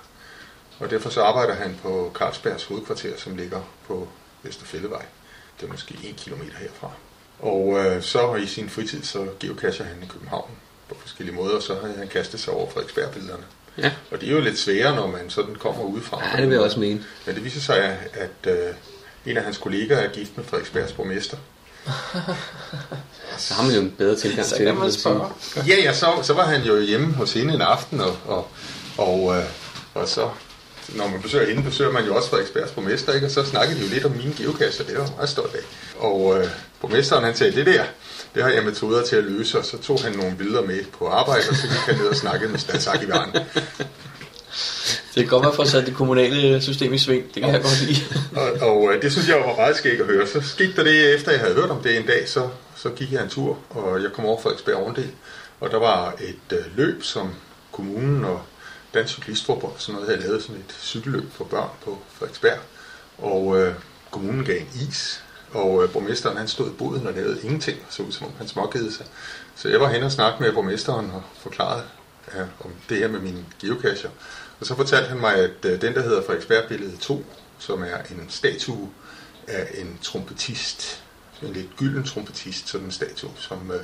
Og 0.78 0.90
derfor 0.90 1.10
så 1.10 1.22
arbejder 1.22 1.54
han 1.54 1.78
på 1.82 2.12
Carlsbergs 2.14 2.64
hovedkvarter, 2.64 3.16
som 3.16 3.36
ligger 3.36 3.60
på 3.86 4.08
Vesterfællevej. 4.42 5.04
Det 5.60 5.66
er 5.66 5.70
måske 5.70 5.98
en 6.02 6.14
kilometer 6.14 6.56
herfra. 6.58 6.90
Og 7.38 7.78
øh, 7.78 8.02
så 8.02 8.34
i 8.34 8.46
sin 8.46 8.68
fritid, 8.68 9.02
så 9.02 9.28
geocacher 9.40 9.84
han 9.84 10.02
i 10.02 10.06
København 10.06 10.50
på 10.88 10.96
forskellige 11.00 11.36
måder, 11.36 11.56
og 11.56 11.62
så 11.62 11.74
har 11.74 11.88
han 11.98 12.08
kastet 12.08 12.40
sig 12.40 12.52
over 12.54 12.70
Frederiksberg-billederne. 12.70 13.44
Ja. 13.78 13.92
Og 14.10 14.20
det 14.20 14.28
er 14.28 14.32
jo 14.32 14.40
lidt 14.40 14.58
sværere, 14.58 14.96
når 14.96 15.06
man 15.06 15.30
sådan 15.30 15.54
kommer 15.54 15.84
udefra. 15.84 16.26
ja, 16.26 16.36
det 16.36 16.48
vil 16.48 16.54
jeg 16.54 16.64
også 16.64 16.80
mene. 16.80 17.04
Men 17.26 17.34
det 17.34 17.44
viser 17.44 17.60
sig, 17.60 17.98
at 18.12 18.50
øh, 18.52 18.74
en 19.26 19.36
af 19.36 19.44
hans 19.44 19.58
kollegaer 19.58 19.98
er 19.98 20.12
gift 20.12 20.36
med 20.36 20.44
Frederiksbergs 20.44 20.92
borgmester. 20.92 21.36
Så 23.38 23.54
har 23.54 23.62
man 23.62 23.74
jo 23.74 23.80
en 23.80 23.90
bedre 23.98 24.16
tilgang 24.16 24.48
Så 24.48 24.56
til 24.56 24.66
det. 24.66 24.94
spørge. 24.94 25.28
Ja, 25.66 25.74
ja, 25.82 25.92
så, 25.92 26.06
så 26.22 26.32
var 26.32 26.44
han 26.46 26.62
jo 26.62 26.80
hjemme 26.80 27.14
hos 27.14 27.32
hende 27.32 27.54
en 27.54 27.60
aften, 27.60 28.00
og, 28.00 28.16
og, 28.26 28.48
og, 28.98 29.36
øh, 29.36 29.44
og 29.94 30.08
så, 30.08 30.28
når 30.88 31.08
man 31.08 31.22
besøger 31.22 31.46
hende, 31.48 31.62
besøger 31.62 31.92
man 31.92 32.04
jo 32.04 32.16
også 32.16 32.30
Frederiksbergs 32.30 32.70
borgmester, 32.70 33.12
ikke? 33.12 33.26
og 33.26 33.30
så 33.30 33.44
snakkede 33.44 33.78
de 33.80 33.84
jo 33.84 33.90
lidt 33.92 34.04
om 34.04 34.10
mine 34.12 34.34
geokasser, 34.38 34.84
det 34.84 34.94
var 34.96 35.02
jeg 35.02 35.12
meget 35.16 35.28
stolt 35.28 35.54
af. 35.54 35.60
Og 35.98 36.38
øh, 36.38 36.46
borgmesteren 36.80 37.24
han 37.24 37.36
sagde, 37.36 37.52
det 37.54 37.66
der, 37.66 37.84
det 38.34 38.42
har 38.42 38.50
jeg 38.50 38.64
metoder 38.64 39.04
til 39.04 39.16
at 39.16 39.24
løse, 39.24 39.58
og 39.58 39.64
så 39.64 39.78
tog 39.78 40.00
han 40.02 40.12
nogle 40.12 40.36
billeder 40.36 40.62
med 40.62 40.80
på 40.98 41.08
arbejde, 41.08 41.44
og 41.50 41.56
så 41.56 41.62
gik 41.62 41.70
han 41.86 41.96
ned 41.96 42.06
og 42.06 42.16
snakkede 42.16 42.50
med 42.50 42.58
statsarkivaren. 42.58 43.30
Det 45.14 45.22
kan 45.22 45.26
godt 45.26 45.44
være 45.44 45.54
for 45.54 45.62
at 45.62 45.68
sætte 45.68 45.86
det 45.86 45.96
kommunale 45.96 46.62
system 46.62 46.94
i 46.94 46.98
sving. 46.98 47.34
Det 47.34 47.42
kan 47.42 47.52
jeg 47.52 47.62
godt 47.62 47.82
lide. 47.82 48.00
Og, 48.36 48.68
og 48.70 48.92
øh, 48.92 49.02
det 49.02 49.12
synes 49.12 49.28
jeg 49.28 49.36
var 49.36 49.56
meget 49.56 49.76
skægt 49.76 50.00
at 50.00 50.06
høre. 50.06 50.26
Så 50.26 50.40
skete 50.40 50.76
der 50.76 50.84
det, 50.84 51.14
efter 51.14 51.30
jeg 51.30 51.40
havde 51.40 51.54
hørt 51.54 51.70
om 51.70 51.82
det 51.82 51.96
en 51.96 52.06
dag, 52.06 52.28
så, 52.28 52.48
så 52.76 52.88
gik 52.88 53.12
jeg 53.12 53.22
en 53.22 53.28
tur, 53.28 53.58
og 53.70 54.02
jeg 54.02 54.12
kom 54.12 54.24
over 54.24 54.40
Frederiksberg 54.40 54.76
Ovendel. 54.76 55.10
Og 55.60 55.70
der 55.70 55.78
var 55.78 56.14
et 56.20 56.58
øh, 56.58 56.76
løb, 56.76 57.02
som 57.02 57.34
kommunen 57.72 58.24
og 58.24 58.42
Dansk 58.94 59.14
Cyklistforbund 59.14 59.72
og 59.72 59.80
sådan 59.80 59.94
noget 59.94 60.08
havde 60.08 60.28
lavet 60.28 60.42
sådan 60.42 60.56
et 60.56 60.76
cykelløb 60.80 61.32
for 61.32 61.44
børn 61.44 61.68
på 61.84 61.98
Frederiksberg. 62.18 62.58
Og 63.18 63.58
øh, 63.60 63.74
kommunen 64.10 64.44
gav 64.44 64.56
en 64.56 64.68
is, 64.88 65.22
og 65.52 65.82
øh, 65.82 65.90
borgmesteren 65.90 66.36
han 66.36 66.48
stod 66.48 66.66
i 66.66 66.72
boden 66.78 67.06
og 67.06 67.12
lavede 67.12 67.38
ingenting, 67.42 67.78
så 67.90 68.02
ud 68.02 68.12
som 68.12 68.26
om 68.26 68.32
han 68.38 68.48
småkede 68.48 68.92
sig. 68.92 69.06
Så 69.56 69.68
jeg 69.68 69.80
var 69.80 69.88
hen 69.88 70.02
og 70.02 70.12
snakkede 70.12 70.42
med 70.42 70.52
borgmesteren 70.52 71.10
og 71.10 71.22
forklarede 71.42 71.82
ja, 72.34 72.40
om 72.40 72.70
det 72.88 72.98
her 72.98 73.08
med 73.08 73.20
mine 73.20 73.44
geocacher. 73.60 74.10
Og 74.60 74.66
så 74.66 74.76
fortalte 74.76 75.08
han 75.08 75.20
mig, 75.20 75.34
at 75.34 75.64
øh, 75.64 75.80
den, 75.80 75.94
der 75.94 76.02
hedder 76.02 76.22
Frederiksberg-billede 76.22 76.96
2, 76.96 77.24
som 77.58 77.82
er 77.82 77.98
en 78.10 78.26
statue 78.28 78.90
af 79.46 79.68
en 79.74 79.98
trompetist, 80.02 81.02
en 81.42 81.52
lidt 81.52 81.76
gylden 81.76 82.04
trompetist, 82.04 82.68
sådan 82.68 82.86
en 82.86 82.92
statue, 82.92 83.30
som 83.36 83.70
øh, 83.70 83.80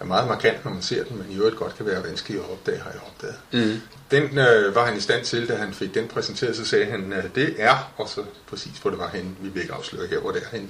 er 0.00 0.04
meget 0.04 0.28
markant, 0.28 0.64
når 0.64 0.72
man 0.72 0.82
ser 0.82 1.04
den, 1.04 1.18
men 1.18 1.26
i 1.30 1.36
øvrigt 1.36 1.56
godt 1.56 1.76
kan 1.76 1.86
være 1.86 2.04
vanskelig 2.04 2.38
at 2.38 2.50
opdage, 2.50 2.78
har 2.78 2.90
jeg 2.90 3.00
opdaget. 3.06 3.36
Mm. 3.52 3.80
Den 4.10 4.38
øh, 4.38 4.74
var 4.74 4.86
han 4.86 4.96
i 4.96 5.00
stand 5.00 5.24
til, 5.24 5.48
da 5.48 5.54
han 5.54 5.74
fik 5.74 5.94
den 5.94 6.08
præsenteret, 6.08 6.56
så 6.56 6.64
sagde 6.64 6.84
han, 6.84 7.12
øh, 7.12 7.24
det 7.34 7.54
er, 7.58 7.92
og 7.96 8.08
så 8.08 8.24
præcis 8.48 8.78
hvor 8.78 8.90
det 8.90 8.98
var 8.98 9.08
henne, 9.08 9.36
vi 9.40 9.48
vil 9.48 9.62
ikke 9.62 9.74
afsløre 9.74 10.06
her, 10.06 10.20
hvor 10.20 10.30
det 10.30 10.42
er 10.42 10.56
henne. 10.56 10.68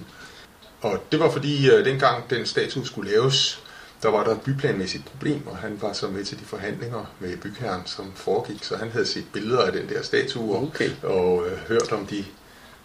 Og 0.81 1.05
det 1.13 1.21
var 1.21 1.31
fordi, 1.31 1.71
øh, 1.71 1.85
dengang 1.85 2.31
den 2.31 2.47
statue 2.47 2.87
skulle 2.87 3.11
laves, 3.11 3.63
der 4.07 4.13
var 4.13 4.25
der 4.25 4.33
et 4.33 4.41
byplanmæssigt 4.41 5.05
problem, 5.05 5.47
og 5.47 5.57
han 5.57 5.79
var 5.81 5.93
så 5.93 6.09
med 6.09 6.25
til 6.25 6.39
de 6.41 6.45
forhandlinger 6.45 7.05
med 7.21 7.37
bygherren, 7.37 7.83
som 7.87 8.13
foregik, 8.15 8.65
så 8.65 8.77
han 8.77 8.91
havde 8.91 9.07
set 9.07 9.25
billeder 9.33 9.63
af 9.63 9.73
den 9.73 9.89
der 9.89 10.03
statue, 10.03 10.57
og, 10.57 10.63
Okay. 10.63 10.91
og 11.03 11.47
øh, 11.47 11.59
hørt 11.59 11.93
om 11.93 12.07
de 12.07 12.25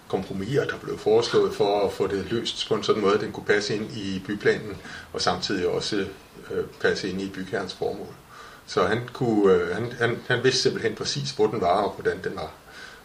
kompromiser, 0.08 0.66
der 0.66 0.78
blev 0.78 0.98
foreslået 0.98 1.54
for 1.54 1.86
at 1.86 1.94
få 1.94 2.08
det 2.08 2.32
løst 2.32 2.68
på 2.68 2.76
en 2.76 2.84
sådan 2.84 3.02
måde, 3.02 3.14
at 3.14 3.22
den 3.22 3.32
kunne 3.32 3.46
passe 3.46 3.76
ind 3.76 3.92
i 3.92 4.24
byplanen, 4.28 4.78
og 5.14 5.22
samtidig 5.22 5.68
også 5.68 5.96
øh, 6.52 6.64
passe 6.82 7.10
ind 7.10 7.22
i 7.22 7.30
bygherrens 7.30 7.74
formål. 7.74 8.14
Så 8.68 8.86
han, 8.86 9.02
kunne, 9.14 9.54
øh, 9.54 9.76
han, 9.76 9.92
han, 9.92 10.18
han 10.28 10.44
vidste 10.44 10.62
simpelthen 10.62 10.96
præcis, 10.96 11.32
hvor 11.32 11.48
den 11.48 11.62
var 11.62 11.82
og 11.82 11.92
hvordan 11.92 12.20
den 12.24 12.36
var. 12.36 12.52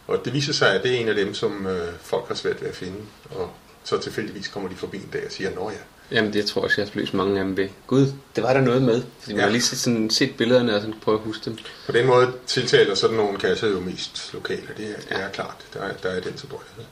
Og 0.07 0.25
det 0.25 0.33
viser 0.33 0.53
sig, 0.53 0.73
at 0.75 0.83
det 0.83 0.95
er 0.95 0.99
en 0.99 1.09
af 1.09 1.15
dem, 1.15 1.33
som 1.33 1.67
øh, 1.67 1.93
folk 2.01 2.27
har 2.27 2.35
svært 2.35 2.61
ved 2.61 2.69
at 2.69 2.75
finde, 2.75 2.97
og 3.29 3.51
så 3.83 3.97
tilfældigvis 3.97 4.47
kommer 4.47 4.69
de 4.69 4.75
forbi 4.75 4.97
en 4.97 5.09
dag 5.13 5.25
og 5.25 5.31
siger, 5.31 5.55
nå 5.55 5.69
ja, 5.69 5.77
Jamen, 6.11 6.33
det 6.33 6.45
tror 6.45 6.61
jeg 6.61 6.65
også, 6.65 6.81
jeg 6.81 6.87
har 6.93 6.99
løst 6.99 7.13
mange 7.13 7.39
af 7.39 7.45
dem 7.45 7.57
ved. 7.57 7.69
Gud, 7.87 8.05
det 8.35 8.43
var 8.43 8.53
der 8.53 8.61
noget 8.61 8.81
med. 8.81 9.03
Fordi 9.19 9.33
man 9.33 9.39
Ja. 9.39 9.43
har 9.45 9.51
lige 9.51 9.61
set, 9.61 9.77
sådan, 9.79 10.09
set 10.09 10.37
billederne 10.37 10.75
og 10.75 10.81
sådan 10.81 10.95
prøve 11.01 11.17
at 11.17 11.23
huske 11.23 11.45
dem. 11.45 11.57
På 11.85 11.91
den 11.91 12.05
måde 12.07 12.31
tiltaler 12.47 12.95
sådan 12.95 13.15
nogle 13.15 13.37
kasser 13.39 13.67
jo 13.67 13.79
mest 13.79 14.33
lokale, 14.33 14.61
det 14.77 14.85
er, 14.89 14.95
det 15.15 15.23
er 15.23 15.29
klart. 15.29 15.55
Der 15.73 15.79
er, 15.79 15.93
der 15.93 16.09
er 16.09 16.19
den 16.19 16.33
tilbøjelighed. 16.33 16.83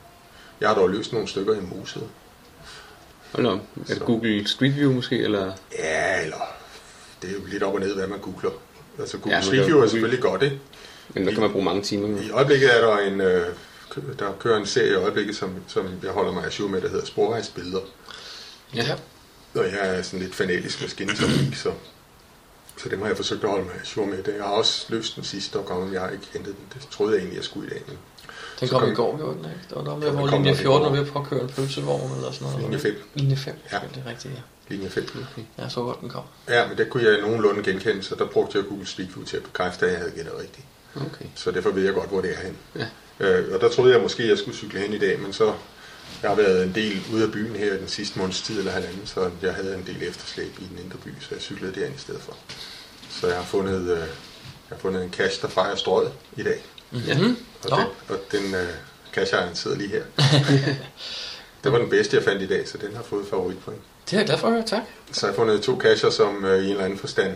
Jeg 0.60 0.68
har 0.68 0.74
dog 0.76 0.90
løst 0.90 1.12
nogle 1.12 1.28
stykker 1.28 1.54
i 1.54 1.60
Mosed. 1.60 2.02
Hold 3.32 3.46
op. 3.46 3.58
Er 3.88 3.94
det 3.94 4.02
Google 4.02 4.48
Street 4.48 4.76
View 4.76 4.92
måske, 4.92 5.18
eller? 5.18 5.52
Ja, 5.78 6.22
eller 6.22 6.36
det 7.22 7.30
er 7.30 7.34
jo 7.34 7.40
lidt 7.46 7.62
op 7.62 7.74
og 7.74 7.80
ned, 7.80 7.94
hvad 7.94 8.06
man 8.06 8.18
googler. 8.18 8.50
Altså 8.98 9.18
Google 9.18 9.30
Ja, 9.36 9.36
ja, 9.40 9.46
Street 9.46 9.66
View 9.66 9.80
er 9.82 9.86
selvfølgelig 9.86 10.22
godt, 10.22 10.42
ikke? 10.42 10.58
Men 11.14 11.26
der 11.26 11.32
kan 11.32 11.40
man 11.40 11.50
bruge 11.52 11.64
mange 11.64 11.82
timer 11.82 12.08
med. 12.08 12.22
I 12.22 12.30
øjeblikket 12.30 12.76
er 12.76 12.80
der 12.86 12.98
en, 12.98 13.20
øh, 13.20 13.46
der 14.18 14.32
kører 14.40 14.56
en 14.56 14.66
serie 14.66 14.90
i 14.90 14.94
øjeblikket, 14.94 15.36
som, 15.36 15.54
som 15.66 15.86
jeg 16.02 16.10
holder 16.10 16.32
mig 16.32 16.44
assur 16.46 16.68
med, 16.68 16.80
der 16.80 16.88
hedder 16.88 17.04
Sporvejsbilleder. 17.06 17.80
Ja. 18.74 18.96
Og 19.54 19.64
jeg 19.64 19.96
er 19.98 20.02
sådan 20.02 20.20
lidt 20.20 20.34
fanatisk 20.34 20.80
med 20.80 20.88
skinnetrafik, 20.88 21.54
så, 21.56 21.72
så 22.76 22.88
dem 22.88 23.00
har 23.00 23.06
jeg 23.08 23.16
forsøgt 23.16 23.44
at 23.44 23.50
holde 23.50 23.64
mig 23.64 23.74
assur 23.82 24.04
med. 24.06 24.22
Det. 24.22 24.34
Jeg 24.36 24.44
har 24.44 24.50
også 24.50 24.86
løst 24.88 25.16
den 25.16 25.24
sidste 25.24 25.58
gang, 25.58 25.92
jeg 25.92 26.00
har 26.00 26.10
ikke 26.10 26.26
hentet 26.32 26.54
den. 26.56 26.64
Det 26.80 26.88
troede 26.90 27.12
jeg 27.12 27.18
egentlig, 27.18 27.36
jeg 27.36 27.44
skulle 27.44 27.66
i 27.66 27.70
dag. 27.70 27.82
Men 27.88 27.96
Den 28.60 28.68
kom 28.68 28.80
kom- 28.80 28.90
i 28.92 28.94
går, 28.94 29.16
gjorde 29.16 29.34
den 29.36 29.44
ikke? 29.44 29.56
Det 29.68 29.76
var 29.76 29.82
noget 29.82 29.98
med, 29.98 30.06
Ja, 30.08 30.12
hvor 30.14 30.26
linje 30.26 30.50
nok 30.50 30.58
i 30.58 30.62
14 30.62 30.82
går. 30.82 30.88
var 30.88 30.96
ved 30.96 31.06
at 31.06 31.12
påkøre 31.12 31.40
en 31.42 31.48
pølsevogn 31.48 32.12
eller 32.16 32.32
sådan 32.32 32.46
noget. 32.48 32.60
linje 32.62 32.78
5, 32.78 32.94
Linje 33.14 33.36
5, 33.36 33.54
Ja. 33.72 33.76
ja. 33.76 33.82
det 33.94 34.02
er 34.06 34.10
rigtigt, 34.10 34.34
ja. 34.34 34.40
linje 34.74 34.90
5. 34.90 35.06
Jeg 35.58 35.70
så 35.70 35.80
godt, 35.82 36.00
den 36.00 36.08
kom. 36.08 36.22
Ja, 36.48 36.68
men 36.68 36.78
det 36.78 36.90
kunne 36.90 37.04
jeg 37.04 37.20
nogenlunde 37.20 37.62
genkende, 37.62 38.02
så 38.02 38.14
der 38.14 38.26
brugte 38.26 38.58
jeg 38.58 38.66
Google 38.68 38.86
Street 38.86 39.08
View 39.16 39.24
til 39.26 39.36
at 39.36 39.42
bekræfte, 39.42 39.86
at 39.86 39.92
jeg 39.92 39.98
havde 40.00 40.12
gættet 40.12 40.32
rigtigt. 40.40 40.66
Okay. 40.96 41.24
Så 41.34 41.50
derfor 41.50 41.70
ved 41.70 41.84
jeg 41.84 41.94
godt, 41.94 42.08
hvor 42.08 42.20
det 42.20 42.30
er 42.30 42.42
hen. 42.46 42.56
Ja. 42.78 42.86
Øh, 43.20 43.54
og 43.54 43.60
der 43.60 43.68
troede 43.68 43.92
jeg 43.92 44.02
måske, 44.02 44.22
at 44.22 44.28
jeg 44.28 44.38
skulle 44.38 44.56
cykle 44.56 44.80
hen 44.80 44.92
i 44.92 44.98
dag, 44.98 45.20
men 45.20 45.32
så 45.32 45.52
jeg 46.22 46.30
har 46.30 46.36
været 46.36 46.64
en 46.64 46.74
del 46.74 47.02
ude 47.12 47.24
af 47.24 47.32
byen 47.32 47.56
her 47.56 47.76
den 47.76 47.88
sidste 47.88 48.18
måneds 48.18 48.42
tid 48.42 48.58
eller 48.58 48.72
halvanden, 48.72 49.06
så 49.06 49.30
jeg 49.42 49.54
havde 49.54 49.74
en 49.74 49.86
del 49.86 50.08
efterslæb 50.08 50.58
i 50.58 50.64
den 50.70 50.84
indre 50.84 50.98
by, 50.98 51.08
så 51.20 51.28
jeg 51.30 51.40
cyklede 51.40 51.80
derind 51.80 51.94
i 51.94 51.98
stedet 51.98 52.20
for. 52.20 52.36
Så 53.10 53.26
jeg 53.26 53.36
har 53.36 53.44
fundet, 53.44 53.80
øh, 53.80 53.98
jeg 53.98 54.06
har 54.68 54.78
fundet 54.78 55.04
en 55.04 55.12
cache, 55.12 55.42
der 55.42 55.48
fejrer 55.48 55.76
strøget 55.76 56.12
i 56.36 56.42
dag. 56.42 56.64
Ja. 57.06 57.18
Mm. 57.18 57.36
Og 57.64 57.70
Nå. 57.70 57.76
den, 57.76 57.86
og 58.08 58.18
den 58.32 58.54
øh, 58.54 58.68
cache 59.12 59.38
sidder 59.54 59.76
lige 59.76 59.88
her. 59.88 60.02
det 61.64 61.72
var 61.72 61.78
den 61.78 61.90
bedste, 61.90 62.16
jeg 62.16 62.24
fandt 62.24 62.42
i 62.42 62.46
dag, 62.46 62.68
så 62.68 62.78
den 62.78 62.96
har 62.96 63.02
fået 63.02 63.26
favoritpoint. 63.30 63.80
Det 64.04 64.12
er 64.12 64.18
jeg 64.18 64.26
glad 64.26 64.38
for 64.38 64.46
at 64.46 64.52
høre, 64.52 64.66
tak. 64.66 64.82
Så 65.12 65.20
har 65.20 65.28
jeg 65.28 65.36
fundet 65.36 65.62
to 65.62 65.78
cacher, 65.80 66.10
som 66.10 66.44
øh, 66.44 66.58
i 66.58 66.64
en 66.64 66.70
eller 66.70 66.84
anden 66.84 66.98
forstand 66.98 67.34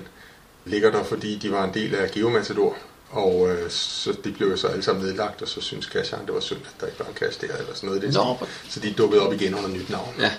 ligger 0.64 0.90
der, 0.90 1.04
fordi 1.04 1.38
de 1.38 1.50
var 1.50 1.64
en 1.64 1.74
del 1.74 1.94
af 1.94 2.10
Geomatador. 2.10 2.76
Og 3.11 3.48
øh, 3.50 3.70
så 3.70 4.12
de 4.24 4.32
blev 4.32 4.48
jo 4.48 4.56
så 4.56 4.66
alle 4.68 4.82
sammen 4.82 5.04
nedlagt, 5.04 5.42
og 5.42 5.48
så 5.48 5.61
synes 5.61 5.84
cacheren, 5.86 6.26
det 6.26 6.34
var 6.34 6.40
synd, 6.40 6.58
at 6.64 6.80
der 6.80 6.86
ikke 6.86 6.98
var 6.98 7.06
en 7.06 7.14
cache 7.14 7.46
der, 7.48 7.54
eller 7.56 7.74
sådan 7.74 7.86
noget. 7.88 8.02
i 8.02 8.06
Den 8.06 8.14
Nå, 8.14 8.36
så 8.68 8.80
de 8.80 8.92
dukkede 8.92 9.22
op 9.26 9.32
igen 9.32 9.54
under 9.54 9.68
nyt 9.68 9.90
navn. 9.90 10.14
Ja. 10.20 10.30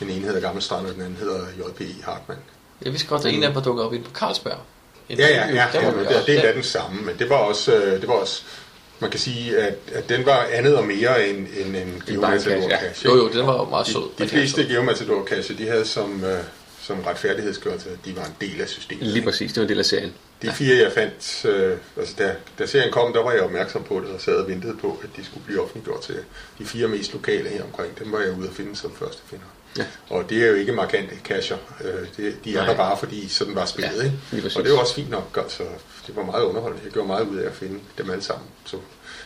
Den 0.00 0.10
ene 0.10 0.24
hedder 0.26 0.40
Gammel 0.40 0.62
Strand, 0.62 0.86
og 0.86 0.92
den 0.94 1.00
anden 1.02 1.16
hedder 1.16 1.40
J.P.I. 1.58 1.94
Hartmann. 2.04 2.40
jeg 2.82 2.92
vidste 2.92 3.08
godt, 3.08 3.24
at 3.26 3.34
en 3.34 3.42
af 3.42 3.48
dem 3.48 3.54
var 3.56 3.62
dukket 3.62 3.84
op 3.84 3.92
inde 3.92 4.04
på 4.04 4.10
Carlsberg. 4.14 4.58
En- 5.08 5.18
Ja, 5.18 5.28
ja, 5.28 5.46
ja, 5.54 5.66
ja 5.74 5.90
vi 5.90 5.98
det, 6.00 6.08
det 6.26 6.34
er 6.38 6.42
Ja. 6.42 6.48
da 6.48 6.54
den 6.54 6.62
samme, 6.62 7.02
men 7.02 7.18
det 7.18 7.30
var 7.30 7.36
også, 7.36 7.74
øh, 7.74 8.00
det 8.00 8.08
var 8.08 8.14
også 8.14 8.42
man 9.02 9.10
kan 9.10 9.20
sige, 9.20 9.56
at, 9.58 9.74
at 9.92 10.08
den 10.08 10.26
var 10.26 10.46
andet 10.52 10.76
og 10.76 10.84
mere 10.86 11.28
end, 11.28 11.38
end 11.56 11.76
en 11.76 12.02
Geomatador 12.06 12.68
cache, 12.68 13.08
ja. 13.08 13.10
Jo, 13.10 13.16
jo, 13.16 13.28
den 13.28 13.46
var 13.46 13.52
jo 13.56 13.64
meget 13.64 13.86
sød. 13.86 14.02
De, 14.18 14.24
de 14.24 14.28
fleste 14.28 14.62
her 14.62 14.68
Geomatador 14.68 15.24
cache, 15.26 15.54
de 15.58 15.66
havde 15.68 15.84
som, 15.86 16.24
øh, 16.24 16.38
som 16.82 17.00
retfærdighedsgørelse, 17.00 17.90
at 17.90 17.98
de 18.04 18.16
var 18.16 18.24
en 18.24 18.36
del 18.40 18.60
af 18.60 18.68
systemet. 18.68 19.06
Lige 19.06 19.24
præcis, 19.24 19.52
det 19.52 19.56
var 19.60 19.62
en 19.62 19.68
del 19.68 19.78
af 19.78 19.84
serien. 19.84 20.12
De 20.42 20.52
fire, 20.52 20.76
jeg 20.76 20.92
fandt, 20.92 21.44
øh, 21.44 21.78
altså 21.96 22.14
da, 22.18 22.36
da 22.58 22.66
serien 22.66 22.92
kom, 22.92 23.12
der 23.12 23.22
var 23.22 23.32
jeg 23.32 23.42
opmærksom 23.42 23.84
på 23.84 24.00
det 24.00 24.08
og 24.08 24.20
sad 24.20 24.34
og 24.34 24.48
ventede 24.48 24.76
på, 24.76 25.00
at 25.02 25.08
de 25.16 25.24
skulle 25.24 25.44
blive 25.46 25.62
offentliggjort 25.62 26.00
til 26.00 26.16
de 26.58 26.64
fire 26.66 26.88
mest 26.88 27.12
lokale 27.12 27.48
her 27.48 27.64
omkring. 27.64 27.98
Dem 27.98 28.12
var 28.12 28.20
jeg 28.20 28.38
ude 28.38 28.48
at 28.48 28.54
finde 28.54 28.76
som 28.76 28.94
første 28.94 29.22
finder. 29.26 29.44
Ja. 29.78 29.84
Og 30.08 30.30
det 30.30 30.42
er 30.42 30.48
jo 30.48 30.54
ikke 30.54 30.72
markante 30.72 31.14
cacher. 31.24 31.56
Øh, 31.84 32.06
det, 32.16 32.44
de 32.44 32.54
er 32.54 32.56
Nej. 32.56 32.66
der 32.66 32.76
bare, 32.76 32.96
fordi 32.98 33.28
sådan 33.28 33.54
var 33.54 33.64
spillet. 33.64 34.12
Ja, 34.32 34.38
ikke? 34.38 34.58
Og 34.58 34.64
det 34.64 34.72
var 34.72 34.78
også 34.78 34.94
fint 34.94 35.10
nok. 35.10 35.38
Altså, 35.42 35.62
det 36.06 36.16
var 36.16 36.24
meget 36.24 36.44
underholdende. 36.44 36.84
Jeg 36.84 36.92
gjorde 36.92 37.08
meget 37.08 37.26
ud 37.26 37.36
af 37.36 37.46
at 37.46 37.54
finde 37.54 37.80
dem 37.98 38.10
alle 38.10 38.22
sammen. 38.22 38.48
Så 38.64 38.76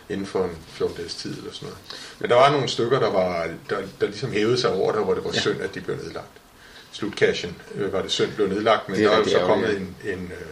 inden 0.08 0.26
for 0.26 0.44
en 0.44 0.56
14 0.68 0.96
dages 0.96 1.14
tid 1.14 1.38
eller 1.38 1.52
sådan 1.52 1.66
noget. 1.68 1.78
Men 2.18 2.30
der 2.30 2.36
var 2.36 2.50
nogle 2.50 2.68
stykker, 2.68 3.00
der, 3.00 3.10
var, 3.10 3.48
der, 3.70 3.76
der 4.00 4.06
ligesom 4.06 4.32
hævede 4.32 4.60
sig 4.60 4.72
over 4.72 4.92
det, 4.92 5.04
hvor 5.04 5.14
det 5.14 5.24
var 5.24 5.30
ja. 5.34 5.40
synd, 5.40 5.60
at 5.60 5.74
de 5.74 5.80
blev 5.80 5.96
nedlagt. 5.96 6.43
Slutcashen 6.94 7.56
øh, 7.74 7.92
var 7.92 8.02
det 8.02 8.10
synd 8.10 8.32
blev 8.32 8.48
nedlagt, 8.48 8.88
men 8.88 8.96
Det 8.98 9.04
er 9.04 9.08
der 9.10 9.16
er 9.16 9.18
jo 9.20 9.28
så 9.28 9.38
kommet 9.38 9.76
en, 9.76 9.96
en, 10.04 10.24
øh, 10.24 10.46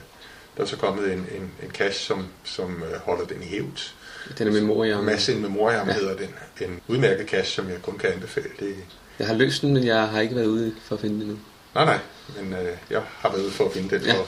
der 0.56 0.62
er 0.62 0.66
så 0.66 0.76
kommet 0.76 1.12
en, 1.12 1.18
en, 1.18 1.50
en 1.62 1.70
cache, 1.70 2.00
som, 2.06 2.26
som 2.44 2.82
øh, 2.82 3.00
holder 3.00 3.24
den 3.26 3.42
i 3.42 3.46
hævd. 3.46 3.92
Den 4.38 4.48
er 4.48 4.52
memoria. 4.52 4.98
En 4.98 5.04
masse 5.06 5.32
in 5.32 5.42
memoriam 5.42 5.88
Ja. 5.88 5.94
hedder 5.94 6.16
den. 6.16 6.28
En 6.60 6.80
udmærket 6.88 7.28
cache, 7.28 7.52
som 7.54 7.68
jeg 7.68 7.82
kun 7.82 7.98
kan 7.98 8.10
anbefale. 8.12 8.48
Det, 8.60 8.74
Jeg 9.18 9.26
har 9.26 9.34
løst 9.34 9.62
den, 9.62 9.74
men 9.74 9.86
jeg 9.86 10.08
har 10.08 10.20
ikke 10.20 10.34
været 10.34 10.46
ude 10.46 10.74
for 10.84 10.94
at 10.94 11.00
finde 11.00 11.20
den 11.20 11.28
nu. 11.28 11.38
nej, 11.74 11.84
nej, 11.84 11.98
men 12.40 12.52
øh, 12.52 12.68
jeg 12.90 13.02
har 13.18 13.28
været 13.30 13.42
ude 13.42 13.50
for 13.50 13.66
at 13.66 13.72
finde 13.72 13.90
den 13.98 14.02
Ja. 14.06 14.14
for, 14.14 14.26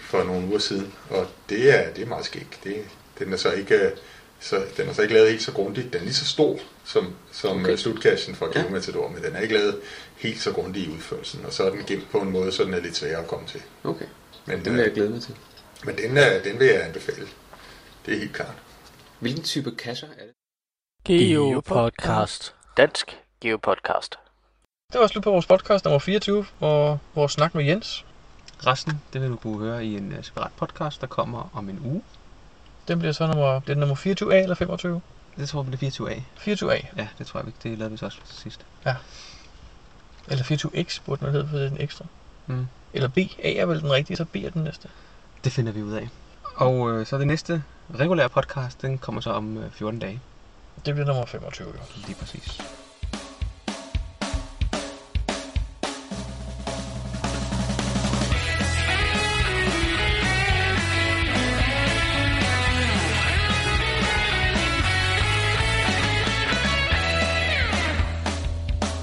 for 0.00 0.24
nogle 0.24 0.46
uger 0.48 0.58
siden, 0.58 0.92
og 1.10 1.26
det 1.48 1.74
er, 1.78 1.90
det 1.92 2.02
er 2.02 2.06
meget 2.06 2.24
skægt. 2.24 2.58
Det, 2.64 2.76
den 3.18 3.32
er 3.32 3.36
så 3.36 3.50
ikke... 3.52 3.74
øh, 3.74 3.90
Så 4.40 4.62
den 4.76 4.88
er 4.88 4.92
så 4.92 5.02
ikke 5.02 5.14
lavet 5.14 5.30
helt 5.30 5.42
så 5.42 5.52
grundigt. 5.52 5.92
Den 5.92 6.00
er 6.00 6.04
lige 6.04 6.14
så 6.14 6.26
stor 6.26 6.58
som, 6.86 7.14
som 7.32 7.50
Okay. 7.50 7.60
okay. 7.64 7.76
slutkassen 7.76 8.34
fra 8.34 8.46
Ja. 8.54 8.60
Geomatador, 8.60 9.08
men 9.08 9.22
den 9.22 9.36
er 9.36 9.40
ikke 9.40 9.54
lavet 9.54 9.80
helt 10.16 10.40
så 10.40 10.52
grundigt 10.52 10.88
i 10.88 10.92
udførelsen. 10.92 11.44
Og 11.46 11.52
så 11.52 11.64
er 11.64 11.70
den 11.70 11.84
gemt 11.86 12.10
på 12.10 12.18
en 12.18 12.30
måde, 12.32 12.52
så 12.52 12.64
den 12.64 12.74
er 12.74 12.80
lidt 12.80 12.96
sværere 12.96 13.20
at 13.22 13.28
komme 13.28 13.46
til. 13.46 13.62
Okay, 13.84 14.06
Men, 14.46 14.64
den 14.64 14.72
vil 14.72 14.78
jeg 14.80 14.88
øh, 14.88 14.94
glæde 14.94 15.10
mig 15.10 15.22
til. 15.22 15.34
men 15.84 15.96
den, 15.96 16.16
er, 16.16 16.42
den 16.42 16.58
vil 16.58 16.66
jeg 16.66 16.84
anbefale. 16.84 17.26
Det 18.06 18.14
er 18.14 18.18
helt 18.18 18.32
klart. 18.34 18.54
Hvilken 19.20 19.42
type 19.44 19.72
cacher 19.78 20.08
er 20.08 20.22
det? 20.24 20.32
Geopodcast. 21.04 22.54
Dansk 22.76 23.18
Geopodcast. 23.40 24.18
Det 24.92 25.00
var 25.00 25.06
slut 25.06 25.24
på 25.24 25.30
vores 25.30 25.46
podcast 25.46 25.84
nummer 25.84 25.98
24, 25.98 26.46
hvor 26.58 26.98
vores 27.14 27.32
snak 27.32 27.54
med 27.54 27.64
Jens. 27.64 28.04
Resten, 28.66 28.92
det 29.12 29.20
vil 29.22 29.30
du 29.30 29.36
kunne 29.36 29.58
høre 29.58 29.84
i 29.86 29.96
en 29.96 30.14
separat 30.22 30.50
podcast, 30.56 31.00
der 31.00 31.06
kommer 31.06 31.50
om 31.54 31.68
en 31.68 31.80
uge. 31.84 32.02
Den 32.88 32.98
bliver 32.98 33.12
så 33.12 33.26
nummer, 33.26 33.60
det 33.60 33.72
er 33.72 33.74
nummer 33.76 33.96
24A 33.96 34.34
eller 34.34 34.54
25? 34.54 35.00
Det 35.36 35.48
tror 35.48 35.62
jeg 35.62 35.78
bliver 35.78 35.90
24A. 35.90 36.20
24A. 36.38 36.86
Ja, 36.96 37.08
det 37.18 37.26
tror 37.26 37.40
jeg 37.40 37.46
ikke. 37.46 37.58
Det 37.62 37.78
lavede 37.78 37.90
vi 37.90 37.96
så 37.96 38.04
også 38.06 38.18
sidst. 38.24 38.66
Eller 40.28 40.44
24X 40.44 41.00
burde 41.04 41.24
den 41.24 41.32
hedde, 41.32 41.48
for 41.48 41.56
det 41.56 41.64
er 41.64 41.68
den 41.68 41.80
ekstra. 41.80 42.04
Mm. 42.46 42.66
Eller 42.92 43.08
B. 43.08 43.18
A 43.18 43.52
er 43.54 43.66
vel 43.66 43.80
den 43.80 43.92
rigtige, 43.92 44.16
så 44.16 44.24
B 44.24 44.36
er 44.36 44.50
den 44.50 44.64
næste. 44.64 44.88
Det 45.44 45.52
finder 45.52 45.72
vi 45.72 45.82
ud 45.82 45.92
af. 45.92 46.08
Og 46.56 46.90
øh, 46.90 47.06
så 47.06 47.18
det 47.18 47.26
næste 47.26 47.62
regulære 47.94 48.28
podcast, 48.28 48.82
den 48.82 48.98
kommer 48.98 49.20
så 49.20 49.30
om 49.30 49.56
øh, 49.56 49.70
14 49.70 50.00
dage. 50.00 50.20
Det 50.86 50.94
bliver 50.94 51.06
nummer 51.06 51.26
25, 51.26 51.68
jo. 51.68 51.80
Lige 52.06 52.14
præcis. 52.14 52.60